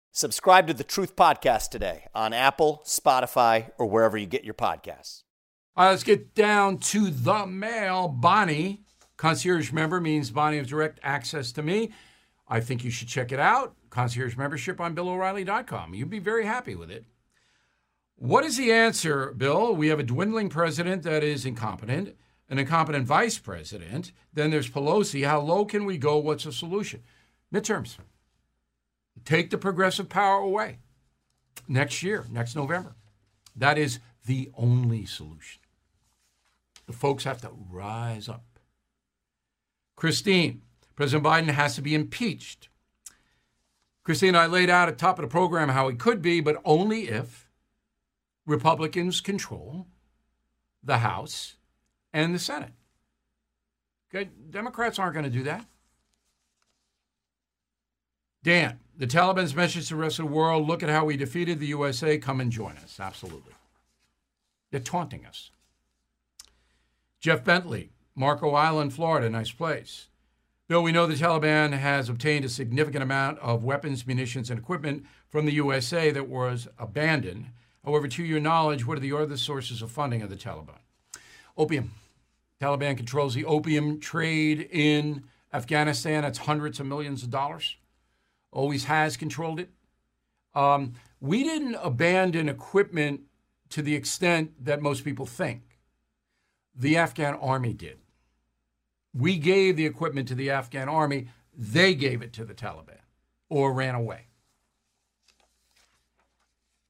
Subscribe 0.13 0.67
to 0.67 0.73
the 0.73 0.83
Truth 0.83 1.15
Podcast 1.15 1.69
today 1.69 2.07
on 2.13 2.33
Apple, 2.33 2.81
Spotify, 2.85 3.71
or 3.77 3.85
wherever 3.85 4.17
you 4.17 4.25
get 4.25 4.43
your 4.43 4.53
podcasts. 4.53 5.23
All 5.77 5.85
right, 5.85 5.91
let's 5.91 6.03
get 6.03 6.35
down 6.35 6.79
to 6.79 7.09
the 7.09 7.45
mail. 7.45 8.09
Bonnie, 8.09 8.83
concierge 9.15 9.71
member 9.71 10.01
means 10.01 10.29
Bonnie 10.29 10.57
has 10.57 10.67
direct 10.67 10.99
access 11.01 11.53
to 11.53 11.63
me. 11.63 11.93
I 12.45 12.59
think 12.59 12.83
you 12.83 12.91
should 12.91 13.07
check 13.07 13.31
it 13.31 13.39
out. 13.39 13.77
Concierge 13.89 14.35
membership 14.35 14.81
on 14.81 14.93
BillO'Reilly.com. 14.93 15.93
You'd 15.93 16.09
be 16.09 16.19
very 16.19 16.45
happy 16.45 16.75
with 16.75 16.91
it. 16.91 17.05
What 18.17 18.43
is 18.43 18.57
the 18.57 18.73
answer, 18.73 19.31
Bill? 19.31 19.73
We 19.73 19.87
have 19.87 19.99
a 19.99 20.03
dwindling 20.03 20.49
president 20.49 21.03
that 21.03 21.23
is 21.23 21.45
incompetent, 21.45 22.17
an 22.49 22.59
incompetent 22.59 23.07
vice 23.07 23.39
president. 23.39 24.11
Then 24.33 24.51
there's 24.51 24.69
Pelosi. 24.69 25.25
How 25.25 25.39
low 25.39 25.63
can 25.63 25.85
we 25.85 25.97
go? 25.97 26.17
What's 26.17 26.43
the 26.43 26.51
solution? 26.51 27.01
Midterms. 27.53 27.95
Take 29.25 29.49
the 29.49 29.57
progressive 29.57 30.09
power 30.09 30.39
away 30.39 30.79
next 31.67 32.03
year, 32.03 32.25
next 32.29 32.55
November. 32.55 32.95
That 33.55 33.77
is 33.77 33.99
the 34.25 34.51
only 34.57 35.05
solution. 35.05 35.61
The 36.87 36.93
folks 36.93 37.23
have 37.23 37.41
to 37.41 37.51
rise 37.69 38.27
up. 38.27 38.43
Christine, 39.95 40.61
President 40.95 41.25
Biden 41.25 41.49
has 41.49 41.75
to 41.75 41.81
be 41.81 41.95
impeached. 41.95 42.69
Christine, 44.03 44.35
I 44.35 44.47
laid 44.47 44.69
out 44.69 44.87
at 44.87 44.97
the 44.97 45.01
top 45.01 45.19
of 45.19 45.23
the 45.23 45.29
program 45.29 45.69
how 45.69 45.87
he 45.87 45.95
could 45.95 46.21
be, 46.21 46.41
but 46.41 46.59
only 46.65 47.07
if 47.07 47.49
Republicans 48.45 49.21
control 49.21 49.85
the 50.83 50.97
House 50.97 51.55
and 52.11 52.33
the 52.33 52.39
Senate. 52.39 52.73
Okay, 54.13 54.29
Democrats 54.49 54.99
aren't 54.99 55.13
going 55.13 55.23
to 55.23 55.29
do 55.29 55.43
that. 55.43 55.65
Dan, 58.43 58.79
the 59.01 59.07
Taliban's 59.07 59.55
message 59.55 59.87
to 59.87 59.95
the 59.95 59.99
rest 59.99 60.19
of 60.19 60.27
the 60.27 60.31
world 60.31 60.67
look 60.67 60.83
at 60.83 60.89
how 60.89 61.05
we 61.05 61.17
defeated 61.17 61.59
the 61.59 61.65
USA, 61.65 62.19
come 62.19 62.39
and 62.39 62.51
join 62.51 62.77
us. 62.77 62.99
Absolutely. 62.99 63.53
They're 64.69 64.79
taunting 64.79 65.25
us. 65.25 65.49
Jeff 67.19 67.43
Bentley, 67.43 67.89
Marco 68.13 68.51
Island, 68.51 68.93
Florida, 68.93 69.27
nice 69.27 69.49
place. 69.49 70.09
Bill, 70.67 70.83
we 70.83 70.91
know 70.91 71.07
the 71.07 71.15
Taliban 71.15 71.73
has 71.73 72.09
obtained 72.09 72.45
a 72.45 72.49
significant 72.49 73.01
amount 73.01 73.39
of 73.39 73.63
weapons, 73.63 74.05
munitions, 74.05 74.51
and 74.51 74.59
equipment 74.59 75.03
from 75.27 75.47
the 75.47 75.53
USA 75.53 76.11
that 76.11 76.29
was 76.29 76.67
abandoned. 76.77 77.47
However, 77.83 78.07
to 78.07 78.23
your 78.23 78.39
knowledge, 78.39 78.85
what 78.85 78.99
are 78.99 79.01
the 79.01 79.13
other 79.13 79.35
sources 79.35 79.81
of 79.81 79.89
funding 79.89 80.21
of 80.21 80.29
the 80.29 80.35
Taliban? 80.35 80.77
Opium. 81.57 81.89
Taliban 82.61 82.97
controls 82.97 83.33
the 83.33 83.45
opium 83.45 83.99
trade 83.99 84.69
in 84.71 85.23
Afghanistan. 85.51 86.21
That's 86.21 86.37
hundreds 86.37 86.79
of 86.79 86.85
millions 86.85 87.23
of 87.23 87.31
dollars. 87.31 87.77
Always 88.51 88.85
has 88.85 89.17
controlled 89.17 89.59
it. 89.59 89.69
Um, 90.53 90.93
we 91.19 91.43
didn't 91.43 91.75
abandon 91.75 92.49
equipment 92.49 93.21
to 93.69 93.81
the 93.81 93.95
extent 93.95 94.65
that 94.65 94.81
most 94.81 95.03
people 95.03 95.25
think. 95.25 95.61
The 96.75 96.97
Afghan 96.97 97.35
army 97.35 97.73
did. 97.73 97.99
We 99.13 99.37
gave 99.37 99.77
the 99.77 99.85
equipment 99.85 100.27
to 100.29 100.35
the 100.35 100.49
Afghan 100.49 100.89
army, 100.89 101.27
they 101.57 101.93
gave 101.93 102.21
it 102.21 102.33
to 102.33 102.45
the 102.45 102.53
Taliban 102.53 103.01
or 103.49 103.73
ran 103.73 103.95
away. 103.95 104.27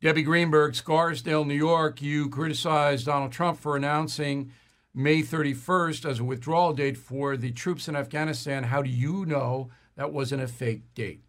Debbie 0.01 0.23
Greenberg, 0.23 0.73
Scarsdale, 0.73 1.45
New 1.45 1.53
York, 1.53 2.01
you 2.01 2.29
criticized 2.29 3.05
Donald 3.05 3.31
Trump 3.31 3.59
for 3.59 3.75
announcing 3.75 4.51
May 4.93 5.21
31st 5.21 6.09
as 6.09 6.19
a 6.19 6.23
withdrawal 6.23 6.73
date 6.73 6.97
for 6.97 7.37
the 7.37 7.51
troops 7.51 7.87
in 7.87 7.95
Afghanistan. 7.95 8.63
How 8.63 8.81
do 8.81 8.89
you 8.89 9.25
know 9.25 9.69
that 9.95 10.11
wasn't 10.11 10.41
a 10.41 10.47
fake 10.47 10.93
date? 10.95 11.21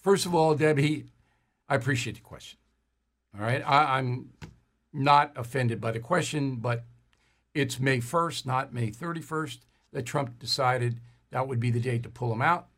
First 0.00 0.24
of 0.24 0.34
all, 0.34 0.54
Debbie, 0.54 1.04
I 1.68 1.74
appreciate 1.74 2.16
the 2.16 2.22
question. 2.22 2.58
All 3.34 3.44
right. 3.44 3.62
I, 3.66 3.98
am 3.98 4.30
not 4.92 5.32
offended 5.36 5.80
by 5.80 5.92
the 5.92 6.00
question, 6.00 6.56
but 6.56 6.84
it's 7.54 7.78
May 7.78 7.98
1st, 7.98 8.46
not 8.46 8.72
May 8.72 8.90
31st, 8.90 9.58
that 9.92 10.06
Trump 10.06 10.38
decided 10.38 11.00
that 11.30 11.46
would 11.46 11.60
be 11.60 11.70
the 11.70 11.80
date 11.80 12.02
to 12.04 12.08
pull 12.08 12.32
him 12.32 12.42
out. 12.42 12.68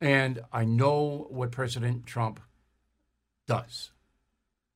And 0.00 0.40
I 0.52 0.64
know 0.64 1.26
what 1.30 1.50
President 1.50 2.06
Trump 2.06 2.40
does. 3.46 3.90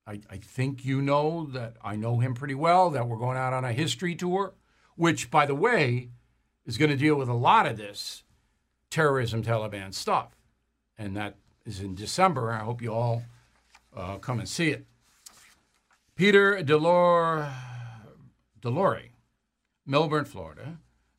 I, 0.05 0.19
I 0.29 0.37
think 0.37 0.83
you 0.83 1.01
know 1.01 1.45
that 1.53 1.75
I 1.81 1.95
know 1.95 2.19
him 2.19 2.33
pretty 2.33 2.55
well, 2.55 2.89
that 2.89 3.07
we're 3.07 3.17
going 3.17 3.37
out 3.37 3.53
on 3.53 3.63
a 3.63 3.71
history 3.71 4.15
tour, 4.15 4.53
which, 4.95 5.31
by 5.31 5.45
the 5.45 5.55
way, 5.55 6.09
is 6.65 6.77
going 6.77 6.91
to 6.91 6.97
deal 6.97 7.15
with 7.15 7.29
a 7.29 7.33
lot 7.33 7.65
of 7.65 7.77
this 7.77 8.23
terrorism 8.89 9.43
Taliban 9.43 9.93
stuff. 9.93 10.35
And 10.97 11.15
that 11.15 11.37
is 11.65 11.79
in 11.79 11.95
December. 11.95 12.51
I 12.51 12.59
hope 12.59 12.81
you 12.81 12.93
all 12.93 13.23
uh, 13.95 14.17
come 14.17 14.39
and 14.39 14.49
see 14.49 14.69
it. 14.69 14.85
Peter 16.15 16.61
Delore, 16.63 17.51
Delore, 18.61 19.09
Melbourne, 19.85 20.25
Florida. 20.25 20.77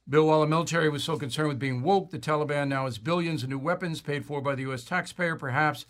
Bill, 0.09 0.27
while 0.27 0.43
the 0.43 0.47
military 0.47 0.91
was 0.91 1.03
so 1.03 1.17
concerned 1.17 1.49
with 1.49 1.59
being 1.59 1.83
woke, 1.83 2.11
the 2.11 2.19
Taliban 2.19 2.69
now 2.69 2.85
has 2.85 2.99
billions 2.99 3.43
of 3.43 3.49
new 3.49 3.59
weapons 3.59 4.03
paid 4.03 4.27
for 4.27 4.43
by 4.43 4.55
the 4.55 4.63
U.S. 4.63 4.85
taxpayer. 4.85 5.35
Perhaps 5.35 5.87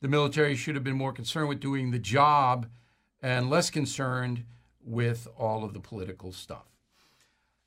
the 0.00 0.08
military 0.08 0.54
should 0.54 0.76
have 0.76 0.84
been 0.84 0.96
more 0.96 1.12
concerned 1.12 1.48
with 1.48 1.58
doing 1.58 1.90
the 1.90 1.98
job 1.98 2.66
and 3.20 3.50
less 3.50 3.70
concerned 3.70 4.44
with 4.84 5.26
all 5.36 5.64
of 5.64 5.74
the 5.74 5.80
political 5.80 6.32
stuff. 6.32 6.66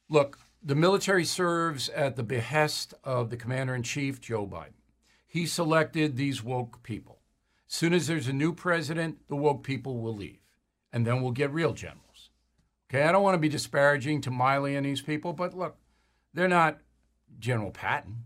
Look, 0.09 0.39
the 0.63 0.75
military 0.75 1.25
serves 1.25 1.89
at 1.89 2.15
the 2.15 2.23
behest 2.23 2.93
of 3.03 3.29
the 3.29 3.37
commander 3.37 3.75
in 3.75 3.83
chief, 3.83 4.21
Joe 4.21 4.47
Biden. 4.47 4.78
He 5.29 5.45
selected 5.45 6.17
these 6.17 6.43
woke 6.43 6.81
people. 6.81 7.19
As 7.69 7.75
soon 7.75 7.93
as 7.93 8.07
there's 8.07 8.27
a 8.27 8.33
new 8.33 8.51
president, 8.51 9.27
the 9.27 9.35
woke 9.35 9.63
people 9.63 9.99
will 9.99 10.15
leave, 10.15 10.39
and 10.91 11.05
then 11.05 11.21
we'll 11.21 11.31
get 11.31 11.53
real 11.53 11.73
generals. 11.73 12.31
Okay, 12.89 13.03
I 13.03 13.11
don't 13.11 13.21
want 13.21 13.35
to 13.35 13.39
be 13.39 13.47
disparaging 13.47 14.21
to 14.21 14.31
Milley 14.31 14.75
and 14.75 14.87
these 14.87 15.03
people, 15.03 15.33
but 15.33 15.55
look, 15.55 15.77
they're 16.33 16.47
not 16.47 16.79
General 17.37 17.69
Patton. 17.69 18.23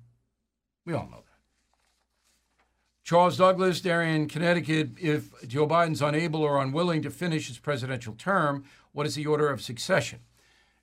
We 0.85 0.93
all 0.93 1.09
know 1.11 1.17
that. 1.17 1.23
Charles 3.03 3.35
Douglas, 3.35 3.81
Darien, 3.81 4.29
Connecticut. 4.29 4.91
If 4.97 5.45
Joe 5.45 5.67
Biden's 5.67 6.01
unable 6.01 6.41
or 6.41 6.61
unwilling 6.61 7.01
to 7.01 7.09
finish 7.09 7.49
his 7.49 7.59
presidential 7.59 8.13
term, 8.13 8.63
what 8.93 9.05
is 9.05 9.15
the 9.15 9.25
order 9.25 9.49
of 9.49 9.61
succession? 9.61 10.19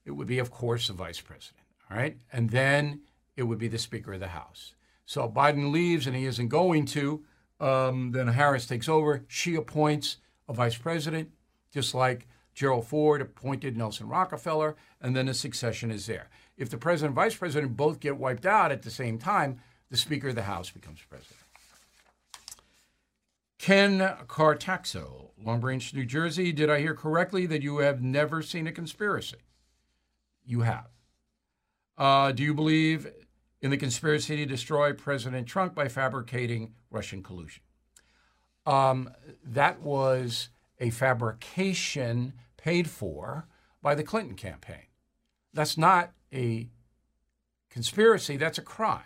It 0.05 0.11
would 0.11 0.27
be, 0.27 0.39
of 0.39 0.51
course, 0.51 0.89
the 0.89 0.93
vice 0.93 1.23
president. 1.23 1.65
All 1.91 1.97
right. 1.97 2.19
And 2.31 2.51
then 2.51 3.01
it 3.37 3.45
would 3.45 3.59
be 3.59 3.69
the 3.69 3.79
Speaker 3.79 4.13
of 4.13 4.21
the 4.21 4.29
House. 4.29 4.75
So 5.11 5.29
Biden 5.29 5.73
leaves 5.73 6.07
and 6.07 6.15
he 6.15 6.25
isn't 6.25 6.51
going 6.51 6.85
to. 6.87 7.25
Um, 7.59 8.13
then 8.13 8.29
Harris 8.29 8.65
takes 8.65 8.89
over. 8.89 9.25
She 9.27 9.57
appoints 9.57 10.19
a 10.49 10.53
vice 10.53 10.77
president, 10.79 11.31
just 11.75 11.97
like 11.97 12.29
Gerald 12.55 12.87
Ford 12.87 13.21
appointed 13.21 13.77
Nelson 13.77 14.07
Rockefeller, 14.07 14.77
and 15.01 15.17
then 15.17 15.27
the 15.27 15.35
succession 15.35 15.91
is 15.91 16.07
there. 16.07 16.29
If 16.57 16.71
the 16.71 16.79
president 16.79 17.09
and 17.09 17.17
vice 17.17 17.35
president 17.35 17.77
both 17.77 17.99
get 17.99 18.19
wiped 18.19 18.47
out 18.47 18.71
at 18.71 18.83
the 18.83 18.91
same 18.91 19.19
time, 19.19 19.59
the 19.91 19.97
Speaker 19.97 20.29
of 20.29 20.37
the 20.37 20.43
House 20.43 20.71
becomes 20.71 21.01
president. 21.03 21.43
Ken 23.59 23.99
Cartaxo, 24.29 25.31
Long 25.45 25.59
Branch, 25.59 25.93
New 25.93 26.07
Jersey. 26.07 26.53
Did 26.53 26.71
I 26.71 26.79
hear 26.79 26.95
correctly 26.95 27.47
that 27.47 27.63
you 27.63 27.79
have 27.79 28.01
never 28.01 28.43
seen 28.43 28.69
a 28.69 28.73
conspiracy? 28.73 29.39
You 30.47 30.61
have. 30.61 30.87
Uh, 31.99 32.31
do 32.31 32.45
you 32.45 32.55
believe 32.55 33.11
in 33.63 33.71
the 33.71 33.77
conspiracy 33.77 34.37
to 34.37 34.47
destroy 34.47 34.93
President 34.93 35.47
Trump 35.47 35.75
by 35.75 35.89
fabricating 35.89 36.75
Russian 36.91 37.23
collusion. 37.23 37.63
Um, 38.67 39.11
that 39.45 39.81
was 39.81 40.49
a 40.79 40.91
fabrication 40.91 42.33
paid 42.57 42.89
for 42.89 43.47
by 43.83 43.95
the 43.95 44.03
Clinton 44.03 44.35
campaign. 44.35 44.87
That's 45.53 45.77
not 45.77 46.13
a 46.33 46.69
conspiracy, 47.71 48.37
that's 48.37 48.59
a 48.59 48.63
crime. 48.63 49.03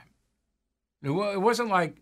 It 1.03 1.11
wasn't 1.11 1.69
like 1.69 1.97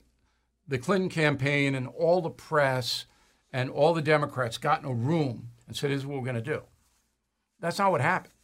the 0.69 0.79
Clinton 0.79 1.09
campaign 1.09 1.75
and 1.75 1.89
all 1.89 2.21
the 2.21 2.31
press 2.31 3.07
and 3.53 3.69
all 3.69 3.93
the 3.93 4.03
Democrats 4.03 4.59
got 4.59 4.81
in 4.81 4.89
a 4.89 4.95
room 4.95 5.49
and 5.67 5.77
said, 5.77 5.91
This 5.91 5.99
is 5.99 6.07
what 6.07 6.19
we're 6.19 6.25
going 6.25 6.37
to 6.37 6.41
do. 6.41 6.63
That's 7.59 7.79
not 7.79 7.91
what 7.91 8.01
happened. 8.01 8.35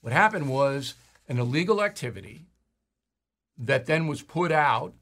What 0.00 0.12
happened 0.12 0.48
was 0.48 0.94
an 1.28 1.38
illegal 1.38 1.82
activity 1.82 2.47
that 3.58 3.86
then 3.86 4.06
was 4.06 4.22
put 4.22 4.52
out. 4.52 4.94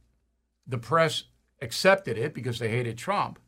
The 0.67 0.79
press 0.79 1.25
accepted 1.61 2.19
it 2.19 2.35
because 2.35 2.59
they 2.59 2.69
hated 2.69 2.99
Trump. 2.99 3.39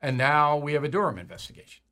And 0.00 0.18
now 0.18 0.56
we 0.56 0.72
have 0.72 0.82
a 0.82 0.88
Durham 0.88 1.18
investigation. 1.18 1.84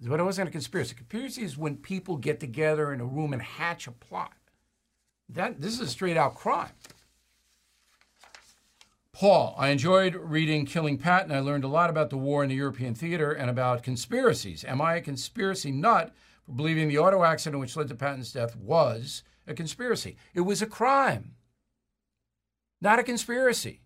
But 0.00 0.20
it 0.20 0.24
wasn't 0.24 0.48
a 0.48 0.52
conspiracy. 0.52 0.94
Conspiracy 0.94 1.42
is 1.42 1.58
when 1.58 1.76
people 1.76 2.16
get 2.16 2.40
together 2.40 2.92
in 2.92 3.00
a 3.00 3.04
room 3.04 3.32
and 3.32 3.42
hatch 3.42 3.86
a 3.86 3.92
plot. 3.92 4.32
That 5.28 5.60
this 5.60 5.74
is 5.74 5.80
a 5.80 5.86
straight 5.86 6.16
out 6.16 6.34
crime. 6.34 6.72
Paul, 9.12 9.56
I 9.58 9.70
enjoyed 9.70 10.14
reading 10.14 10.64
Killing 10.64 10.96
Patton. 10.96 11.32
I 11.32 11.40
learned 11.40 11.64
a 11.64 11.68
lot 11.68 11.90
about 11.90 12.10
the 12.10 12.16
war 12.16 12.44
in 12.44 12.48
the 12.48 12.54
European 12.54 12.94
theater 12.94 13.32
and 13.32 13.50
about 13.50 13.82
conspiracies. 13.82 14.64
Am 14.64 14.80
I 14.80 14.94
a 14.94 15.00
conspiracy 15.00 15.72
nut 15.72 16.14
for 16.46 16.52
believing 16.52 16.86
the 16.86 16.98
auto 16.98 17.24
accident 17.24 17.60
which 17.60 17.76
led 17.76 17.88
to 17.88 17.96
Patton's 17.96 18.32
death 18.32 18.54
was 18.54 19.24
a 19.48 19.54
conspiracy. 19.54 20.16
It 20.34 20.42
was 20.42 20.62
a 20.62 20.66
crime, 20.66 21.34
not 22.80 22.98
a 22.98 23.02
conspiracy. 23.02 23.80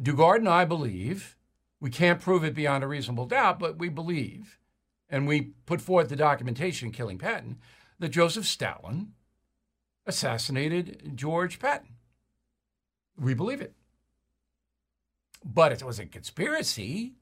Dugard 0.00 0.36
and 0.36 0.48
I 0.48 0.64
believe, 0.64 1.36
we 1.80 1.90
can't 1.90 2.20
prove 2.20 2.44
it 2.44 2.54
beyond 2.54 2.84
a 2.84 2.88
reasonable 2.88 3.26
doubt, 3.26 3.58
but 3.58 3.78
we 3.78 3.88
believe, 3.88 4.58
and 5.10 5.26
we 5.26 5.52
put 5.66 5.80
forth 5.80 6.08
the 6.08 6.16
documentation 6.16 6.92
Killing 6.92 7.18
Patton, 7.18 7.58
that 7.98 8.10
Joseph 8.10 8.46
Stalin 8.46 9.12
assassinated 10.06 11.12
George 11.14 11.58
Patton. 11.58 11.96
We 13.18 13.34
believe 13.34 13.60
it. 13.60 13.74
But 15.44 15.72
it 15.72 15.82
was 15.82 15.98
a 15.98 16.06
conspiracy. 16.06 17.14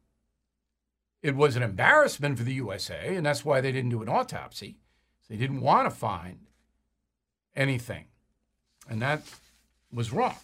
It 1.22 1.34
was 1.34 1.56
an 1.56 1.62
embarrassment 1.62 2.38
for 2.38 2.44
the 2.44 2.54
USA, 2.54 3.16
and 3.16 3.26
that's 3.26 3.44
why 3.44 3.60
they 3.60 3.72
didn't 3.72 3.90
do 3.90 4.02
an 4.02 4.08
autopsy. 4.08 4.78
They 5.28 5.36
didn't 5.36 5.60
want 5.60 5.90
to 5.90 5.94
find 5.94 6.49
anything. 7.54 8.06
And 8.88 9.00
that 9.02 9.22
was 9.92 10.12
wrong. 10.12 10.36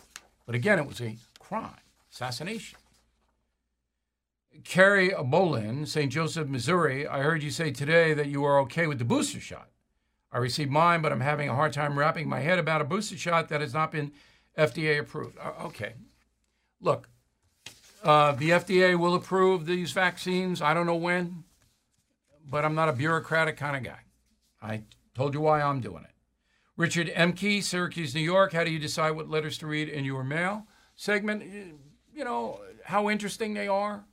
But 0.44 0.54
again, 0.54 0.78
it 0.78 0.86
was 0.86 1.00
a 1.00 1.16
crime, 1.38 1.80
assassination. 2.12 2.78
Carrie 4.64 5.10
Bolin, 5.10 5.86
St. 5.86 6.10
Joseph, 6.10 6.48
Missouri. 6.48 7.06
I 7.06 7.20
heard 7.20 7.42
you 7.42 7.50
say 7.50 7.70
today 7.70 8.14
that 8.14 8.26
you 8.26 8.44
are 8.44 8.58
okay 8.60 8.86
with 8.86 8.98
the 8.98 9.04
booster 9.04 9.40
shot. 9.40 9.68
I 10.32 10.38
received 10.38 10.70
mine, 10.70 11.02
but 11.02 11.12
I'm 11.12 11.20
having 11.20 11.48
a 11.48 11.54
hard 11.54 11.72
time 11.72 11.98
wrapping 11.98 12.28
my 12.28 12.40
head 12.40 12.58
about 12.58 12.80
a 12.80 12.84
booster 12.84 13.16
shot 13.16 13.48
that 13.48 13.60
has 13.60 13.74
not 13.74 13.92
been 13.92 14.12
FDA 14.56 14.98
approved. 14.98 15.38
Uh, 15.38 15.52
okay. 15.66 15.94
Look, 16.80 17.08
uh, 18.02 18.32
the 18.32 18.50
FDA 18.50 18.98
will 18.98 19.14
approve 19.14 19.66
these 19.66 19.92
vaccines. 19.92 20.60
I 20.60 20.74
don't 20.74 20.86
know 20.86 20.96
when, 20.96 21.44
but 22.48 22.64
I'm 22.64 22.74
not 22.74 22.88
a 22.88 22.92
bureaucratic 22.92 23.56
kind 23.56 23.76
of 23.76 23.82
guy. 23.82 24.00
I 24.62 24.82
told 25.14 25.34
you 25.34 25.40
why 25.40 25.62
I'm 25.62 25.80
doing 25.80 26.04
it. 26.04 26.15
Richard 26.76 27.08
Emke, 27.08 27.62
Syracuse, 27.62 28.14
New 28.14 28.20
York. 28.20 28.52
How 28.52 28.64
do 28.64 28.70
you 28.70 28.78
decide 28.78 29.12
what 29.12 29.30
letters 29.30 29.58
to 29.58 29.66
read 29.66 29.88
in 29.88 30.04
your 30.04 30.24
mail 30.24 30.66
segment? 30.94 31.42
You 32.12 32.24
know, 32.24 32.60
how 32.84 33.08
interesting 33.08 33.54
they 33.54 33.68
are, 33.68 34.04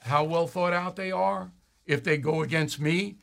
how 0.00 0.24
well 0.24 0.46
thought 0.46 0.72
out 0.72 0.96
they 0.96 1.12
are, 1.12 1.52
if 1.86 2.02
they 2.02 2.16
go 2.16 2.42
against 2.42 2.80
me, 2.80 3.18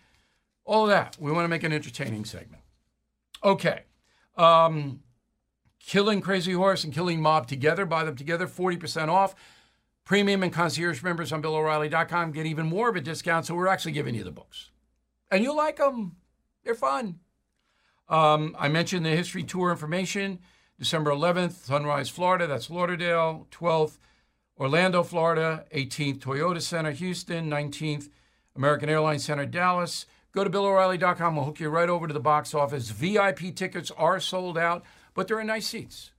all 0.63 0.83
of 0.83 0.89
that. 0.89 1.17
We 1.19 1.31
want 1.31 1.45
to 1.45 1.49
make 1.49 1.63
an 1.63 1.73
entertaining 1.73 2.25
segment. 2.25 2.63
Okay. 3.43 3.83
Um, 4.37 5.01
killing 5.79 6.21
Crazy 6.21 6.53
Horse 6.53 6.83
and 6.83 6.93
Killing 6.93 7.21
Mob 7.21 7.47
together, 7.47 7.85
buy 7.85 8.03
them 8.03 8.15
together, 8.15 8.47
40% 8.47 9.09
off. 9.09 9.35
Premium 10.03 10.43
and 10.43 10.51
concierge 10.51 11.03
members 11.03 11.31
on 11.31 11.41
BillO'Reilly.com 11.41 12.31
get 12.31 12.45
even 12.45 12.67
more 12.67 12.89
of 12.89 12.95
a 12.95 13.01
discount, 13.01 13.45
so 13.45 13.55
we're 13.55 13.67
actually 13.67 13.91
giving 13.91 14.15
you 14.15 14.23
the 14.23 14.31
books 14.31 14.71
and 15.31 15.43
you'll 15.43 15.55
like 15.55 15.77
them. 15.77 16.17
They're 16.63 16.75
fun. 16.75 17.19
Um, 18.11 18.55
I 18.59 18.67
mentioned 18.67 19.05
the 19.05 19.09
history 19.09 19.43
tour 19.43 19.71
information. 19.71 20.39
December 20.77 21.11
11th, 21.11 21.53
Sunrise, 21.53 22.09
Florida. 22.09 22.45
That's 22.45 22.69
Lauderdale. 22.69 23.47
12th, 23.51 23.97
Orlando, 24.59 25.01
Florida. 25.01 25.65
18th, 25.73 26.19
Toyota 26.19 26.61
Center, 26.61 26.91
Houston. 26.91 27.49
19th, 27.49 28.09
American 28.55 28.89
Airlines 28.89 29.23
Center, 29.23 29.45
Dallas. 29.45 30.05
Go 30.33 30.43
to 30.43 30.49
BillO'Reilly.com. 30.49 31.35
We'll 31.35 31.45
hook 31.45 31.59
you 31.61 31.69
right 31.69 31.89
over 31.89 32.07
to 32.07 32.13
the 32.13 32.19
box 32.19 32.53
office. 32.53 32.89
VIP 32.89 33.55
tickets 33.55 33.91
are 33.97 34.19
sold 34.19 34.57
out, 34.57 34.83
but 35.13 35.27
they're 35.27 35.39
in 35.39 35.47
nice 35.47 35.67
seats. 35.67 36.11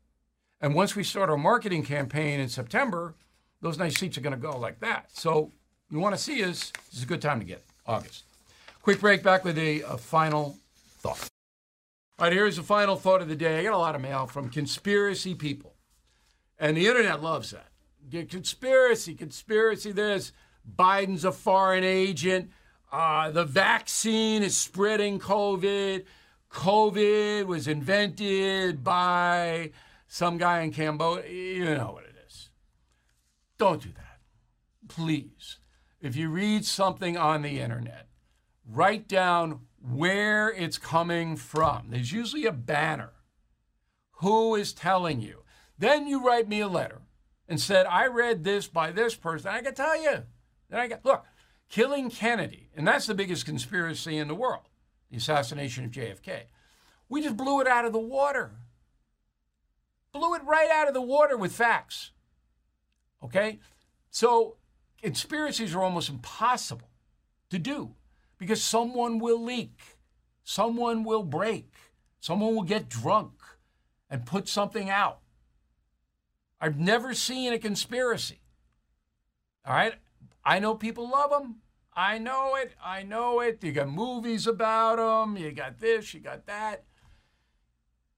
And 0.60 0.74
once 0.74 0.96
we 0.96 1.02
start 1.02 1.28
our 1.28 1.36
marketing 1.36 1.84
campaign 1.84 2.40
in 2.40 2.48
September, 2.48 3.14
those 3.60 3.78
nice 3.78 3.98
seats 3.98 4.16
are 4.16 4.22
going 4.22 4.34
to 4.34 4.40
go 4.40 4.56
like 4.58 4.80
that. 4.80 5.10
So 5.12 5.50
you 5.90 5.98
want 5.98 6.14
to 6.14 6.20
see 6.20 6.42
us, 6.44 6.72
this 6.90 6.98
is 6.98 7.02
a 7.02 7.06
good 7.06 7.20
time 7.20 7.38
to 7.40 7.44
get 7.44 7.58
it, 7.58 7.64
August. 7.86 8.24
Quick 8.82 9.00
break 9.00 9.22
back 9.22 9.44
with 9.44 9.58
a, 9.58 9.82
a 9.82 9.98
final 9.98 10.56
thought. 11.00 11.28
All 12.22 12.28
right, 12.28 12.34
here's 12.34 12.54
the 12.54 12.62
final 12.62 12.94
thought 12.94 13.20
of 13.20 13.26
the 13.26 13.34
day. 13.34 13.58
I 13.58 13.64
got 13.64 13.72
a 13.72 13.78
lot 13.78 13.96
of 13.96 14.00
mail 14.00 14.28
from 14.28 14.48
conspiracy 14.48 15.34
people, 15.34 15.74
and 16.56 16.76
the 16.76 16.86
internet 16.86 17.20
loves 17.20 17.50
that. 17.50 17.72
Conspiracy, 18.30 19.16
conspiracy. 19.16 19.90
This 19.90 20.30
Biden's 20.64 21.24
a 21.24 21.32
foreign 21.32 21.82
agent. 21.82 22.52
Uh, 22.92 23.32
the 23.32 23.44
vaccine 23.44 24.44
is 24.44 24.56
spreading 24.56 25.18
COVID. 25.18 26.04
COVID 26.48 27.46
was 27.46 27.66
invented 27.66 28.84
by 28.84 29.72
some 30.06 30.38
guy 30.38 30.60
in 30.60 30.70
Cambodia. 30.70 31.28
You 31.28 31.74
know 31.74 31.90
what 31.90 32.04
it 32.04 32.14
is. 32.28 32.50
Don't 33.58 33.82
do 33.82 33.90
that. 33.96 34.20
Please. 34.86 35.58
If 36.00 36.14
you 36.14 36.28
read 36.28 36.64
something 36.66 37.16
on 37.16 37.42
the 37.42 37.58
internet, 37.58 38.06
write 38.64 39.08
down 39.08 39.62
where 39.82 40.50
it's 40.50 40.78
coming 40.78 41.36
from. 41.36 41.88
There's 41.90 42.12
usually 42.12 42.46
a 42.46 42.52
banner. 42.52 43.10
Who 44.18 44.54
is 44.54 44.72
telling 44.72 45.20
you? 45.20 45.42
Then 45.78 46.06
you 46.06 46.24
write 46.24 46.48
me 46.48 46.60
a 46.60 46.68
letter 46.68 47.02
and 47.48 47.60
said, 47.60 47.86
I 47.86 48.06
read 48.06 48.44
this 48.44 48.68
by 48.68 48.92
this 48.92 49.16
person. 49.16 49.50
I 49.50 49.60
can 49.60 49.74
tell 49.74 50.00
you. 50.00 50.22
Then 50.70 50.80
I 50.80 50.86
got, 50.86 51.04
look, 51.04 51.24
killing 51.68 52.10
Kennedy, 52.10 52.70
and 52.76 52.86
that's 52.86 53.06
the 53.06 53.14
biggest 53.14 53.44
conspiracy 53.44 54.16
in 54.16 54.28
the 54.28 54.34
world, 54.34 54.68
the 55.10 55.16
assassination 55.16 55.84
of 55.84 55.90
JFK. 55.90 56.42
We 57.08 57.22
just 57.22 57.36
blew 57.36 57.60
it 57.60 57.66
out 57.66 57.84
of 57.84 57.92
the 57.92 57.98
water. 57.98 58.52
Blew 60.12 60.34
it 60.34 60.44
right 60.44 60.70
out 60.70 60.88
of 60.88 60.94
the 60.94 61.02
water 61.02 61.36
with 61.36 61.52
facts. 61.52 62.12
Okay? 63.24 63.58
So 64.10 64.56
conspiracies 65.02 65.74
are 65.74 65.82
almost 65.82 66.08
impossible 66.08 66.90
to 67.50 67.58
do 67.58 67.94
because 68.42 68.60
someone 68.60 69.20
will 69.20 69.40
leak, 69.40 69.78
someone 70.42 71.04
will 71.04 71.22
break, 71.22 71.72
someone 72.18 72.56
will 72.56 72.64
get 72.64 72.88
drunk 72.88 73.34
and 74.10 74.26
put 74.26 74.48
something 74.48 74.90
out. 74.90 75.20
I've 76.60 76.76
never 76.76 77.14
seen 77.14 77.52
a 77.52 77.58
conspiracy. 77.60 78.40
All 79.64 79.74
right? 79.74 79.94
I 80.44 80.58
know 80.58 80.74
people 80.74 81.08
love 81.08 81.30
them. 81.30 81.60
I 81.94 82.18
know 82.18 82.56
it. 82.56 82.72
I 82.84 83.04
know 83.04 83.38
it. 83.38 83.62
You 83.62 83.70
got 83.70 83.88
movies 83.88 84.48
about 84.48 84.96
them. 84.96 85.36
You 85.36 85.52
got 85.52 85.78
this, 85.78 86.12
you 86.12 86.18
got 86.18 86.46
that. 86.46 86.82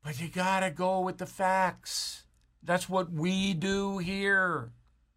But 0.03 0.19
you 0.19 0.29
got 0.29 0.61
to 0.61 0.71
go 0.71 1.01
with 1.01 1.19
the 1.19 1.27
facts. 1.27 2.25
That's 2.63 2.89
what 2.89 3.13
we 3.13 3.53
do 3.53 3.99
here. 3.99 4.73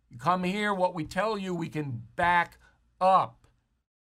You 0.09 0.17
come 0.17 0.43
here, 0.43 0.73
what 0.73 0.93
we 0.93 1.05
tell 1.05 1.37
you, 1.37 1.55
we 1.55 1.69
can 1.69 2.03
back 2.17 2.57
up. 2.99 3.36